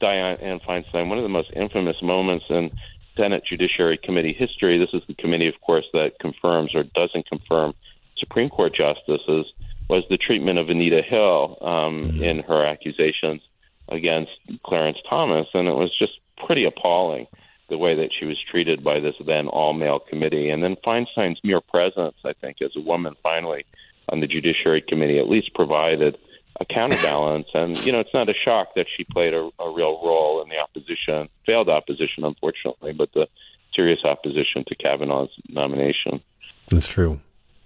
Ann 0.00 0.60
Feinstein, 0.60 1.08
one 1.08 1.18
of 1.18 1.24
the 1.24 1.28
most 1.28 1.50
infamous 1.54 2.00
moments 2.00 2.46
in 2.48 2.70
Senate 3.16 3.42
Judiciary 3.44 3.98
Committee 4.02 4.32
history. 4.32 4.78
This 4.78 4.94
is 4.94 5.02
the 5.06 5.14
committee, 5.14 5.48
of 5.48 5.60
course, 5.60 5.86
that 5.92 6.12
confirms 6.20 6.74
or 6.74 6.84
doesn't 6.84 7.28
confirm 7.28 7.74
Supreme 8.20 8.48
Court 8.48 8.74
justices. 8.74 9.52
Was 9.88 10.04
the 10.08 10.18
treatment 10.18 10.60
of 10.60 10.68
Anita 10.68 11.02
Hill 11.02 11.58
um, 11.60 12.22
in 12.22 12.44
her 12.44 12.64
accusations 12.64 13.42
against 13.88 14.30
Clarence 14.64 14.98
Thomas, 15.08 15.48
and 15.52 15.66
it 15.66 15.74
was 15.74 15.90
just 15.98 16.12
pretty 16.46 16.64
appalling 16.64 17.26
the 17.68 17.78
way 17.78 17.94
that 17.96 18.10
she 18.16 18.24
was 18.24 18.38
treated 18.50 18.84
by 18.84 19.00
this 19.00 19.14
then 19.26 19.48
all 19.48 19.72
male 19.72 19.98
committee. 19.98 20.48
And 20.50 20.62
then 20.62 20.76
Feinstein's 20.84 21.40
mere 21.42 21.60
presence, 21.60 22.16
I 22.24 22.34
think, 22.34 22.62
as 22.62 22.70
a 22.76 22.80
woman 22.80 23.16
finally 23.22 23.64
on 24.08 24.20
the 24.20 24.26
Judiciary 24.26 24.82
Committee 24.82 25.18
at 25.18 25.28
least 25.28 25.54
provided 25.54 26.18
a 26.60 26.64
counterbalance. 26.64 27.48
And, 27.54 27.78
you 27.84 27.92
know, 27.92 28.00
it's 28.00 28.14
not 28.14 28.28
a 28.28 28.34
shock 28.34 28.74
that 28.74 28.86
she 28.96 29.04
played 29.04 29.34
a, 29.34 29.50
a 29.58 29.70
real 29.70 30.00
role 30.04 30.42
in 30.42 30.48
the 30.48 30.58
opposition, 30.58 31.28
failed 31.46 31.68
opposition, 31.68 32.24
unfortunately, 32.24 32.92
but 32.92 33.12
the 33.12 33.28
serious 33.74 34.04
opposition 34.04 34.64
to 34.66 34.74
Kavanaugh's 34.74 35.30
nomination. 35.48 36.20
That's 36.68 36.88
true. 36.88 37.20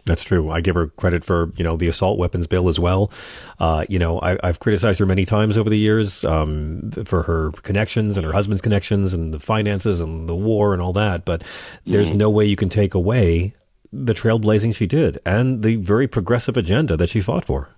That's 0.07 0.22
true. 0.22 0.50
I 0.50 0.61
give 0.61 0.74
her 0.74 0.88
credit 0.88 1.24
for 1.24 1.50
you 1.57 1.64
know 1.64 1.76
the 1.76 1.88
assault 1.88 2.18
weapons 2.18 2.46
bill 2.46 2.68
as 2.68 2.78
well. 2.78 3.11
Uh, 3.59 3.86
you 3.88 3.98
know, 3.98 4.20
I, 4.20 4.36
I've 4.42 4.61
criticized 4.61 4.98
her 4.98 5.07
many 5.07 5.24
times 5.24 5.57
over 5.57 5.70
the 5.70 5.78
years 5.78 6.24
um, 6.24 6.90
for 7.05 7.22
her 7.22 7.52
connections 7.62 8.18
and 8.18 8.26
her 8.26 8.32
husband's 8.32 8.61
connections 8.61 9.14
and 9.14 9.32
the 9.32 9.40
finances 9.40 10.00
and 10.00 10.28
the 10.28 10.34
war 10.34 10.74
and 10.74 10.82
all 10.82 10.92
that. 10.92 11.24
But 11.24 11.42
there's 11.86 12.12
no 12.12 12.28
way 12.28 12.44
you 12.44 12.57
can 12.57 12.68
take 12.68 12.94
away 12.94 13.55
the 13.92 14.12
trailblazing 14.12 14.74
she 14.74 14.86
did 14.86 15.18
and 15.24 15.62
the 15.62 15.76
very 15.76 16.09
progressive 16.09 16.57
agenda 16.57 16.96
that 16.96 17.09
she 17.09 17.20
fought 17.20 17.44
for. 17.44 17.70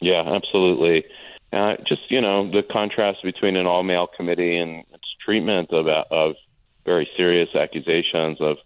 Yeah, 0.00 0.22
absolutely. 0.22 1.04
Uh, 1.52 1.74
just 1.86 2.02
you 2.08 2.20
know 2.20 2.50
the 2.50 2.62
contrast 2.62 3.18
between 3.22 3.56
an 3.56 3.66
all-male 3.66 4.08
committee 4.16 4.56
and 4.56 4.84
its 4.94 5.08
treatment 5.22 5.70
of 5.72 5.86
of 5.88 6.36
very 6.86 7.08
serious 7.16 7.50
accusations 7.54 8.38
of 8.40 8.56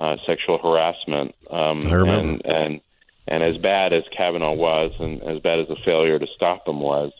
uh, 0.00 0.16
sexual 0.26 0.58
harassment. 0.58 1.34
Um, 1.50 1.82
I 1.84 1.92
remember. 1.92 2.30
And, 2.30 2.42
and 2.46 2.80
and 3.28 3.44
as 3.44 3.56
bad 3.58 3.92
as 3.92 4.02
Kavanaugh 4.16 4.54
was, 4.54 4.92
and 4.98 5.22
as 5.22 5.38
bad 5.40 5.60
as 5.60 5.68
the 5.68 5.76
failure 5.84 6.18
to 6.18 6.26
stop 6.34 6.66
him 6.66 6.80
was, 6.80 7.12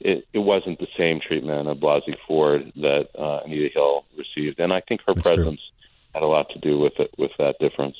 it, 0.00 0.26
it 0.34 0.40
wasn't 0.40 0.78
the 0.78 0.88
same 0.98 1.20
treatment 1.26 1.68
of 1.68 1.78
Blasey 1.78 2.16
Ford 2.26 2.70
that 2.76 3.08
uh, 3.18 3.40
Anita 3.46 3.70
Hill 3.72 4.04
received. 4.18 4.60
And 4.60 4.72
I 4.72 4.82
think 4.86 5.00
her 5.06 5.14
That's 5.14 5.26
true. 5.26 5.36
presence 5.36 5.60
had 6.12 6.22
a 6.22 6.26
lot 6.26 6.50
to 6.50 6.58
do 6.58 6.78
with 6.78 6.92
it, 6.98 7.14
with 7.16 7.30
that 7.38 7.56
difference. 7.60 7.96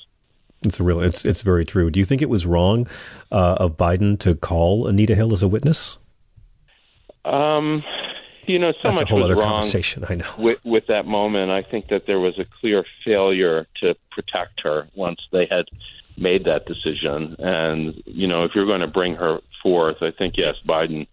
It's 0.62 0.80
real. 0.80 1.00
It's 1.00 1.24
it's 1.24 1.42
very 1.42 1.64
true. 1.64 1.90
Do 1.90 2.00
you 2.00 2.06
think 2.06 2.22
it 2.22 2.28
was 2.28 2.44
wrong 2.46 2.86
uh, 3.30 3.56
of 3.60 3.76
Biden 3.76 4.18
to 4.20 4.34
call 4.34 4.86
Anita 4.86 5.14
Hill 5.14 5.32
as 5.32 5.42
a 5.42 5.48
witness? 5.48 5.98
Um, 7.24 7.82
you 8.46 8.58
know, 8.58 8.72
so 8.72 8.88
That's 8.88 9.00
much 9.00 9.10
was 9.10 9.30
wrong 9.32 9.54
conversation. 9.54 10.04
I 10.08 10.14
know. 10.16 10.30
with, 10.38 10.64
with 10.64 10.86
that 10.88 11.06
moment. 11.06 11.50
I 11.50 11.62
think 11.62 11.88
that 11.88 12.06
there 12.06 12.18
was 12.18 12.38
a 12.38 12.44
clear 12.60 12.84
failure 13.04 13.66
to 13.80 13.94
protect 14.10 14.60
her 14.62 14.88
once 14.94 15.20
they 15.32 15.46
had 15.50 15.66
made 16.16 16.44
that 16.44 16.66
decision. 16.66 17.36
And 17.38 18.02
you 18.06 18.26
know, 18.26 18.44
if 18.44 18.52
you're 18.54 18.66
going 18.66 18.80
to 18.80 18.86
bring 18.86 19.14
her 19.16 19.40
forth, 19.62 19.96
I 20.02 20.10
think 20.10 20.34
yes, 20.36 20.56
Biden 20.66 21.06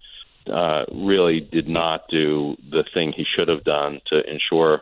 uh, 0.47 0.85
really 0.91 1.39
did 1.39 1.67
not 1.67 2.07
do 2.09 2.57
the 2.69 2.83
thing 2.93 3.13
he 3.15 3.25
should 3.35 3.47
have 3.47 3.63
done 3.63 4.01
to 4.07 4.21
ensure, 4.29 4.81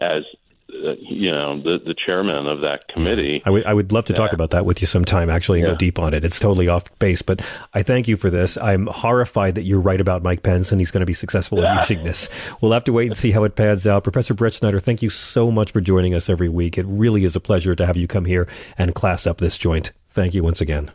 as 0.00 0.24
uh, 0.70 0.92
you 1.00 1.30
know, 1.30 1.60
the 1.62 1.78
the 1.84 1.94
chairman 1.94 2.46
of 2.46 2.60
that 2.60 2.88
committee. 2.88 3.40
I 3.46 3.50
would 3.50 3.64
I 3.64 3.72
would 3.72 3.90
love 3.90 4.04
to 4.06 4.12
talk 4.12 4.32
about 4.32 4.50
that 4.50 4.66
with 4.66 4.80
you 4.80 4.86
sometime, 4.86 5.30
actually, 5.30 5.60
and 5.60 5.68
go 5.68 5.74
deep 5.74 5.98
on 5.98 6.12
it. 6.12 6.24
It's 6.24 6.38
totally 6.38 6.68
off 6.68 6.96
base, 6.98 7.22
but 7.22 7.40
I 7.72 7.82
thank 7.82 8.06
you 8.06 8.16
for 8.16 8.28
this. 8.28 8.58
I'm 8.58 8.86
horrified 8.86 9.54
that 9.54 9.62
you're 9.62 9.80
right 9.80 10.00
about 10.00 10.22
Mike 10.22 10.42
Pence 10.42 10.70
and 10.70 10.80
he's 10.80 10.90
going 10.90 11.00
to 11.00 11.06
be 11.06 11.14
successful 11.14 11.62
in 11.64 11.76
using 11.78 12.04
this. 12.04 12.28
We'll 12.60 12.72
have 12.72 12.84
to 12.84 12.92
wait 12.92 13.06
and 13.06 13.16
see 13.16 13.30
how 13.30 13.44
it 13.44 13.56
pans 13.56 13.86
out. 13.86 14.04
Professor 14.04 14.34
Brettschneider, 14.34 14.80
thank 14.80 15.02
you 15.02 15.10
so 15.10 15.50
much 15.50 15.72
for 15.72 15.80
joining 15.80 16.14
us 16.14 16.28
every 16.28 16.48
week. 16.48 16.76
It 16.76 16.86
really 16.86 17.24
is 17.24 17.34
a 17.34 17.40
pleasure 17.40 17.74
to 17.74 17.86
have 17.86 17.96
you 17.96 18.06
come 18.06 18.26
here 18.26 18.46
and 18.76 18.94
class 18.94 19.26
up 19.26 19.38
this 19.38 19.56
joint. 19.56 19.92
Thank 20.08 20.34
you 20.34 20.42
once 20.42 20.60
again. 20.60 20.90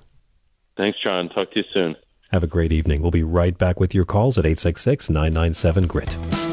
Thanks, 0.77 0.97
John. 1.03 1.29
Talk 1.29 1.51
to 1.51 1.59
you 1.59 1.65
soon. 1.73 1.95
Have 2.31 2.43
a 2.43 2.47
great 2.47 2.71
evening. 2.71 3.01
We'll 3.01 3.11
be 3.11 3.23
right 3.23 3.57
back 3.57 3.79
with 3.79 3.93
your 3.93 4.05
calls 4.05 4.37
at 4.37 4.45
866 4.45 5.09
997 5.09 5.87
GRIT. 5.87 6.52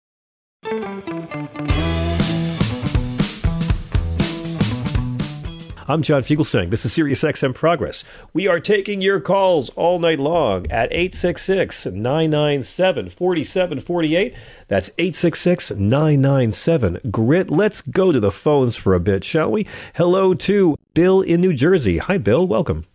I'm 5.91 6.03
John 6.03 6.21
Fugelsang. 6.21 6.69
This 6.69 6.85
is 6.85 6.93
Sirius 6.93 7.21
XM 7.21 7.53
Progress. 7.53 8.05
We 8.31 8.47
are 8.47 8.61
taking 8.61 9.01
your 9.01 9.19
calls 9.19 9.69
all 9.71 9.99
night 9.99 10.21
long 10.21 10.71
at 10.71 10.89
866 10.93 11.87
997 11.87 13.09
4748. 13.09 14.33
That's 14.69 14.89
866 14.97 15.71
997 15.71 17.11
GRIT. 17.11 17.49
Let's 17.49 17.81
go 17.81 18.13
to 18.13 18.21
the 18.21 18.31
phones 18.31 18.77
for 18.77 18.93
a 18.93 19.01
bit, 19.01 19.25
shall 19.25 19.51
we? 19.51 19.67
Hello 19.95 20.33
to 20.33 20.77
Bill 20.93 21.19
in 21.19 21.41
New 21.41 21.51
Jersey. 21.51 21.97
Hi, 21.97 22.17
Bill. 22.17 22.47
Welcome. 22.47 22.85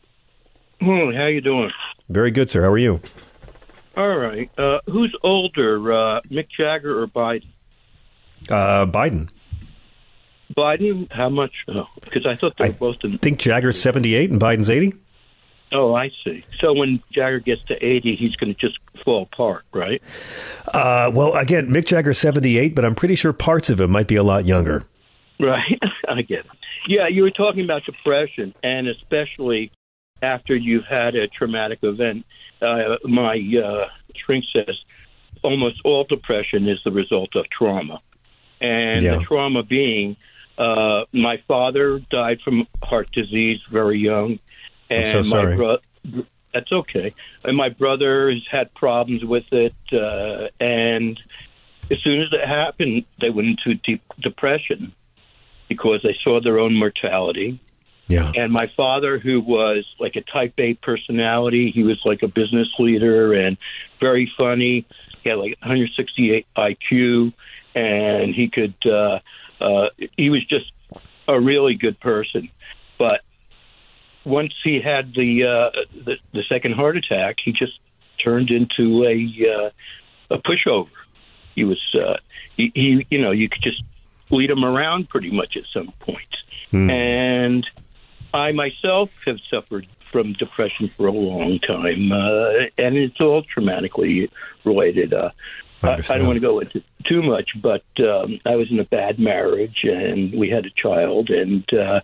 Hmm, 0.81 1.11
how 1.13 1.27
you 1.27 1.43
doing? 1.43 1.73
Very 2.09 2.31
good, 2.31 2.49
sir. 2.49 2.63
How 2.63 2.71
are 2.71 2.79
you? 2.79 3.03
All 3.95 4.17
right. 4.17 4.51
Uh, 4.59 4.81
who's 4.87 5.15
older, 5.23 5.93
uh, 5.93 6.21
Mick 6.31 6.49
Jagger 6.59 7.03
or 7.03 7.07
Biden? 7.09 7.45
Uh, 8.49 8.87
Biden. 8.87 9.29
Biden? 10.57 11.11
How 11.13 11.29
much? 11.29 11.53
Oh, 11.69 11.87
because 12.01 12.27
I 12.27 12.35
thought 12.35 12.57
they 12.59 12.71
were 12.71 12.75
both 12.75 12.97
in. 13.05 13.15
I 13.15 13.17
think 13.19 13.39
Jagger's 13.39 13.81
78 13.81 14.31
and 14.31 14.41
Biden's 14.41 14.71
80. 14.71 14.95
Oh, 15.73 15.95
I 15.95 16.11
see. 16.25 16.45
So 16.61 16.73
when 16.73 17.03
Jagger 17.11 17.41
gets 17.41 17.63
to 17.65 17.75
eighty, 17.85 18.15
he's 18.15 18.37
going 18.37 18.55
to 18.55 18.59
just 18.61 18.79
fall 19.05 19.23
apart, 19.25 19.65
right? 19.73 20.01
Uh, 20.69 21.11
well, 21.13 21.35
again, 21.35 21.69
Mick 21.69 21.87
Jagger's 21.87 22.19
78, 22.19 22.75
but 22.75 22.85
I'm 22.85 22.95
pretty 22.95 23.17
sure 23.17 23.33
parts 23.33 23.69
of 23.69 23.81
him 23.81 23.91
might 23.91 24.07
be 24.07 24.15
a 24.15 24.23
lot 24.23 24.47
younger. 24.47 24.85
Right. 25.41 25.79
I 26.09 26.23
get 26.23 26.41
it. 26.47 26.51
Yeah, 26.87 27.09
you 27.09 27.23
were 27.23 27.33
talking 27.33 27.65
about 27.65 27.85
depression, 27.85 28.55
and 28.63 28.87
especially 28.87 29.73
after 30.23 30.55
you've 30.57 30.85
had 30.87 31.17
a 31.17 31.27
traumatic 31.29 31.81
event. 31.83 32.25
Uh, 32.63 32.97
my 33.05 33.35
uh, 33.63 33.89
shrink 34.15 34.45
says 34.53 34.77
almost 35.43 35.81
all 35.85 36.05
depression 36.05 36.69
is 36.69 36.79
the 36.85 36.93
result 36.93 37.35
of 37.35 37.45
trauma, 37.51 38.01
and 38.61 39.03
Yeah. 39.05 39.17
the 39.17 39.25
trauma 39.25 39.63
being 39.65 40.17
uh, 40.59 41.05
my 41.13 41.39
father 41.49 41.99
died 41.99 42.41
from 42.41 42.67
heart 42.83 43.11
disease 43.13 43.61
very 43.71 43.99
young, 43.99 44.39
and 44.91 45.27
so 45.27 45.37
my 45.37 45.55
brother. 45.55 45.83
That's 46.55 46.73
okay. 46.73 47.13
And 47.45 47.55
my 47.55 47.69
brother 47.69 48.31
has 48.31 48.47
had 48.51 48.73
problems 48.73 49.23
with 49.25 49.53
it, 49.53 49.75
uh, 49.93 50.49
and 50.59 51.21
as 51.91 51.99
soon 52.01 52.23
as 52.23 52.33
it 52.33 52.47
happened, 52.47 53.05
they 53.21 53.29
went 53.31 53.49
into 53.49 53.75
deep 53.75 54.03
depression 54.21 54.93
because 55.69 56.03
they 56.03 56.17
saw 56.23 56.41
their 56.41 56.59
own 56.59 56.75
mortality 56.75 57.59
Yeah. 58.09 58.33
And 58.35 58.53
my 58.53 58.69
father, 58.69 59.19
who 59.19 59.41
was 59.41 59.85
like 59.99 60.17
a 60.17 60.21
type 60.21 60.55
A 60.59 60.75
personality, 60.75 61.71
he 61.71 61.83
was 61.83 62.01
like 62.05 62.23
a 62.23 62.29
business 62.29 62.69
leader 62.79 63.33
and 63.33 63.57
very 64.01 64.31
funny. 64.37 64.85
He 65.23 65.29
had 65.29 65.39
like 65.39 65.57
168 65.61 66.47
IQ, 66.57 67.33
and 67.75 68.35
he 68.35 68.49
could. 68.49 68.75
Uh, 68.87 69.21
uh, 69.61 69.89
he 70.17 70.31
was 70.31 70.45
just 70.45 70.71
a 71.29 71.41
really 71.41 71.75
good 71.75 71.99
person. 72.01 72.49
But 72.99 73.23
once 74.25 74.55
he 74.63 74.81
had 74.81 75.15
the 75.15 75.45
uh, 75.45 75.71
the, 76.05 76.17
the 76.33 76.43
second 76.49 76.75
heart 76.75 76.97
attack, 76.97 77.37
he 77.43 77.53
just 77.53 77.79
turned 78.23 78.51
into 78.51 79.05
a 79.05 79.49
uh, 79.49 79.71
a 80.31 80.39
pushover. 80.39 80.89
He 81.55 81.65
was 81.65 81.81
uh, 81.95 82.17
he, 82.57 82.73
he 82.75 83.07
you 83.11 83.21
know 83.21 83.31
you 83.31 83.49
could 83.49 83.63
just 83.63 83.83
lead 84.31 84.51
him 84.51 84.65
around 84.65 85.09
pretty 85.09 85.31
much 85.31 85.57
at 85.57 85.65
some 85.73 85.93
point. 86.01 86.37
Hmm. 86.71 86.91
And 86.91 87.67
I 88.35 88.53
myself 88.53 89.11
have 89.25 89.39
suffered 89.49 89.87
from 90.11 90.33
depression 90.35 90.89
for 90.97 91.07
a 91.07 91.13
long 91.13 91.59
time, 91.59 92.13
uh, 92.13 92.67
and 92.79 92.97
it's 92.97 93.21
all 93.21 93.43
traumatically 93.43 94.31
related. 94.65 95.13
Uh, 95.13 95.31
I 95.83 95.93
I, 95.93 96.19
don't 96.19 96.27
want 96.27 96.37
to 96.37 96.41
go 96.41 96.61
into 96.61 96.83
too 97.05 97.23
much, 97.23 97.51
but 97.61 97.85
um, 98.01 98.39
I 98.47 98.57
was 98.57 98.71
in 98.71 98.79
a 98.81 98.85
bad 98.85 99.19
marriage, 99.19 99.85
and 99.85 100.33
we 100.35 100.49
had 100.51 100.67
a 100.67 100.71
child. 100.71 101.31
And 101.31 101.65
uh, 101.73 102.01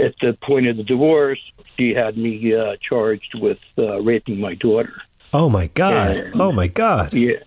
at 0.00 0.14
the 0.20 0.32
point 0.34 0.66
of 0.66 0.76
the 0.76 0.82
divorce, 0.84 1.40
she 1.76 1.94
had 1.94 2.16
me 2.16 2.54
uh, 2.54 2.76
charged 2.80 3.34
with 3.34 3.58
uh, 3.78 4.00
raping 4.00 4.40
my 4.40 4.54
daughter. 4.54 4.94
Oh 5.32 5.48
my 5.48 5.68
God. 5.68 6.16
And- 6.16 6.40
Oh 6.40 6.52
my 6.52 6.66
God. 6.68 7.12
Yeah, 7.14 7.38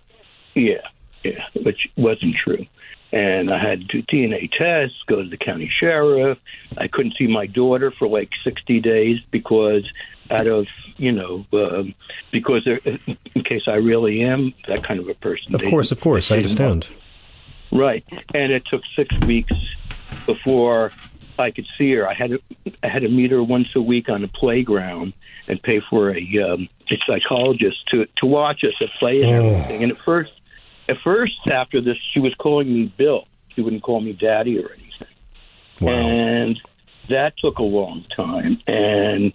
yeah, 0.54 0.86
yeah, 1.24 1.44
which 1.62 1.88
wasn't 1.96 2.36
true. 2.36 2.66
And 3.16 3.50
I 3.50 3.58
had 3.58 3.80
to 3.80 3.86
do 3.86 4.02
DNA 4.02 4.50
tests, 4.50 4.96
go 5.06 5.22
to 5.22 5.28
the 5.28 5.38
county 5.38 5.68
sheriff. 5.80 6.36
I 6.76 6.86
couldn't 6.86 7.14
see 7.16 7.26
my 7.26 7.46
daughter 7.46 7.90
for 7.90 8.06
like 8.06 8.28
60 8.44 8.80
days 8.80 9.20
because 9.30 9.84
out 10.30 10.46
of, 10.46 10.66
you 10.98 11.12
know, 11.12 11.46
um, 11.54 11.94
because 12.30 12.64
there, 12.64 12.80
in 13.34 13.42
case 13.42 13.62
I 13.68 13.76
really 13.76 14.22
am 14.22 14.52
that 14.68 14.84
kind 14.84 15.00
of 15.00 15.08
a 15.08 15.14
person. 15.14 15.54
Of 15.54 15.62
course, 15.64 15.90
of 15.92 16.00
course. 16.00 16.30
I 16.30 16.36
understand. 16.36 16.88
Right, 17.72 18.04
and 18.34 18.52
it 18.52 18.64
took 18.66 18.82
six 18.94 19.16
weeks 19.20 19.54
before 20.26 20.92
I 21.38 21.50
could 21.52 21.66
see 21.78 21.92
her. 21.94 22.06
I 22.08 22.12
had 22.14 22.30
to, 22.30 22.40
I 22.82 22.88
had 22.88 23.02
to 23.02 23.08
meet 23.08 23.30
her 23.30 23.42
once 23.42 23.74
a 23.74 23.80
week 23.80 24.08
on 24.10 24.20
the 24.22 24.28
playground 24.28 25.14
and 25.48 25.62
pay 25.62 25.80
for 25.80 26.10
a, 26.14 26.38
um, 26.42 26.68
a 26.90 26.98
psychologist 27.06 27.78
to 27.92 28.06
to 28.18 28.26
watch 28.26 28.62
us 28.64 28.74
at 28.80 28.88
play 28.98 29.22
and 29.22 29.30
Oh. 29.30 29.54
everything. 29.54 29.82
And 29.84 29.92
at 29.92 29.98
first, 29.98 30.32
at 30.88 30.98
first 31.02 31.46
after 31.46 31.80
this, 31.80 31.96
she 32.12 32.20
was 32.20 32.34
calling 32.34 32.72
me 32.72 32.92
Bill. 32.96 33.26
She 33.54 33.62
wouldn't 33.62 33.82
call 33.82 34.00
me 34.00 34.12
Daddy 34.12 34.58
or 34.62 34.70
anything. 34.72 35.08
Wow. 35.80 35.92
And 35.92 36.60
that 37.08 37.36
took 37.38 37.58
a 37.58 37.62
long 37.62 38.04
time, 38.14 38.60
and 38.66 39.32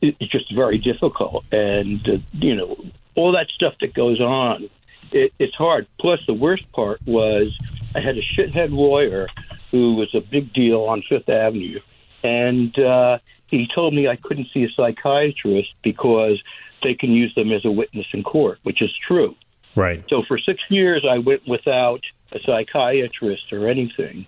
it's 0.00 0.30
just 0.30 0.54
very 0.54 0.78
difficult. 0.78 1.44
And 1.52 2.08
uh, 2.08 2.18
you 2.32 2.54
know, 2.54 2.76
all 3.14 3.32
that 3.32 3.48
stuff 3.48 3.74
that 3.80 3.94
goes 3.94 4.20
on, 4.20 4.68
it, 5.12 5.32
it's 5.38 5.54
hard. 5.54 5.86
Plus, 5.98 6.20
the 6.26 6.34
worst 6.34 6.70
part 6.72 7.00
was 7.06 7.56
I 7.94 8.00
had 8.00 8.16
a 8.16 8.22
shithead 8.22 8.70
lawyer 8.70 9.28
who 9.70 9.94
was 9.94 10.14
a 10.14 10.20
big 10.20 10.52
deal 10.52 10.82
on 10.82 11.02
Fifth 11.02 11.28
Avenue, 11.28 11.80
and 12.22 12.78
uh, 12.78 13.18
he 13.48 13.68
told 13.74 13.94
me 13.94 14.08
I 14.08 14.16
couldn't 14.16 14.48
see 14.52 14.64
a 14.64 14.70
psychiatrist 14.70 15.74
because 15.82 16.42
they 16.82 16.94
can 16.94 17.10
use 17.10 17.34
them 17.34 17.52
as 17.52 17.64
a 17.64 17.70
witness 17.70 18.06
in 18.12 18.22
court, 18.22 18.58
which 18.62 18.82
is 18.82 18.94
true. 19.06 19.34
Right. 19.76 20.02
So 20.08 20.22
for 20.22 20.38
six 20.38 20.60
years, 20.68 21.04
I 21.08 21.18
went 21.18 21.46
without 21.46 22.00
a 22.32 22.40
psychiatrist 22.40 23.52
or 23.52 23.68
anything, 23.68 24.26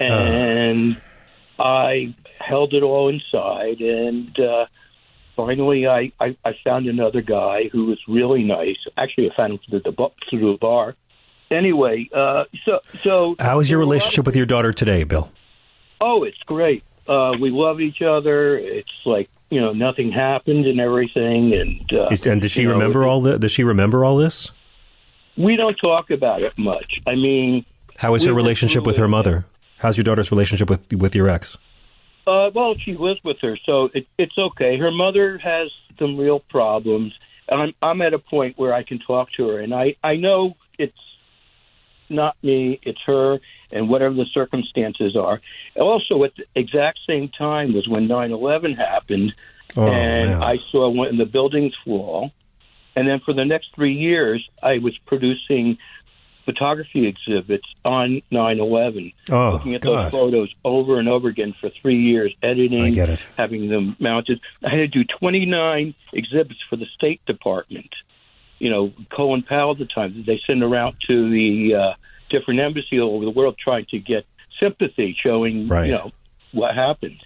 and 0.00 1.00
I 1.58 2.14
held 2.40 2.74
it 2.74 2.82
all 2.82 3.08
inside. 3.08 3.80
And 3.80 4.38
uh, 4.40 4.66
finally, 5.36 5.86
I, 5.86 6.12
I 6.18 6.36
I 6.44 6.56
found 6.64 6.86
another 6.86 7.20
guy 7.20 7.68
who 7.68 7.86
was 7.86 7.98
really 8.08 8.42
nice. 8.42 8.78
Actually, 8.96 9.30
I 9.30 9.36
found 9.36 9.52
him 9.52 9.58
through 9.68 9.80
the 9.80 10.10
through 10.30 10.54
a 10.54 10.58
bar. 10.58 10.94
Anyway, 11.50 12.08
uh, 12.12 12.44
so 12.64 12.80
so 13.00 13.36
How 13.38 13.60
is 13.60 13.70
your 13.70 13.78
there 13.78 13.78
were 13.78 13.82
a 13.82 13.86
lot 13.86 13.90
of- 13.96 14.00
relationship 14.00 14.26
with 14.26 14.34
your 14.36 14.46
daughter 14.46 14.72
today, 14.72 15.04
Bill? 15.04 15.30
Oh, 16.00 16.24
it's 16.24 16.42
great. 16.42 16.82
Uh, 17.06 17.36
we 17.40 17.50
love 17.50 17.80
each 17.80 18.02
other. 18.02 18.58
It's 18.58 19.04
like 19.04 19.28
you 19.50 19.60
know 19.60 19.72
nothing 19.72 20.10
happened 20.10 20.66
and 20.66 20.80
everything. 20.80 21.54
And 21.54 21.92
uh, 21.92 22.08
and 22.24 22.40
does 22.40 22.50
she 22.50 22.62
you 22.62 22.68
know, 22.68 22.74
remember 22.74 23.04
all 23.04 23.20
the, 23.20 23.38
Does 23.38 23.52
she 23.52 23.62
remember 23.62 24.04
all 24.04 24.16
this? 24.16 24.50
We 25.36 25.56
don't 25.56 25.74
talk 25.76 26.10
about 26.10 26.42
it 26.42 26.56
much. 26.56 27.00
I 27.06 27.14
mean, 27.14 27.64
How 27.96 28.14
is 28.14 28.24
her 28.24 28.32
relationship 28.32 28.84
with 28.84 28.96
her 28.96 29.08
mother? 29.08 29.46
How's 29.78 29.96
your 29.96 30.04
daughter's 30.04 30.30
relationship 30.30 30.70
with 30.70 30.92
with 30.92 31.14
your 31.14 31.28
ex? 31.28 31.56
Uh, 32.26 32.50
well, 32.54 32.74
she 32.76 32.94
lives 32.94 33.20
with 33.22 33.36
her, 33.40 33.56
so 33.64 33.90
it, 33.94 34.06
it's 34.18 34.36
okay. 34.36 34.76
Her 34.78 34.90
mother 34.90 35.38
has 35.38 35.70
some 35.98 36.16
real 36.16 36.40
problems, 36.40 37.12
and 37.48 37.60
I'm 37.62 37.72
I'm 37.82 38.02
at 38.02 38.14
a 38.14 38.18
point 38.18 38.58
where 38.58 38.72
I 38.72 38.82
can 38.82 38.98
talk 38.98 39.30
to 39.36 39.48
her, 39.48 39.60
and 39.60 39.74
I 39.74 39.96
I 40.02 40.16
know 40.16 40.56
it's 40.78 40.96
not 42.08 42.36
me, 42.42 42.78
it's 42.82 43.00
her, 43.06 43.38
and 43.70 43.88
whatever 43.88 44.14
the 44.14 44.26
circumstances 44.32 45.16
are. 45.16 45.40
Also, 45.76 46.22
at 46.24 46.34
the 46.36 46.44
exact 46.54 47.00
same 47.06 47.28
time 47.28 47.74
was 47.74 47.86
when 47.88 48.08
9/11 48.08 48.76
happened, 48.76 49.34
Oh, 49.76 49.86
and 49.86 50.30
man. 50.30 50.42
I 50.42 50.58
saw 50.70 50.88
one 50.88 51.08
of 51.08 51.16
the 51.18 51.26
buildings 51.26 51.74
fall, 51.84 52.32
and 52.96 53.06
then 53.06 53.20
for 53.20 53.32
the 53.34 53.44
next 53.44 53.74
three 53.74 53.92
years, 53.94 54.48
I 54.62 54.78
was 54.78 54.96
producing 55.06 55.78
photography 56.44 57.06
exhibits 57.06 57.66
on 57.84 58.22
9/11 58.30 59.12
Oh, 59.30 59.52
looking 59.54 59.74
at 59.74 59.80
God. 59.82 60.04
those 60.06 60.12
photos 60.12 60.54
over 60.64 60.98
and 61.00 61.08
over 61.08 61.28
again 61.28 61.54
for 61.60 61.70
three 61.70 62.00
years, 62.00 62.32
editing, 62.42 62.94
having 63.36 63.68
them 63.68 63.96
mounted. 63.98 64.40
I 64.64 64.70
had 64.70 64.76
to 64.76 64.86
do 64.86 65.04
29 65.04 65.94
exhibits 66.12 66.60
for 66.70 66.76
the 66.76 66.86
State 66.94 67.20
Department. 67.26 67.90
You 68.58 68.70
know, 68.70 68.92
Colin 69.10 69.42
Powell 69.42 69.72
at 69.72 69.78
the 69.78 69.86
time, 69.86 70.22
they 70.26 70.40
send 70.46 70.62
around 70.62 70.96
to 71.08 71.30
the 71.30 71.74
uh, 71.74 71.92
different 72.30 72.60
embassies 72.60 73.00
all 73.00 73.16
over 73.16 73.24
the 73.24 73.30
world 73.30 73.56
trying 73.58 73.86
to 73.86 73.98
get 73.98 74.24
sympathy, 74.60 75.16
showing, 75.20 75.68
Right. 75.68 75.86
you 75.88 75.92
know, 75.92 76.12
what 76.52 76.74
happened. 76.74 77.20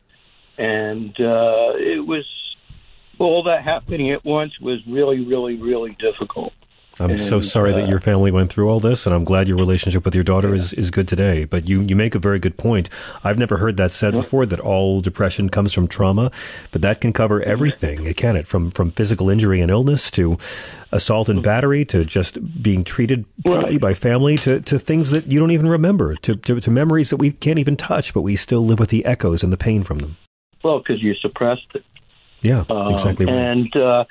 And 0.59 1.11
uh, 1.21 1.75
it 1.77 2.05
was 2.07 2.25
all 3.21 3.43
that 3.45 3.63
happening 3.63 4.11
at 4.11 4.25
once 4.25 4.59
was 4.61 4.85
really, 4.87 5.21
really, 5.25 5.57
really 5.57 5.97
difficult. 5.99 6.55
I'm 6.99 7.17
so 7.17 7.37
And, 7.37 7.45
sorry 7.45 7.73
that 7.73 7.85
uh, 7.85 7.89
your 7.89 8.01
family 8.01 8.31
went 8.31 8.53
through 8.53 8.69
all 8.69 8.81
this, 8.81 9.07
and 9.07 9.15
I'm 9.15 9.25
glad 9.25 9.49
your 9.49 9.57
relationship 9.57 10.05
with 10.05 10.15
your 10.15 10.25
daughter 10.25 10.53
is, 10.53 10.75
is 10.75 10.91
good 10.91 11.09
today. 11.09 11.45
But 11.45 11.67
you, 11.67 11.81
you 11.81 11.97
make 11.97 12.15
a 12.15 12.19
very 12.19 12.39
good 12.39 12.59
point. 12.59 12.91
I've 13.25 13.39
never 13.39 13.57
heard 13.57 13.79
that 13.79 13.91
said 13.91 14.13
before 14.13 14.45
that 14.47 14.61
all 14.61 15.01
depression 15.01 15.49
comes 15.49 15.73
from 15.73 15.89
trauma, 15.89 16.31
but 16.73 16.83
that 16.83 17.01
can 17.01 17.15
cover 17.15 17.43
everything, 17.43 18.05
it 18.07 18.19
can 18.19 18.37
it? 18.37 18.47
From, 18.47 18.71
from 18.71 18.91
physical 18.91 19.31
injury 19.31 19.61
and 19.61 19.71
illness 19.71 20.11
to 20.13 20.37
assault 20.93 21.31
and 21.31 21.43
battery 21.43 21.85
to 21.87 22.05
just 22.05 22.63
being 22.63 22.85
treated 22.85 23.25
poorly 23.47 23.79
by 23.79 23.95
family 23.95 24.37
to, 24.39 24.61
to 24.61 24.79
things 24.79 25.11
that 25.11 25.31
you 25.31 25.39
don't 25.39 25.53
even 25.53 25.69
remember, 25.69 26.17
to, 26.17 26.37
to, 26.37 26.61
to 26.61 26.71
memories 26.71 27.09
that 27.11 27.17
we 27.17 27.31
can't 27.31 27.59
even 27.59 27.77
touch, 27.77 28.13
but 28.13 28.23
we 28.23 28.37
still 28.37 28.65
live 28.67 28.79
with 28.79 28.91
the 28.91 29.07
echoes 29.07 29.43
and 29.43 29.53
the 29.53 29.57
pain 29.57 29.85
from 29.85 30.01
them. 30.01 30.17
Well, 30.63 30.81
because 30.81 31.03
you 31.03 31.15
suppressed 31.15 31.67
it. 31.75 31.85
Yeah, 32.43 32.65
Um, 32.71 32.93
exactly 32.93 33.27
right. 33.27 33.35
And 33.35 33.77
uh, 33.77 34.05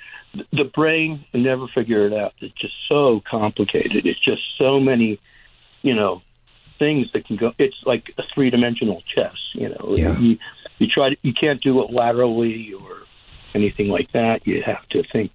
the 0.51 0.63
brain 0.65 1.25
can 1.31 1.43
never 1.43 1.67
figure 1.67 2.05
it 2.05 2.13
out. 2.13 2.33
It's 2.39 2.53
just 2.53 2.75
so 2.87 3.21
complicated. 3.21 4.05
It's 4.05 4.19
just 4.19 4.41
so 4.57 4.79
many, 4.79 5.19
you 5.81 5.95
know, 5.95 6.21
things 6.77 7.11
that 7.13 7.25
can 7.25 7.35
go. 7.35 7.53
It's 7.57 7.85
like 7.85 8.13
a 8.17 8.23
three 8.23 8.49
dimensional 8.49 9.01
chess. 9.13 9.35
You 9.53 9.69
know, 9.69 9.95
Yeah. 9.97 10.17
you 10.19 10.37
you 10.77 10.87
try 10.87 11.09
to 11.09 11.17
you 11.23 11.33
can't 11.33 11.59
do 11.61 11.81
it 11.83 11.91
laterally 11.91 12.73
or 12.73 12.97
anything 13.53 13.89
like 13.89 14.11
that. 14.11 14.45
You 14.47 14.61
have 14.63 14.87
to 14.89 15.03
think 15.03 15.31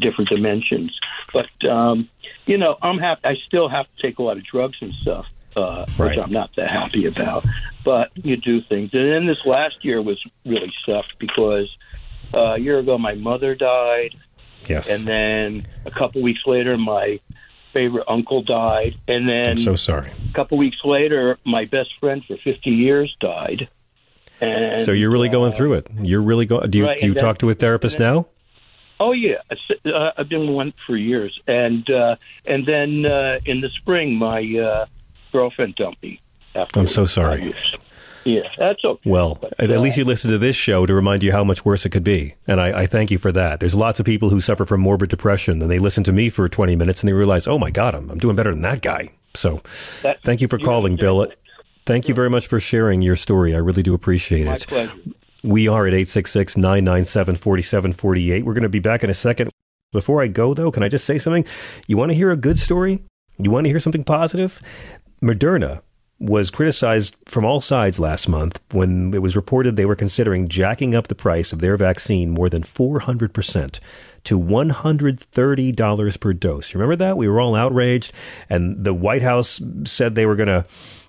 different 0.00 0.28
dimensions. 0.28 0.98
But 1.32 1.48
um, 1.68 2.08
you 2.46 2.58
know, 2.58 2.76
I'm 2.82 2.98
happy. 2.98 3.20
I 3.24 3.36
still 3.46 3.68
have 3.68 3.86
to 3.94 4.02
take 4.02 4.18
a 4.18 4.22
lot 4.22 4.36
of 4.36 4.44
drugs 4.44 4.78
and 4.80 4.92
stuff. 4.94 5.26
Uh, 5.56 5.86
Right. 5.96 6.10
Which 6.10 6.18
I'm 6.18 6.32
not 6.32 6.54
that 6.56 6.70
happy 6.70 7.06
about, 7.06 7.46
but 7.82 8.10
you 8.14 8.36
do 8.36 8.60
things. 8.60 8.90
And 8.92 9.06
then 9.06 9.24
this 9.24 9.46
last 9.46 9.82
year 9.82 10.02
was 10.02 10.22
really 10.44 10.70
tough 10.84 11.06
because 11.18 11.74
uh, 12.34 12.38
a 12.54 12.58
year 12.58 12.78
ago 12.78 12.98
my 12.98 13.14
mother 13.14 13.54
died, 13.54 14.14
yes. 14.68 14.88
and 14.90 15.06
then 15.06 15.66
a 15.84 15.90
couple 15.90 16.22
weeks 16.22 16.40
later 16.46 16.76
my 16.76 17.20
favorite 17.72 18.04
uncle 18.08 18.42
died, 18.42 18.96
and 19.06 19.28
then 19.28 19.50
I'm 19.50 19.56
so 19.58 19.76
sorry. 19.76 20.10
a 20.30 20.32
couple 20.34 20.56
weeks 20.58 20.78
later 20.84 21.38
my 21.44 21.64
best 21.66 21.90
friend 22.00 22.24
for 22.24 22.36
50 22.36 22.70
years 22.70 23.14
died. 23.20 23.68
And 24.40 24.82
So 24.84 24.92
you're 24.92 25.10
really 25.10 25.28
going 25.30 25.52
uh, 25.52 25.56
through 25.56 25.74
it. 25.74 25.86
You're 26.00 26.20
really 26.22 26.44
going. 26.46 26.70
Do 26.70 26.78
you, 26.78 26.86
right, 26.86 26.98
do 26.98 27.06
you 27.06 27.14
then- 27.14 27.22
talk 27.22 27.38
to 27.38 27.50
a 27.50 27.54
therapist 27.54 27.98
then- 27.98 28.14
now? 28.14 28.26
Oh 28.98 29.12
yeah, 29.12 29.42
uh, 29.84 30.12
I've 30.16 30.30
been 30.30 30.54
one 30.54 30.72
for 30.86 30.96
years, 30.96 31.38
and 31.46 31.88
uh, 31.90 32.16
and 32.46 32.64
then 32.64 33.04
uh, 33.04 33.40
in 33.44 33.60
the 33.60 33.68
spring, 33.68 34.14
my 34.14 34.40
uh, 34.58 34.86
girlfriend 35.32 35.74
dumped 35.76 36.02
me. 36.02 36.18
After 36.54 36.80
I'm 36.80 36.86
so 36.88 37.04
sorry. 37.04 37.42
years. 37.42 37.74
Yeah, 38.26 38.42
that's 38.58 38.84
okay. 38.84 39.08
Well, 39.08 39.38
But, 39.40 39.54
at, 39.58 39.70
uh, 39.70 39.78
least 39.78 39.96
you 39.96 40.04
listen 40.04 40.32
to 40.32 40.38
this 40.38 40.56
show 40.56 40.84
to 40.84 40.92
remind 40.94 41.22
you 41.22 41.30
how 41.30 41.44
much 41.44 41.64
worse 41.64 41.86
it 41.86 41.90
could 41.90 42.02
be. 42.02 42.34
And 42.48 42.60
I, 42.60 42.80
I 42.82 42.86
thank 42.86 43.12
you 43.12 43.18
for 43.18 43.30
that. 43.30 43.60
There's 43.60 43.74
lots 43.74 44.00
of 44.00 44.06
people 44.06 44.30
who 44.30 44.40
suffer 44.40 44.64
from 44.64 44.80
morbid 44.80 45.10
depression 45.10 45.62
and 45.62 45.70
they 45.70 45.78
listen 45.78 46.02
to 46.04 46.12
me 46.12 46.28
for 46.28 46.48
20 46.48 46.74
minutes 46.74 47.00
and 47.02 47.08
they 47.08 47.12
realize, 47.12 47.46
oh 47.46 47.56
my 47.58 47.70
God, 47.70 47.94
I'm, 47.94 48.10
I'm 48.10 48.18
doing 48.18 48.34
better 48.34 48.50
than 48.50 48.62
that 48.62 48.82
guy. 48.82 49.10
So 49.34 49.58
thank 50.24 50.40
you 50.40 50.48
for 50.48 50.58
calling, 50.58 50.96
Bill. 50.96 51.28
Thank 51.84 52.08
you 52.08 52.14
very 52.14 52.28
much 52.30 52.48
for 52.48 52.58
sharing 52.58 53.00
your 53.00 53.14
story. 53.14 53.54
I 53.54 53.58
really 53.58 53.84
do 53.84 53.94
appreciate 53.94 54.44
My 54.46 54.56
it. 54.56 54.66
pleasure. 54.66 54.92
We 55.44 55.68
are 55.68 55.86
at 55.86 55.94
866 55.94 56.56
997 56.56 57.36
4748. 57.36 58.44
We're 58.44 58.54
going 58.54 58.62
to 58.64 58.68
be 58.68 58.80
back 58.80 59.04
in 59.04 59.10
a 59.10 59.14
second. 59.14 59.50
Before 59.92 60.20
I 60.20 60.26
go, 60.26 60.52
though, 60.52 60.72
can 60.72 60.82
I 60.82 60.88
just 60.88 61.04
say 61.04 61.16
something? 61.18 61.44
You 61.86 61.96
want 61.96 62.10
to 62.10 62.14
hear 62.14 62.32
a 62.32 62.36
good 62.36 62.58
story? 62.58 63.04
You 63.38 63.52
want 63.52 63.66
to 63.66 63.70
hear 63.70 63.78
something 63.78 64.02
positive? 64.02 64.60
Moderna 65.22 65.82
was 66.18 66.50
criticized 66.50 67.14
from 67.26 67.44
all 67.44 67.60
sides 67.60 67.98
last 67.98 68.26
month 68.28 68.58
when 68.70 69.12
it 69.12 69.20
was 69.20 69.36
reported 69.36 69.76
they 69.76 69.84
were 69.84 69.94
considering 69.94 70.48
jacking 70.48 70.94
up 70.94 71.08
the 71.08 71.14
price 71.14 71.52
of 71.52 71.60
their 71.60 71.76
vaccine 71.76 72.30
more 72.30 72.48
than 72.48 72.62
400% 72.62 73.80
to 74.24 74.40
$130 74.40 76.20
per 76.20 76.32
dose. 76.32 76.74
Remember 76.74 76.96
that? 76.96 77.18
We 77.18 77.28
were 77.28 77.40
all 77.40 77.54
outraged, 77.54 78.12
and 78.48 78.82
the 78.84 78.94
White 78.94 79.22
House 79.22 79.60
said 79.84 80.14
they 80.14 80.26
were 80.26 80.36
going 80.36 80.48
to 80.48 80.64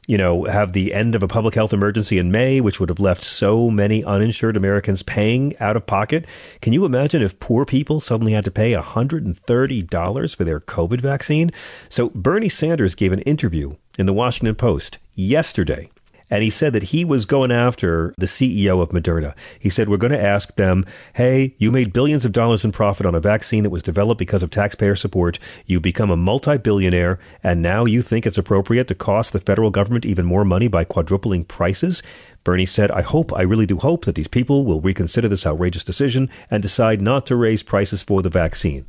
you 0.08 0.18
know, 0.18 0.46
have 0.46 0.72
the 0.72 0.94
end 0.94 1.16
of 1.16 1.22
a 1.22 1.28
public 1.28 1.54
health 1.54 1.74
emergency 1.74 2.18
in 2.18 2.32
May, 2.32 2.62
which 2.62 2.80
would 2.80 2.88
have 2.88 3.00
left 3.00 3.26
so 3.26 3.70
many 3.70 4.06
uninsured 4.06 4.56
Americans 4.56 5.04
paying 5.04 5.56
out 5.60 5.76
of 5.76 5.86
pocket. 5.86 6.26
Can 6.62 6.72
you 6.72 6.86
imagine 6.86 7.22
if 7.22 7.42
poor 7.42 7.66
people 7.66 8.00
suddenly 8.00 8.32
had 8.32 8.46
to 8.46 8.52
pay 8.52 8.72
$130 8.72 10.36
for 10.36 10.44
their 10.46 10.62
COVID 10.62 11.02
vaccine? 11.02 11.52
So 11.90 12.10
Bernie 12.12 12.48
Sanders 12.48 12.96
gave 12.96 13.12
an 13.12 13.20
interview 13.20 13.76
in 13.98 14.06
the 14.06 14.14
Washington 14.14 14.56
Post 14.56 14.98
yesterday 15.16 15.90
and 16.30 16.44
he 16.44 16.50
said 16.50 16.74
that 16.74 16.84
he 16.84 17.06
was 17.06 17.26
going 17.26 17.52
after 17.52 18.14
the 18.18 18.26
CEO 18.26 18.82
of 18.82 18.90
Moderna. 18.90 19.34
He 19.60 19.70
said, 19.70 19.88
We're 19.88 19.98
going 19.98 20.12
to 20.12 20.22
ask 20.22 20.56
them, 20.56 20.86
hey, 21.14 21.56
you 21.58 21.72
made 21.72 21.94
billions 21.94 22.26
of 22.26 22.32
dollars 22.32 22.66
in 22.66 22.72
profit 22.72 23.06
on 23.06 23.16
a 23.16 23.20
vaccine 23.20 23.64
that 23.64 23.70
was 23.70 23.84
developed 23.84 24.20
because 24.20 24.44
of 24.44 24.50
taxpayer 24.50 24.96
support. 24.96 25.40
You've 25.66 25.82
become 25.82 26.10
a 26.10 26.18
multi 26.18 26.58
billionaire, 26.58 27.20
and 27.44 27.62
now 27.62 27.86
you 27.86 28.02
think 28.02 28.26
it's 28.26 28.38
appropriate 28.38 28.88
to 28.90 28.96
cost 28.96 29.34
the 29.34 29.40
federal 29.40 29.70
government 29.70 30.06
even 30.06 30.26
more 30.26 30.46
money 30.46 30.68
by 30.68 30.84
quadrupling 30.84 31.46
prices? 31.46 32.04
Bernie 32.44 32.66
said, 32.66 32.92
I 32.92 33.02
hope, 33.02 33.34
I 33.34 33.42
really 33.42 33.66
do 33.66 33.78
hope 33.78 34.06
that 34.06 34.16
these 34.16 34.28
people 34.28 34.64
will 34.66 34.80
reconsider 34.80 35.28
this 35.28 35.46
outrageous 35.46 35.84
decision 35.84 36.30
and 36.50 36.62
decide 36.62 37.02
not 37.02 37.26
to 37.26 37.36
raise 37.36 37.64
prices 37.64 38.04
for 38.04 38.22
the 38.22 38.30
vaccine. 38.30 38.86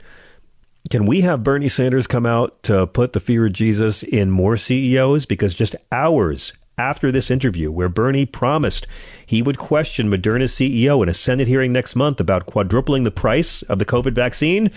Can 0.90 1.04
we 1.04 1.20
have 1.20 1.42
Bernie 1.42 1.68
Sanders 1.68 2.06
come 2.06 2.24
out 2.24 2.62
to 2.62 2.86
put 2.86 3.12
the 3.12 3.20
fear 3.20 3.46
of 3.46 3.52
Jesus 3.52 4.02
in 4.02 4.30
more 4.30 4.56
CEOs? 4.56 5.26
Because 5.26 5.54
just 5.54 5.76
hours 5.92 6.52
after 6.78 7.12
this 7.12 7.30
interview, 7.30 7.70
where 7.70 7.88
Bernie 7.88 8.24
promised 8.24 8.86
he 9.26 9.42
would 9.42 9.58
question 9.58 10.10
Moderna's 10.10 10.54
CEO 10.54 11.02
in 11.02 11.08
a 11.08 11.14
Senate 11.14 11.48
hearing 11.48 11.72
next 11.72 11.94
month 11.94 12.20
about 12.20 12.46
quadrupling 12.46 13.04
the 13.04 13.10
price 13.10 13.62
of 13.62 13.78
the 13.78 13.84
COVID 13.84 14.14
vaccine, 14.14 14.70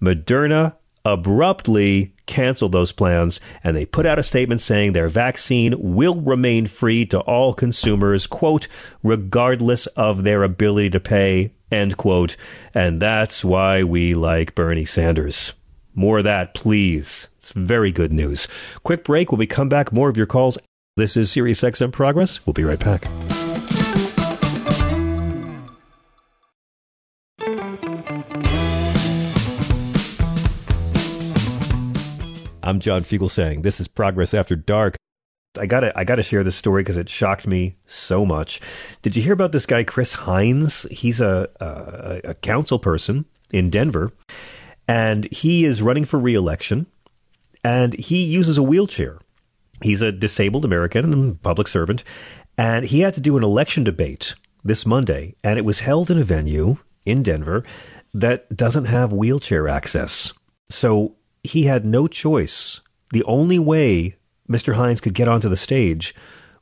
Moderna 0.00 0.76
abruptly 1.04 2.14
canceled 2.26 2.72
those 2.72 2.92
plans 2.92 3.40
and 3.64 3.76
they 3.76 3.86
put 3.86 4.06
out 4.06 4.18
a 4.18 4.22
statement 4.22 4.60
saying 4.60 4.92
their 4.92 5.08
vaccine 5.08 5.74
will 5.78 6.20
remain 6.20 6.66
free 6.66 7.06
to 7.06 7.18
all 7.20 7.54
consumers, 7.54 8.26
quote, 8.26 8.68
regardless 9.02 9.86
of 9.88 10.22
their 10.22 10.42
ability 10.42 10.90
to 10.90 11.00
pay, 11.00 11.50
end 11.70 11.96
quote. 11.96 12.36
And 12.74 13.00
that's 13.00 13.44
why 13.44 13.82
we 13.82 14.14
like 14.14 14.54
Bernie 14.54 14.84
Sanders. 14.84 15.54
More 15.94 16.18
of 16.18 16.24
that, 16.24 16.54
please. 16.54 17.28
It's 17.36 17.52
very 17.52 17.92
good 17.92 18.12
news. 18.12 18.48
Quick 18.84 19.04
break. 19.04 19.32
When 19.32 19.38
we 19.38 19.46
come 19.46 19.68
back, 19.68 19.92
more 19.92 20.08
of 20.08 20.16
your 20.16 20.26
calls 20.26 20.58
this 20.96 21.16
is 21.16 21.30
Sirius 21.30 21.62
XM 21.62 21.92
Progress. 21.92 22.44
We'll 22.46 22.52
be 22.52 22.64
right 22.64 22.78
back. 22.78 23.06
I'm 32.62 32.78
John 32.78 33.02
Fugelsang 33.02 33.62
this 33.62 33.80
is 33.80 33.88
Progress 33.88 34.34
After 34.34 34.54
Dark. 34.54 34.96
I 35.58 35.66
gotta, 35.66 35.96
I 35.98 36.04
gotta 36.04 36.22
share 36.22 36.44
this 36.44 36.56
story 36.56 36.82
because 36.82 36.96
it 36.96 37.08
shocked 37.08 37.46
me 37.46 37.76
so 37.86 38.24
much. 38.24 38.60
Did 39.02 39.16
you 39.16 39.22
hear 39.22 39.32
about 39.32 39.52
this 39.52 39.66
guy, 39.66 39.82
Chris 39.82 40.12
Hinds? 40.12 40.86
He's 40.90 41.20
a, 41.20 41.48
a, 41.60 42.30
a 42.30 42.34
council 42.34 42.78
person 42.78 43.24
in 43.52 43.68
Denver, 43.68 44.12
and 44.86 45.30
he 45.32 45.64
is 45.64 45.82
running 45.82 46.04
for 46.04 46.20
reelection, 46.20 46.86
and 47.64 47.94
he 47.94 48.22
uses 48.22 48.58
a 48.58 48.62
wheelchair. 48.62 49.18
He's 49.82 50.02
a 50.02 50.12
disabled 50.12 50.64
American 50.64 51.12
and 51.12 51.42
public 51.42 51.66
servant, 51.66 52.04
and 52.56 52.84
he 52.84 53.00
had 53.00 53.14
to 53.14 53.20
do 53.20 53.36
an 53.36 53.42
election 53.42 53.82
debate 53.82 54.34
this 54.62 54.86
Monday, 54.86 55.34
and 55.42 55.58
it 55.58 55.64
was 55.64 55.80
held 55.80 56.12
in 56.12 56.18
a 56.18 56.24
venue 56.24 56.76
in 57.04 57.24
Denver 57.24 57.64
that 58.14 58.56
doesn't 58.56 58.84
have 58.84 59.12
wheelchair 59.12 59.66
access. 59.66 60.32
So 60.70 61.16
he 61.42 61.64
had 61.64 61.84
no 61.84 62.06
choice. 62.06 62.82
The 63.10 63.24
only 63.24 63.58
way 63.58 64.16
Mr. 64.50 64.74
Hinds 64.74 65.00
could 65.00 65.14
get 65.14 65.28
onto 65.28 65.48
the 65.48 65.56
stage 65.56 66.14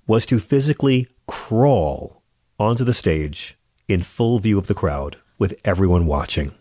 was 0.06 0.26
to 0.26 0.38
physically 0.38 1.08
crawl 1.26 2.22
onto 2.58 2.84
the 2.84 2.94
stage 2.94 3.56
in 3.88 4.02
full 4.02 4.38
view 4.38 4.58
of 4.58 4.66
the 4.66 4.74
crowd 4.74 5.16
with 5.38 5.58
everyone 5.64 6.06
watching. 6.06 6.52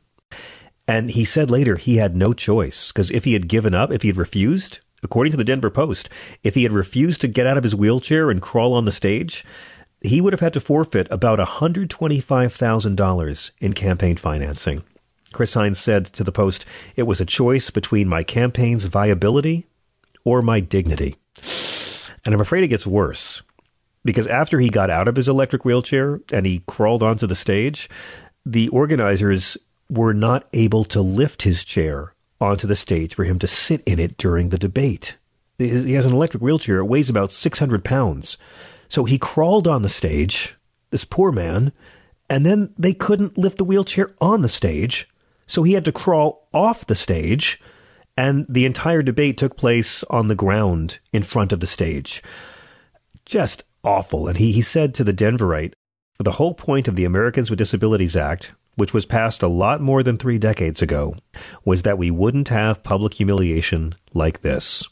And 0.88 1.12
he 1.12 1.26
said 1.26 1.52
later 1.52 1.76
he 1.76 1.98
had 1.98 2.16
no 2.16 2.34
choice 2.34 2.92
because 2.92 3.12
if 3.12 3.26
he 3.26 3.34
had 3.34 3.50
given 3.50 3.74
up, 3.74 3.92
if 3.92 4.04
he 4.04 4.08
had 4.08 4.18
refused, 4.18 4.80
According 5.04 5.30
to 5.32 5.38
the 5.38 5.44
Denver 5.44 5.70
Post, 5.70 6.10
if 6.44 6.56
he 6.56 6.64
had 6.64 6.72
refused 6.72 7.22
to 7.22 7.28
get 7.28 7.46
out 7.46 7.58
of 7.58 7.64
his 7.64 7.76
wheelchair 7.76 8.32
and 8.32 8.42
crawl 8.42 8.74
on 8.74 8.86
the 8.86 8.92
stage, 8.92 9.46
he 10.02 10.22
would 10.22 10.34
have 10.34 10.40
had 10.40 10.54
to 10.54 10.60
forfeit 10.60 11.08
about 11.12 11.38
$125,000 11.40 13.52
in 13.60 13.74
campaign 13.74 14.16
financing. 14.16 14.84
Chris 15.34 15.54
Hinds 15.54 15.78
said 15.78 16.06
to 16.06 16.24
the 16.24 16.32
Post, 16.32 16.66
It 16.96 17.04
was 17.04 17.22
a 17.22 17.26
choice 17.26 17.70
between 17.70 18.08
my 18.08 18.24
campaign's 18.24 18.86
viability 18.86 19.68
or 20.28 20.42
my 20.42 20.60
dignity. 20.60 21.16
And 22.26 22.36
I'm 22.36 22.42
afraid 22.42 22.66
it 22.66 22.68
gets 22.68 22.86
worse 22.86 23.42
because 24.04 24.28
after 24.28 24.60
he 24.60 24.70
got 24.70 24.90
out 24.90 25.08
of 25.08 25.16
his 25.16 25.30
electric 25.30 25.64
wheelchair 25.64 26.20
and 26.34 26.46
he 26.46 26.64
crawled 26.68 27.02
onto 27.02 27.26
the 27.26 27.34
stage, 27.34 27.90
the 28.46 28.68
organizers 28.68 29.58
were 29.90 30.14
not 30.14 30.46
able 30.52 30.84
to 30.84 31.00
lift 31.00 31.44
his 31.44 31.64
chair 31.64 32.14
onto 32.42 32.68
the 32.68 32.76
stage 32.76 33.16
for 33.16 33.24
him 33.24 33.40
to 33.40 33.48
sit 33.48 33.82
in 33.86 34.00
it 34.00 34.18
during 34.18 34.50
the 34.50 34.58
debate. 34.58 35.16
He 35.58 35.94
has 35.94 36.06
an 36.06 36.12
electric 36.12 36.44
wheelchair. 36.44 36.80
It 36.80 36.86
weighs 36.86 37.10
about 37.10 37.32
600 37.32 37.86
pounds. 37.86 38.38
So 38.90 39.06
he 39.06 39.18
crawled 39.18 39.66
on 39.66 39.82
the 39.82 39.90
stage, 39.90 40.56
this 40.90 41.06
poor 41.06 41.32
man, 41.32 41.72
and 42.30 42.46
then 42.46 42.74
they 42.78 42.94
couldn't 42.94 43.38
lift 43.38 43.58
the 43.58 43.64
wheelchair 43.64 44.14
on 44.20 44.42
the 44.42 44.50
stage. 44.50 45.08
So 45.48 45.64
he 45.64 45.72
had 45.72 45.86
to 45.86 45.94
crawl 45.94 46.50
off 46.54 46.86
the 46.86 46.96
stage, 46.96 47.62
and 48.18 48.46
the 48.50 48.66
entire 48.66 49.02
debate 49.02 49.38
took 49.38 49.56
place 49.56 50.04
on 50.10 50.28
the 50.28 50.36
ground 50.36 51.00
in 51.14 51.24
front 51.24 51.54
of 51.54 51.60
the 51.60 51.68
stage. 51.68 52.24
Just 53.26 53.64
awful. 53.84 54.28
And 54.28 54.38
he, 54.38 54.52
he 54.52 54.62
said 54.62 54.94
to 54.96 55.04
the 55.04 55.14
Denverite, 55.14 55.74
the 56.20 56.34
whole 56.34 56.54
point 56.54 56.88
of 56.88 56.96
the 56.96 57.06
Americans 57.06 57.50
with 57.50 57.60
Disabilities 57.60 58.16
Act 58.16 58.52
which 58.78 58.94
was 58.94 59.06
passed 59.06 59.44
a 59.44 59.48
lot 59.48 59.82
more 59.82 60.04
than 60.04 60.18
three 60.18 60.38
decades 60.38 60.82
ago, 60.82 61.16
was 61.66 61.82
that 61.82 61.98
we 61.98 62.10
wouldn't 62.10 62.48
have 62.48 62.84
public 62.84 63.16
humiliation 63.16 63.94
like 64.14 64.42
this. 64.42 64.88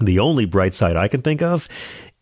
The 0.00 0.20
only 0.20 0.44
bright 0.44 0.74
side 0.74 0.96
I 0.96 1.08
can 1.08 1.20
think 1.20 1.42
of 1.42 1.68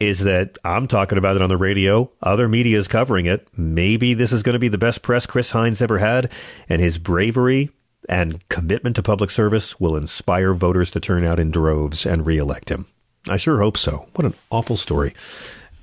is 0.00 0.20
that 0.20 0.56
I'm 0.64 0.88
talking 0.88 1.18
about 1.18 1.36
it 1.36 1.42
on 1.42 1.50
the 1.50 1.56
radio. 1.56 2.10
Other 2.22 2.48
media 2.48 2.78
is 2.78 2.88
covering 2.88 3.26
it. 3.26 3.46
Maybe 3.56 4.14
this 4.14 4.32
is 4.32 4.42
going 4.42 4.54
to 4.54 4.58
be 4.58 4.68
the 4.68 4.78
best 4.78 5.02
press 5.02 5.26
Chris 5.26 5.50
Hinds 5.50 5.80
ever 5.80 5.98
had, 5.98 6.32
and 6.68 6.82
his 6.82 6.98
bravery 6.98 7.70
and 8.08 8.46
commitment 8.48 8.96
to 8.96 9.02
public 9.02 9.30
service 9.30 9.78
will 9.80 9.96
inspire 9.96 10.54
voters 10.54 10.90
to 10.92 11.00
turn 11.00 11.24
out 11.24 11.38
in 11.38 11.50
droves 11.50 12.06
and 12.06 12.26
reelect 12.26 12.70
him. 12.70 12.86
I 13.28 13.36
sure 13.36 13.60
hope 13.60 13.76
so. 13.76 14.06
What 14.14 14.26
an 14.26 14.34
awful 14.50 14.76
story. 14.76 15.14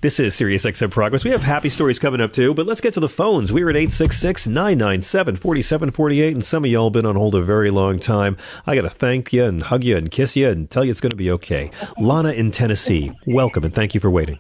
This 0.02 0.20
is 0.20 0.34
Sirius 0.34 0.66
XM 0.66 0.92
Progress. 0.92 1.26
We 1.26 1.32
have 1.32 1.44
happy 1.44 1.70
stories 1.70 2.00
coming 2.00 2.22
up 2.22 2.32
too, 2.32 2.54
but 2.54 2.66
let's 2.66 2.80
get 2.80 2.94
to 2.94 3.02
the 3.02 3.10
phones. 3.10 3.52
We're 3.52 3.70
at 3.70 3.76
866 3.76 4.48
997 4.48 5.36
4748, 5.36 6.34
and 6.34 6.44
some 6.44 6.64
of 6.64 6.72
y'all 6.72 6.90
been 6.90 7.06
on 7.06 7.18
hold 7.18 7.36
a 7.36 7.42
very 7.42 7.70
long 7.70 8.00
time. 8.00 8.38
I 8.66 8.76
got 8.76 8.84
to 8.84 8.90
thank 8.90 9.34
you 9.34 9.44
and 9.44 9.62
hug 9.62 9.84
you 9.84 9.98
and 9.98 10.10
kiss 10.10 10.38
you 10.38 10.48
and 10.48 10.70
tell 10.70 10.86
you 10.86 10.92
it's 10.92 11.02
going 11.02 11.10
to 11.10 11.18
be 11.18 11.32
okay. 11.32 11.72
Lana 12.00 12.32
in 12.32 12.52
Tennessee, 12.52 13.12
welcome 13.28 13.66
and 13.66 13.74
thank 13.74 13.94
you 13.94 14.00
for 14.00 14.10
waiting. 14.10 14.40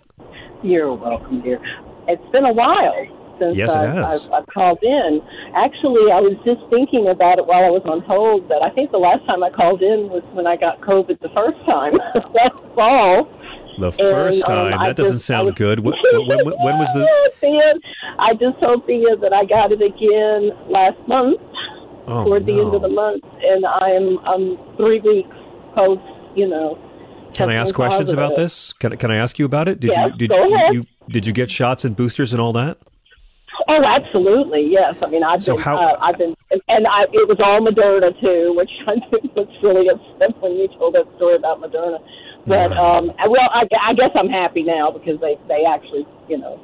You're 0.63 0.93
welcome, 0.93 1.41
dear. 1.41 1.59
It's 2.07 2.31
been 2.31 2.45
a 2.45 2.53
while 2.53 3.18
since 3.39 3.55
yes, 3.55 3.71
I, 3.71 3.87
has. 3.87 4.27
I, 4.27 4.39
I 4.39 4.41
called 4.45 4.79
in. 4.83 5.21
Actually, 5.55 6.11
I 6.11 6.19
was 6.19 6.35
just 6.45 6.61
thinking 6.69 7.07
about 7.07 7.39
it 7.39 7.45
while 7.47 7.63
I 7.63 7.71
was 7.71 7.83
on 7.85 8.01
hold 8.01 8.49
that 8.49 8.61
I 8.61 8.69
think 8.69 8.91
the 8.91 9.01
last 9.01 9.25
time 9.25 9.43
I 9.43 9.49
called 9.49 9.81
in 9.81 10.09
was 10.09 10.23
when 10.33 10.45
I 10.45 10.55
got 10.55 10.81
COVID 10.81 11.19
the 11.21 11.31
first 11.33 11.57
time 11.65 11.93
last 12.35 12.59
fall 12.75 13.25
the 13.79 13.91
first 13.91 14.43
and, 14.43 14.57
um, 14.57 14.71
time. 14.71 14.87
that 14.87 14.95
doesn't 14.95 15.13
just, 15.13 15.25
sound 15.25 15.47
was, 15.47 15.55
good. 15.55 15.79
When, 15.79 15.93
when, 16.27 16.45
when, 16.45 16.77
was 16.77 16.91
the? 16.93 17.07
Thea, 17.39 17.73
I 18.19 18.33
just 18.33 18.59
told 18.59 18.85
Thea 18.85 19.15
that 19.17 19.33
I 19.33 19.45
got 19.45 19.71
it 19.71 19.81
again 19.81 20.51
last 20.69 20.99
month, 21.07 21.39
oh, 22.07 22.25
toward 22.25 22.45
the 22.45 22.59
end 22.59 22.73
of 22.73 22.81
the 22.81 22.89
month, 22.89 23.23
and 23.41 23.65
I 23.65 23.91
am 23.91 24.17
um 24.19 24.75
three 24.77 24.99
weeks 24.99 25.35
post. 25.75 26.01
You 26.35 26.47
know. 26.47 26.77
Can 27.33 27.49
I 27.49 27.55
ask 27.55 27.73
questions 27.73 28.11
about 28.11 28.35
this? 28.35 28.73
Can 28.73 28.97
Can 28.97 29.11
I 29.11 29.15
ask 29.15 29.39
you 29.39 29.45
about 29.45 29.67
it? 29.67 29.79
Did 29.79 29.91
Yes, 29.91 30.11
you 30.11 30.27
did 30.27 30.31
ahead. 30.31 30.73
you 30.73 30.85
did 31.07 31.25
you 31.25 31.33
get 31.33 31.49
shots 31.49 31.85
and 31.85 31.95
boosters 31.95 32.33
and 32.33 32.41
all 32.41 32.53
that? 32.53 32.77
Oh, 33.67 33.83
absolutely, 33.83 34.67
yes. 34.71 34.95
I 35.01 35.07
mean, 35.07 35.23
I've 35.23 35.43
So 35.43 35.55
been, 35.55 35.63
how- 35.63 35.77
uh, 35.77 35.97
I've 36.01 36.17
been, 36.17 36.35
and 36.67 36.87
I, 36.87 37.03
it 37.11 37.27
was 37.27 37.37
all 37.43 37.59
Moderna 37.61 38.17
too, 38.21 38.53
which 38.55 38.69
I 38.87 38.95
think 39.09 39.35
was 39.35 39.47
really 39.61 39.89
upset 39.89 40.41
when 40.41 40.53
you 40.53 40.67
told 40.79 40.95
that 40.95 41.05
story 41.17 41.35
about 41.35 41.61
Moderna. 41.61 41.99
But 42.45 42.71
um, 42.77 43.11
well, 43.27 43.49
I, 43.53 43.67
I 43.81 43.93
guess 43.93 44.11
I'm 44.15 44.29
happy 44.29 44.63
now 44.63 44.91
because 44.91 45.19
they 45.19 45.37
they 45.47 45.65
actually, 45.65 46.07
you 46.29 46.37
know, 46.37 46.59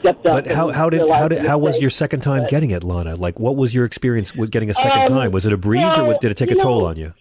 stepped 0.00 0.26
up. 0.26 0.32
But 0.32 0.46
how 0.48 0.70
how 0.70 0.90
did 0.90 1.08
how 1.08 1.28
did 1.28 1.44
how 1.46 1.56
was 1.58 1.78
your 1.78 1.88
second 1.90 2.20
time 2.20 2.42
But- 2.42 2.50
getting 2.50 2.70
it, 2.72 2.82
Lana? 2.82 3.14
Like, 3.16 3.38
what 3.38 3.56
was 3.56 3.74
your 3.74 3.84
experience 3.84 4.34
with 4.34 4.50
getting 4.50 4.68
a 4.70 4.74
second 4.74 5.02
Um, 5.02 5.06
time? 5.08 5.30
Was 5.30 5.46
it 5.46 5.52
a 5.52 5.56
breeze, 5.56 5.96
or 5.96 6.04
what- 6.04 6.20
did 6.20 6.30
it 6.32 6.36
take 6.36 6.50
a 6.50 6.56
toll 6.56 6.80
know, 6.80 6.86
on 6.86 6.96
you? 6.96 7.14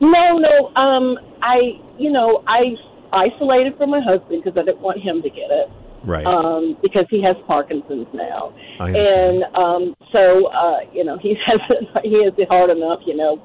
No, 0.00 0.36
no. 0.38 0.74
Um, 0.74 1.18
I, 1.40 1.80
you 1.98 2.10
know, 2.10 2.42
I 2.48 2.74
isolated 3.12 3.76
from 3.78 3.90
my 3.90 4.00
husband 4.00 4.42
because 4.42 4.58
I 4.58 4.64
didn't 4.64 4.80
want 4.80 5.00
him 5.00 5.22
to 5.22 5.30
get 5.30 5.50
it. 5.50 5.70
Right. 6.04 6.26
Um, 6.26 6.76
because 6.82 7.06
he 7.08 7.22
has 7.22 7.34
Parkinson's 7.46 8.08
now, 8.12 8.52
and 8.78 9.44
um, 9.56 9.96
so 10.12 10.48
uh, 10.52 10.80
you 10.92 11.02
know 11.02 11.16
he 11.16 11.34
has 11.46 11.60
he 12.02 12.22
has 12.24 12.34
it 12.36 12.48
hard 12.48 12.68
enough, 12.70 13.00
you 13.06 13.16
know. 13.16 13.40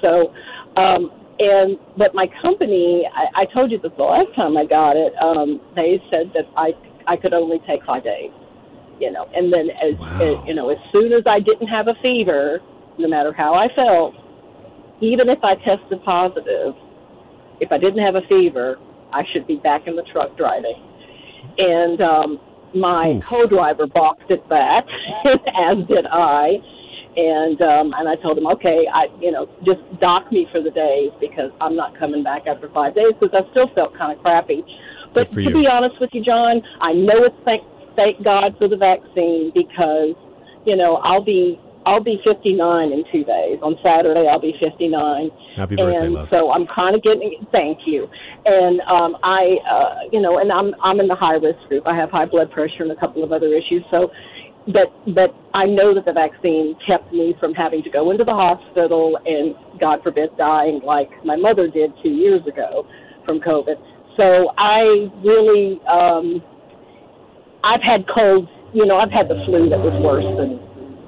So, 0.00 0.32
um, 0.80 1.10
and 1.38 1.76
but 1.98 2.14
my 2.14 2.26
company, 2.40 3.02
I, 3.12 3.42
I 3.42 3.44
told 3.52 3.72
you 3.72 3.80
this 3.80 3.90
the 3.96 4.04
last 4.04 4.34
time 4.36 4.56
I 4.56 4.64
got 4.64 4.96
it. 4.96 5.12
Um, 5.20 5.60
they 5.74 6.00
said 6.10 6.30
that 6.34 6.46
I 6.56 6.70
I 7.08 7.16
could 7.16 7.34
only 7.34 7.58
take 7.66 7.84
five 7.84 8.04
days, 8.04 8.30
you 9.00 9.10
know, 9.10 9.26
and 9.34 9.52
then 9.52 9.70
as 9.82 9.98
Wow. 9.98 10.44
you 10.46 10.54
know, 10.54 10.70
as 10.70 10.78
soon 10.92 11.12
as 11.12 11.24
I 11.26 11.40
didn't 11.40 11.66
have 11.66 11.88
a 11.88 11.94
fever, 12.00 12.60
no 12.98 13.08
matter 13.08 13.32
how 13.32 13.54
I 13.54 13.66
felt, 13.74 14.14
even 15.00 15.28
if 15.28 15.42
I 15.42 15.56
tested 15.56 15.98
positive, 16.04 16.74
if 17.60 17.72
I 17.72 17.78
didn't 17.78 18.04
have 18.04 18.14
a 18.14 18.22
fever, 18.28 18.76
I 19.12 19.22
should 19.32 19.46
be 19.46 19.56
back 19.56 19.86
in 19.86 19.96
the 19.96 20.04
truck 20.12 20.36
driving. 20.36 20.78
And 21.58 22.00
um, 22.00 22.40
my 22.74 23.16
Oof. 23.16 23.24
co-driver 23.24 23.86
balked 23.86 24.30
at 24.30 24.46
that, 24.48 24.86
as 25.70 25.86
did 25.86 26.06
I. 26.06 26.58
And 27.16 27.62
um, 27.62 27.94
and 27.94 28.08
I 28.08 28.16
told 28.16 28.36
him, 28.36 28.46
okay, 28.58 28.86
I 28.92 29.06
you 29.20 29.30
know 29.30 29.48
just 29.64 29.80
dock 30.00 30.32
me 30.32 30.48
for 30.50 30.60
the 30.60 30.70
days 30.70 31.12
because 31.20 31.52
I'm 31.60 31.76
not 31.76 31.96
coming 31.96 32.24
back 32.24 32.48
after 32.48 32.68
five 32.70 32.96
days 32.96 33.14
because 33.20 33.30
I 33.32 33.48
still 33.52 33.68
felt 33.74 33.96
kind 33.96 34.10
of 34.10 34.18
crappy. 34.18 34.64
But 35.12 35.30
to 35.30 35.40
you. 35.40 35.52
be 35.52 35.66
honest 35.70 36.00
with 36.00 36.10
you, 36.12 36.24
John, 36.24 36.60
I 36.80 36.92
know 36.92 37.22
it's 37.22 37.36
thank 37.44 37.62
thank 37.94 38.24
God 38.24 38.58
for 38.58 38.66
the 38.66 38.76
vaccine 38.76 39.52
because 39.54 40.18
you 40.66 40.74
know 40.74 40.96
I'll 40.96 41.24
be 41.24 41.60
I'll 41.86 42.02
be 42.02 42.20
59 42.24 42.92
in 42.92 43.04
two 43.12 43.24
days. 43.24 43.58
On 43.62 43.76
Saturday, 43.82 44.26
I'll 44.28 44.40
be 44.40 44.54
59. 44.58 45.30
Happy 45.56 45.76
birthday, 45.76 46.06
and 46.06 46.14
love. 46.14 46.28
so 46.30 46.50
I'm 46.50 46.66
kind 46.66 46.94
of 46.94 47.02
getting. 47.02 47.46
Thank 47.52 47.80
you. 47.86 48.08
And 48.46 48.80
um, 48.82 49.16
I, 49.22 49.58
uh, 49.68 49.94
you 50.10 50.20
know, 50.20 50.38
and 50.38 50.50
I'm 50.50 50.74
I'm 50.82 51.00
in 51.00 51.08
the 51.08 51.14
high 51.14 51.34
risk 51.36 51.58
group. 51.68 51.86
I 51.86 51.94
have 51.94 52.10
high 52.10 52.26
blood 52.26 52.50
pressure 52.50 52.82
and 52.82 52.92
a 52.92 52.96
couple 52.96 53.22
of 53.22 53.32
other 53.32 53.52
issues. 53.52 53.84
So, 53.90 54.10
but 54.72 54.88
but 55.14 55.34
I 55.52 55.66
know 55.66 55.94
that 55.94 56.04
the 56.04 56.12
vaccine 56.12 56.76
kept 56.86 57.12
me 57.12 57.34
from 57.38 57.52
having 57.52 57.82
to 57.82 57.90
go 57.90 58.10
into 58.10 58.24
the 58.24 58.34
hospital 58.34 59.18
and 59.26 59.54
God 59.78 60.02
forbid 60.02 60.30
dying 60.38 60.80
like 60.84 61.10
my 61.24 61.36
mother 61.36 61.68
did 61.68 61.92
two 62.02 62.10
years 62.10 62.46
ago 62.46 62.86
from 63.24 63.40
COVID. 63.40 63.76
So 64.16 64.52
I 64.56 65.10
really, 65.22 65.80
um, 65.90 66.42
I've 67.62 67.82
had 67.82 68.06
colds. 68.08 68.48
You 68.72 68.86
know, 68.86 68.96
I've 68.96 69.10
had 69.10 69.28
the 69.28 69.38
flu 69.46 69.68
that 69.70 69.78
was 69.78 69.94
worse 70.02 70.26
than 70.38 70.58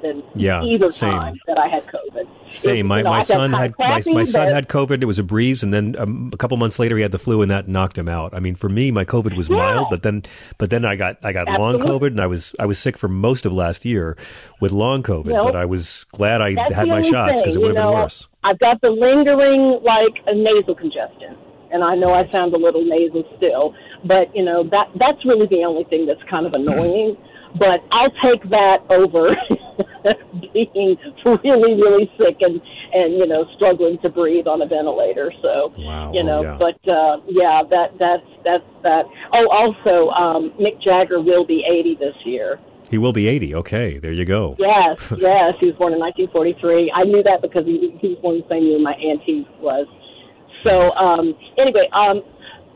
than 0.06 0.22
Yeah, 0.34 0.62
either 0.62 0.90
same. 0.90 1.10
time 1.10 1.40
that 1.46 1.58
I 1.58 1.68
had 1.68 1.86
COVID. 1.86 2.26
Same. 2.50 2.86
My, 2.86 3.02
know, 3.02 3.10
my 3.10 3.22
son 3.22 3.52
had 3.52 3.72
my, 3.72 4.00
crappy, 4.02 4.12
my 4.12 4.24
son 4.24 4.48
had 4.48 4.68
COVID. 4.68 5.02
It 5.02 5.06
was 5.06 5.18
a 5.18 5.22
breeze, 5.22 5.62
and 5.62 5.74
then 5.74 5.96
um, 5.98 6.30
a 6.32 6.36
couple 6.36 6.56
months 6.56 6.78
later 6.78 6.96
he 6.96 7.02
had 7.02 7.12
the 7.12 7.18
flu, 7.18 7.42
and 7.42 7.50
that 7.50 7.68
knocked 7.68 7.98
him 7.98 8.08
out. 8.08 8.34
I 8.34 8.40
mean, 8.40 8.54
for 8.54 8.68
me, 8.68 8.90
my 8.90 9.04
COVID 9.04 9.36
was 9.36 9.48
Yeah. 9.48 9.56
mild, 9.56 9.90
but 9.90 10.02
then 10.02 10.22
but 10.58 10.70
then 10.70 10.84
I 10.84 10.96
got 10.96 11.16
I 11.24 11.32
got 11.32 11.48
long 11.48 11.78
COVID, 11.78 12.08
and 12.08 12.20
I 12.20 12.26
was 12.26 12.54
I 12.58 12.66
was 12.66 12.78
sick 12.78 12.96
for 12.96 13.08
most 13.08 13.44
of 13.46 13.52
last 13.52 13.84
year 13.84 14.16
with 14.60 14.72
long 14.72 15.02
COVID. 15.02 15.32
Well, 15.32 15.44
but 15.44 15.56
I 15.56 15.64
was 15.64 16.04
glad 16.12 16.40
I 16.40 16.50
had 16.72 16.88
my 16.88 17.02
shots 17.02 17.40
because 17.40 17.56
it 17.56 17.60
would 17.60 17.76
have 17.76 17.84
been 17.84 17.94
worse. 17.94 18.28
I've 18.44 18.58
got 18.58 18.80
the 18.80 18.90
lingering 18.90 19.80
like 19.82 20.14
a 20.26 20.34
nasal 20.34 20.74
congestion, 20.74 21.36
and 21.72 21.82
I 21.82 21.96
know 21.96 22.12
I 22.14 22.28
sound 22.28 22.54
a 22.54 22.58
little 22.58 22.84
nasal 22.84 23.24
still, 23.36 23.74
but 24.04 24.34
you 24.34 24.44
know 24.44 24.62
that 24.70 24.86
that's 24.98 25.24
really 25.24 25.46
the 25.46 25.64
only 25.64 25.84
thing 25.84 26.06
that's 26.06 26.22
kind 26.30 26.46
of 26.46 26.54
annoying. 26.54 27.16
But 27.58 27.80
I'll 27.92 28.10
take 28.22 28.42
that 28.50 28.78
over 28.90 29.36
being 30.52 30.96
really, 31.24 31.74
really 31.80 32.10
sick 32.18 32.36
and 32.40 32.60
and 32.92 33.14
you 33.14 33.26
know 33.26 33.46
struggling 33.56 33.98
to 34.02 34.08
breathe 34.08 34.46
on 34.46 34.62
a 34.62 34.66
ventilator. 34.66 35.32
So 35.42 35.72
Wow. 35.78 36.12
you 36.12 36.20
Oh, 36.20 36.26
know, 36.26 36.42
yeah. 36.42 36.56
but 36.58 36.88
uh, 36.90 37.20
yeah, 37.28 37.62
that 37.70 37.98
that's 37.98 38.26
that's 38.44 38.64
that. 38.82 39.04
Oh, 39.32 39.48
also, 39.50 40.10
um, 40.10 40.52
Mick 40.60 40.80
Jagger 40.82 41.20
will 41.20 41.44
be 41.44 41.64
80 41.68 41.96
this 41.96 42.14
year. 42.24 42.58
He 42.90 42.98
will 42.98 43.12
be 43.12 43.26
eighty. 43.26 43.52
Okay, 43.54 43.98
there 43.98 44.12
you 44.12 44.24
go. 44.24 44.54
Yes, 44.60 44.98
yes, 45.18 45.54
he 45.58 45.66
was 45.66 45.74
born 45.76 45.92
in 45.92 45.98
1943. 45.98 46.92
I 46.94 47.02
knew 47.02 47.20
that 47.24 47.42
because 47.42 47.66
he, 47.66 47.98
he 48.00 48.10
was 48.10 48.18
born 48.22 48.38
the 48.38 48.46
same 48.48 48.62
year 48.64 48.78
my 48.78 48.92
auntie 48.94 49.46
was. 49.60 49.88
So 50.64 50.90
um, 50.96 51.34
anyway, 51.58 51.88
um, 51.92 52.22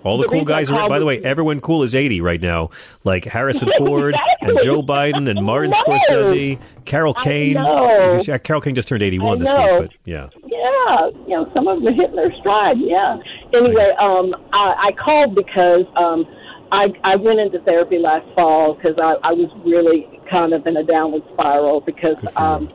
All 0.03 0.17
the, 0.17 0.25
the 0.25 0.29
cool 0.29 0.45
guys 0.45 0.71
are. 0.71 0.89
By 0.89 0.99
the 0.99 1.05
way, 1.05 1.23
everyone 1.23 1.61
cool 1.61 1.83
is 1.83 1.95
eighty 1.95 2.21
right 2.21 2.41
now, 2.41 2.71
like 3.05 3.25
Harrison 3.25 3.71
Ford 3.79 4.17
and 4.41 4.59
Joe 4.63 4.83
Biden 4.83 5.29
and 5.29 5.45
Martin. 5.45 5.73
Scorsese, 5.73 6.59
Carol 6.85 7.15
Kane. 7.15 7.55
Yeah, 7.55 8.39
Carol 8.39 8.63
Kane 8.63 8.75
just 8.75 8.89
turned 8.89 9.03
eighty-one 9.03 9.39
this 9.41 9.49
week, 9.49 9.71
but 9.79 9.91
yeah. 10.05 10.29
yeah, 10.47 11.07
you 11.27 11.37
know, 11.37 11.51
some 11.55 11.69
of 11.69 11.79
them 11.79 11.89
are 11.89 11.93
hitting 11.93 12.17
their 12.17 12.33
stride. 12.41 12.79
Yeah. 12.79 13.19
Anyway, 13.53 13.91
um, 14.01 14.35
I, 14.53 14.89
I 14.89 14.93
called 15.03 15.35
because 15.35 15.85
um, 15.97 16.25
I 16.73 16.87
I 17.05 17.17
went 17.17 17.41
into 17.41 17.61
therapy 17.61 17.99
last 17.99 18.27
fall 18.35 18.75
because 18.75 18.97
I, 18.99 19.17
I 19.23 19.33
was 19.33 19.51
really 19.65 20.09
kind 20.31 20.53
of 20.53 20.67
in 20.67 20.77
a 20.77 20.85
downward 20.85 21.23
spiral 21.33 21.81
because 21.81 22.17
um, 22.37 22.63
you. 22.63 22.69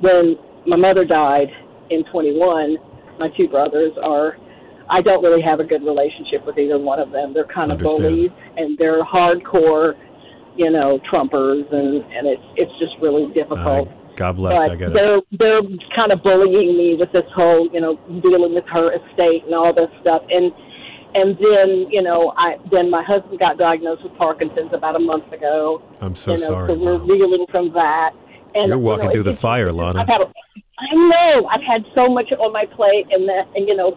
when 0.00 0.36
my 0.66 0.76
mother 0.76 1.04
died 1.04 1.48
in 1.90 2.04
21, 2.04 2.76
my 3.18 3.28
two 3.36 3.48
brothers 3.48 3.92
are. 4.02 4.38
I 4.90 5.00
don't 5.00 5.22
really 5.22 5.42
have 5.42 5.60
a 5.60 5.64
good 5.64 5.82
relationship 5.82 6.44
with 6.46 6.58
either 6.58 6.78
one 6.78 6.98
of 7.00 7.10
them. 7.10 7.32
They're 7.34 7.44
kind 7.48 7.72
of 7.72 7.78
bullies 7.78 8.30
and 8.56 8.76
they're 8.78 9.02
hardcore, 9.04 9.94
you 10.56 10.70
know, 10.70 10.98
Trumpers, 11.10 11.64
and 11.72 12.04
and 12.12 12.26
it's 12.26 12.42
it's 12.56 12.72
just 12.78 12.92
really 13.00 13.32
difficult 13.32 13.88
Uh, 13.88 13.92
God 14.16 14.36
bless. 14.36 14.58
but 14.58 14.70
I 14.70 14.76
get 14.76 14.88
it. 14.90 14.94
they're 14.94 15.20
they're 15.38 15.62
kind 15.96 16.12
of 16.12 16.22
bullying 16.22 16.76
me 16.76 16.96
with 16.98 17.10
this 17.12 17.24
whole 17.34 17.68
you 17.72 17.80
know 17.80 17.96
dealing 18.22 18.54
with 18.54 18.64
her 18.72 18.92
estate 18.92 19.44
and 19.44 19.54
all 19.54 19.72
this 19.74 19.88
stuff 20.00 20.22
and 20.30 20.52
and 21.14 21.36
then 21.38 21.86
you 21.90 22.02
know 22.02 22.32
I 22.36 22.56
then 22.70 22.90
my 22.90 23.02
husband 23.02 23.38
got 23.38 23.56
diagnosed 23.56 24.02
with 24.04 24.14
Parkinson's 24.18 24.72
about 24.72 24.96
a 24.96 25.00
month 25.00 25.32
ago. 25.32 25.82
I'm 26.00 26.14
so 26.14 26.34
you 26.34 26.40
know, 26.40 26.48
sorry. 26.48 26.68
So 26.68 26.74
we're 26.78 26.98
Wow. 26.98 27.06
reeling 27.06 27.46
from 27.50 27.72
that. 27.72 28.10
And 28.54 28.68
You're 28.68 28.78
you 28.78 28.84
walking 28.84 29.06
know, 29.06 29.12
through 29.12 29.22
the 29.24 29.34
fire, 29.34 29.72
Lana. 29.72 30.02
I've 30.02 30.06
had 30.08 30.20
a, 30.20 30.26
I 30.78 30.94
know 30.94 31.46
I've 31.48 31.62
had 31.62 31.84
so 31.94 32.08
much 32.08 32.30
on 32.32 32.52
my 32.52 32.66
plate, 32.66 33.06
and 33.10 33.28
that 33.28 33.48
and 33.56 33.66
you 33.66 33.74
know 33.74 33.96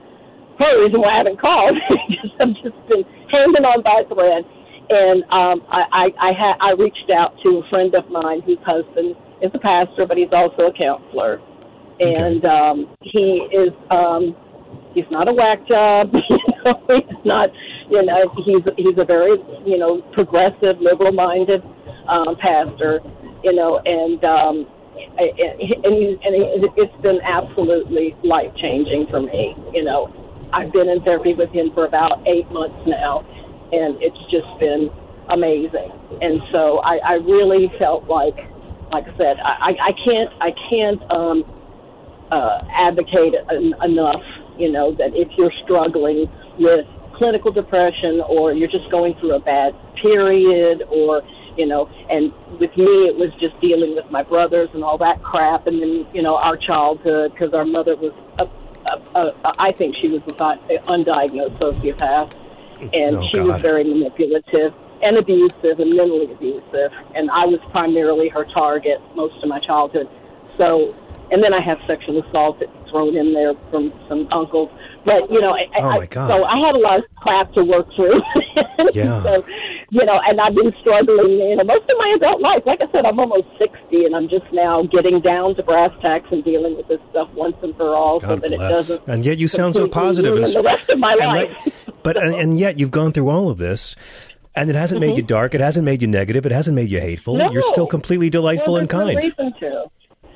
part 0.57 0.73
of 0.73 0.79
the 0.79 0.85
reason 0.85 1.01
why 1.01 1.13
I 1.13 1.17
haven't 1.21 1.39
called 1.39 1.77
because 2.09 2.33
I've 2.41 2.55
just 2.61 2.77
been 2.89 3.05
hanging 3.29 3.65
on 3.65 3.81
by 3.85 4.03
a 4.03 4.07
thread. 4.09 4.43
And 4.89 5.23
um, 5.29 5.67
I 5.67 5.83
I 5.91 6.05
I, 6.15 6.31
ha- 6.31 6.59
I 6.63 6.71
reached 6.71 7.11
out 7.11 7.35
to 7.43 7.59
a 7.59 7.69
friend 7.69 7.93
of 7.93 8.09
mine 8.09 8.41
whose 8.41 8.59
husband 8.63 9.15
is 9.41 9.51
a 9.53 9.59
pastor, 9.59 10.07
but 10.07 10.17
he's 10.17 10.31
also 10.31 10.71
a 10.71 10.73
counselor, 10.73 11.43
and 11.99 12.45
um, 12.45 12.95
he 13.01 13.43
is 13.51 13.75
um, 13.91 14.31
he's 14.95 15.05
not 15.11 15.27
a 15.27 15.33
whack 15.33 15.67
job. 15.67 16.07
you 16.29 16.39
know, 16.63 16.79
he's 16.87 17.25
not. 17.25 17.49
You 17.91 18.03
know, 18.03 18.31
he's 18.47 18.63
he's 18.77 18.97
a 18.97 19.03
very 19.03 19.35
you 19.65 19.77
know 19.77 20.01
progressive, 20.13 20.79
liberal-minded 20.79 21.61
um, 22.07 22.35
pastor. 22.39 23.03
You 23.43 23.53
know, 23.53 23.83
and 23.83 24.23
um, 24.23 24.71
and 25.19 25.83
and, 25.83 26.33
and 26.33 26.63
it's 26.79 27.01
been 27.01 27.19
absolutely 27.27 28.15
life 28.23 28.55
changing 28.55 29.07
for 29.09 29.21
me. 29.21 29.55
You 29.73 29.83
know, 29.83 30.07
I've 30.53 30.71
been 30.71 30.89
in 30.89 31.01
therapy 31.03 31.33
with 31.33 31.51
him 31.51 31.71
for 31.73 31.85
about 31.85 32.25
eight 32.27 32.49
months 32.51 32.77
now, 32.87 33.21
and 33.71 33.97
it's 34.01 34.17
just 34.31 34.47
been 34.59 34.89
amazing. 35.29 35.91
And 36.21 36.41
so 36.51 36.79
I, 36.79 36.97
I 37.03 37.13
really 37.15 37.71
felt 37.79 38.05
like, 38.07 38.35
like 38.91 39.05
I 39.07 39.17
said, 39.17 39.37
I, 39.43 39.75
I- 39.75 39.95
can't 40.05 40.31
I 40.41 40.51
can't 40.69 41.01
um, 41.11 41.43
uh, 42.31 42.61
advocate 42.71 43.35
en- 43.51 43.75
enough. 43.83 44.23
You 44.57 44.71
know 44.71 44.91
that 44.95 45.11
if 45.13 45.27
you're 45.37 45.53
struggling 45.63 46.25
with 46.57 46.85
clinical 47.15 47.51
depression 47.51 48.21
or 48.27 48.53
you're 48.53 48.69
just 48.69 48.89
going 48.91 49.13
through 49.19 49.35
a 49.35 49.39
bad 49.39 49.73
period 50.01 50.83
or 50.89 51.21
you 51.57 51.65
know 51.65 51.89
and 52.09 52.31
with 52.59 52.69
me 52.77 53.09
it 53.09 53.15
was 53.17 53.29
just 53.39 53.59
dealing 53.59 53.95
with 53.95 54.05
my 54.11 54.21
brothers 54.23 54.69
and 54.73 54.83
all 54.83 54.97
that 54.97 55.21
crap 55.23 55.65
and 55.67 55.81
then 55.81 56.05
you 56.13 56.21
know 56.21 56.35
our 56.37 56.55
childhood 56.57 57.31
because 57.33 57.53
our 57.53 57.65
mother 57.65 57.95
was 57.95 58.13
a, 58.37 58.45
a, 58.87 59.19
a, 59.19 59.53
I 59.59 59.71
think 59.73 59.95
she 59.95 60.07
was 60.07 60.21
a 60.27 60.31
di- 60.31 60.59
uh, 60.77 60.91
undiagnosed 60.91 61.57
sociopath 61.59 62.31
and 62.93 63.17
Oh, 63.17 63.27
she 63.31 63.39
was 63.39 63.61
very 63.61 63.83
manipulative 63.83 64.73
and 65.01 65.17
abusive 65.17 65.79
and 65.79 65.93
mentally 65.95 66.31
abusive 66.31 66.91
and 67.15 67.29
I 67.31 67.45
was 67.45 67.59
primarily 67.71 68.29
her 68.29 68.45
target 68.45 68.99
most 69.15 69.41
of 69.43 69.49
my 69.49 69.59
childhood 69.59 70.07
so 70.57 70.93
and 71.31 71.43
then 71.43 71.53
I 71.53 71.59
have 71.61 71.77
sexual 71.87 72.23
assault 72.23 72.61
thrown 72.89 73.15
in 73.17 73.33
there 73.33 73.53
from 73.69 73.91
some 74.07 74.27
uncles 74.31 74.69
but 75.05 75.29
you 75.31 75.41
know 75.41 75.51
I, 75.53 75.67
Oh, 75.79 75.91
my 75.99 76.05
God. 76.05 76.27
so 76.29 76.45
I 76.45 76.57
had 76.57 76.75
a 76.75 76.79
lot 76.79 76.99
of 76.99 77.05
crap 77.17 77.51
to 77.53 77.63
work 77.63 77.87
through 77.95 78.21
Yeah. 78.93 79.21
so 79.23 79.43
you 79.89 80.03
know 80.03 80.19
and 80.27 80.39
I've 80.41 80.53
been 80.55 80.73
struggling 80.81 81.31
you 81.39 81.55
know 81.55 81.63
most 81.63 81.89
of 81.89 81.97
my 81.97 82.13
adult 82.17 82.41
life 82.41 82.63
like 82.65 82.83
I 82.83 82.91
said 82.91 83.05
I'm 83.05 83.19
almost 83.19 83.47
60 83.57 84.05
and 84.05 84.15
I'm 84.15 84.27
just 84.27 84.45
now 84.51 84.83
getting 84.83 85.21
down 85.21 85.55
to 85.55 85.63
brass 85.63 85.91
tacks 86.01 86.27
and 86.31 86.43
dealing 86.43 86.75
with 86.75 86.87
this 86.87 86.99
stuff 87.11 87.29
once 87.33 87.55
and 87.61 87.75
for 87.77 87.95
all 87.95 88.19
so 88.19 88.27
God 88.27 88.41
that 88.41 88.51
it 88.51 88.57
bless. 88.57 88.87
doesn't 88.87 89.07
And 89.07 89.23
yet 89.23 89.37
you 89.37 89.47
sound 89.47 89.75
so 89.75 89.87
positive. 89.87 90.35
And, 90.35 90.45
the 90.45 90.61
rest 90.61 90.89
of 90.89 90.99
my 90.99 91.13
life 91.15 91.55
like- 91.65 91.73
but 92.03 92.17
and, 92.17 92.35
and 92.35 92.57
yet 92.59 92.77
you've 92.77 92.91
gone 92.91 93.13
through 93.13 93.29
all 93.29 93.49
of 93.49 93.57
this. 93.57 93.95
And 94.55 94.71
it 94.71 94.75
hasn't 94.75 94.99
made 94.99 95.09
mm-hmm. 95.11 95.17
you 95.17 95.23
dark. 95.23 95.53
It 95.53 95.61
hasn't 95.61 95.85
made 95.85 96.01
you 96.01 96.07
negative. 96.07 96.43
It 96.43 96.51
hasn't 96.51 96.73
made 96.75 96.89
you 96.89 96.99
hateful. 96.99 97.35
No. 97.35 97.51
You're 97.51 97.61
still 97.61 97.85
completely 97.85 98.31
delightful 98.31 98.73
well, 98.73 98.81
and 98.81 98.89
there's 98.89 99.03
kind. 99.03 99.13
No 99.13 99.21
reason 99.21 99.53
to. 99.59 99.85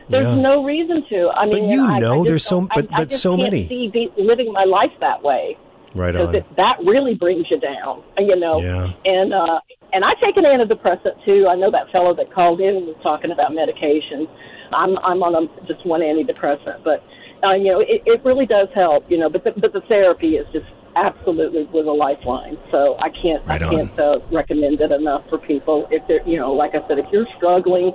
There's 0.10 0.26
Yeah. 0.26 0.36
no 0.36 0.64
reason 0.64 1.04
to. 1.10 1.30
I 1.30 1.46
mean, 1.46 1.52
But 1.52 1.62
you 1.64 2.00
know 2.00 2.14
I 2.14 2.18
just 2.18 2.28
there's 2.28 2.44
so- 2.46 2.60
don't- 2.60 2.72
but- 2.76 2.88
I, 2.92 3.02
I 3.02 3.06
but 3.06 3.14
so 3.14 3.36
many. 3.36 3.68
See 3.68 4.12
living 4.18 4.54
my 4.54 4.64
life 4.66 4.92
that 5.00 5.24
way 5.24 5.58
Right 5.94 6.14
because 6.14 6.30
on. 6.30 6.36
it, 6.36 6.56
that 6.56 6.78
really 6.86 7.16
brings 7.16 7.50
you 7.50 7.60
down. 7.60 8.04
You 8.18 8.36
know. 8.36 8.62
Yeah. 8.62 8.94
And 9.06 9.34
uh, 9.34 9.60
and 9.94 10.06
I 10.06 10.14
take 10.24 10.38
an 10.38 10.46
antidepressant 10.46 11.24
too. 11.26 11.48
I 11.50 11.56
know 11.56 11.72
that 11.72 11.92
fellow 11.92 12.16
that 12.16 12.32
called 12.34 12.62
in 12.62 12.86
was 12.86 12.96
talking 13.04 13.32
about 13.32 13.54
medication. 13.54 14.28
I'm 14.74 14.98
I'm 15.00 15.22
on 15.24 15.36
a, 15.36 15.68
just 15.68 15.86
one 15.86 16.02
antidepressant, 16.02 16.84
but 16.84 17.04
uh, 17.44 17.54
you 17.54 17.72
know 17.72 17.80
it, 17.82 18.02
it 18.06 18.24
really 18.24 18.46
does 18.46 18.70
help. 18.74 19.10
You 19.10 19.18
know, 19.18 19.30
but 19.30 19.44
the, 19.44 19.52
but 19.52 19.74
the 19.74 19.82
therapy 19.82 20.38
is 20.38 20.48
just 20.54 20.68
absolutely 20.96 21.64
was 21.66 21.86
a 21.86 21.92
lifeline. 21.92 22.58
So 22.72 22.98
I 23.00 23.10
can't 23.10 23.46
Right 23.46 23.62
I 23.62 23.70
can't 23.70 24.00
uh, 24.00 24.20
recommend 24.32 24.82
it 24.82 24.92
enough 24.92 25.28
for 25.30 25.38
people. 25.38 25.88
If 25.92 26.08
they're 26.08 26.26
you 26.28 26.38
know 26.38 26.54
like 26.54 26.72
I 26.76 26.88
said, 26.88 27.00
if 27.00 27.06
you're 27.12 27.28
struggling, 27.38 27.94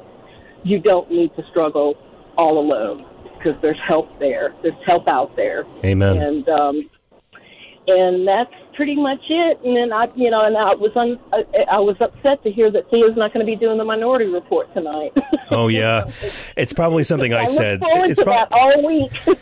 you 0.65 0.79
don't 0.79 1.11
need 1.11 1.35
to 1.37 1.47
struggle 1.51 1.97
all 2.37 2.59
alone 2.59 3.07
because 3.39 3.61
there's 3.63 3.81
help 3.87 4.19
there. 4.19 4.55
There's 4.63 4.75
help 4.85 5.09
out 5.09 5.35
there. 5.37 5.65
Amen. 5.85 6.19
And 6.19 6.49
um, 6.49 6.91
and 7.89 8.27
that's 8.27 8.53
pretty 8.77 8.95
much 8.95 9.21
it. 9.29 9.59
And 9.65 9.77
then 9.77 9.93
I, 9.93 10.09
you 10.15 10.31
know, 10.31 10.43
and 10.43 10.57
I 10.57 10.75
was 10.75 10.93
un, 10.95 11.19
I, 11.33 11.45
I 11.73 11.79
was 11.81 11.97
upset 12.01 12.43
to 12.45 12.51
hear 12.53 12.71
that 12.71 12.89
Thea's 12.91 13.17
not 13.17 13.33
going 13.33 13.45
to 13.45 13.51
be 13.51 13.57
doing 13.57 13.79
the 13.79 13.85
Minority 13.85 14.27
Report 14.27 14.73
tonight. 14.75 15.13
Oh 15.49 15.69
yeah, 15.69 16.11
it's 16.57 16.73
probably 16.73 17.05
something 17.05 17.33
I 17.33 17.43
look 17.45 17.57
said. 17.57 17.79
It's 17.81 18.19
that 18.25 18.49
all 18.51 18.85
week. 18.85 19.13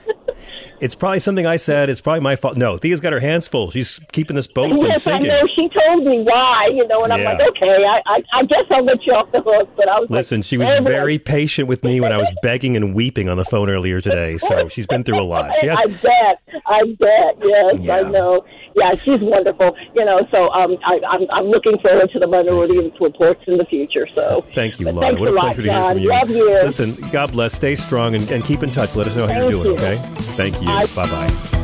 It's 0.80 0.95
probably 0.95 1.20
something 1.20 1.47
I 1.47 1.57
said. 1.57 1.89
It's 1.89 2.03
probably 2.03 2.20
my 2.20 2.37
fault. 2.37 2.59
No, 2.59 2.76
Thea's 2.76 3.01
got 3.01 3.14
her 3.14 3.20
hands 3.20 3.49
full. 3.49 3.70
She's 3.70 3.99
keeping 4.12 4.37
this 4.37 4.47
boat 4.47 4.68
from 4.70 4.80
yes, 4.82 5.07
I 5.07 5.12
sinking. 5.12 5.28
know. 5.28 5.47
She 5.47 5.68
told 5.70 6.05
me 6.05 6.20
why, 6.22 6.68
you 6.74 6.87
know, 6.87 7.01
and 7.05 7.12
I'm 7.12 7.24
like, 7.24 7.41
okay, 7.41 7.85
I, 7.87 8.03
I, 8.05 8.22
I 8.35 8.43
guess 8.45 8.64
I'll 8.70 8.85
let 8.85 9.07
you 9.07 9.14
off 9.14 9.32
the 9.32 9.41
hook. 9.41 9.70
But 9.76 9.89
I 9.89 10.01
was 10.01 10.11
Listen, 10.11 10.39
like, 10.41 10.45
she 10.45 10.59
was 10.59 10.68
"Oh, 10.68 10.82
very 10.82 11.18
patient 11.18 11.68
with 11.68 11.82
me 11.85 12.01
when 12.03 12.12
I 12.12 12.18
was 12.18 12.30
begging 12.43 12.76
and 12.76 12.95
weeping 12.95 13.30
on 13.30 13.39
the 13.39 13.45
phone 13.47 13.70
earlier 13.70 14.03
today. 14.03 14.37
So 14.37 14.68
she's 14.68 14.87
been 14.87 15.05
through 15.05 15.20
a 15.20 15.24
lot. 15.24 15.55
She 15.61 15.68
has. 15.68 15.78
I 15.82 15.87
bet. 15.87 16.43
I 16.66 16.82
bet. 16.99 17.39
Yes, 17.43 17.74
Yeah. 17.80 17.95
I 17.97 18.03
know. 18.03 18.45
Yeah, 18.75 18.93
she's 18.97 19.20
wonderful. 19.20 19.77
You 19.95 20.05
know, 20.05 20.27
so 20.31 20.49
um, 20.51 20.77
I, 20.85 21.01
I'm 21.09 21.27
I'm 21.31 21.47
looking 21.47 21.79
forward 21.79 22.11
to 22.12 22.18
the 22.18 22.27
minority 22.27 22.79
reports 23.01 23.43
in 23.47 23.57
the 23.59 23.64
future. 23.64 24.07
So 24.14 24.45
Thank 24.55 24.81
you, 24.81 24.87
Laura. 24.91 25.07
thanks 25.07 25.20
What 25.20 25.29
a 25.29 25.33
lot, 25.33 25.55
pleasure 25.55 25.62
to 25.62 25.68
hear 25.68 25.79
John. 25.79 25.93
from 25.95 26.03
you. 26.03 26.09
Love 26.09 26.31
you. 26.31 26.51
Listen, 26.51 27.11
God 27.11 27.33
bless. 27.33 27.55
Stay 27.55 27.77
strong 27.77 28.14
and, 28.14 28.31
and 28.31 28.45
keep 28.45 28.62
in 28.62 28.70
touch. 28.70 28.97
Let 28.97 29.07
us 29.07 29.16
know 29.16 29.27
how 29.27 29.41
you're 29.41 29.51
doing, 29.51 29.66
you. 29.66 29.72
okay? 29.75 29.97
Thank 30.37 30.61
you. 30.61 30.66
Bye 30.95 31.07
bye. 31.07 31.61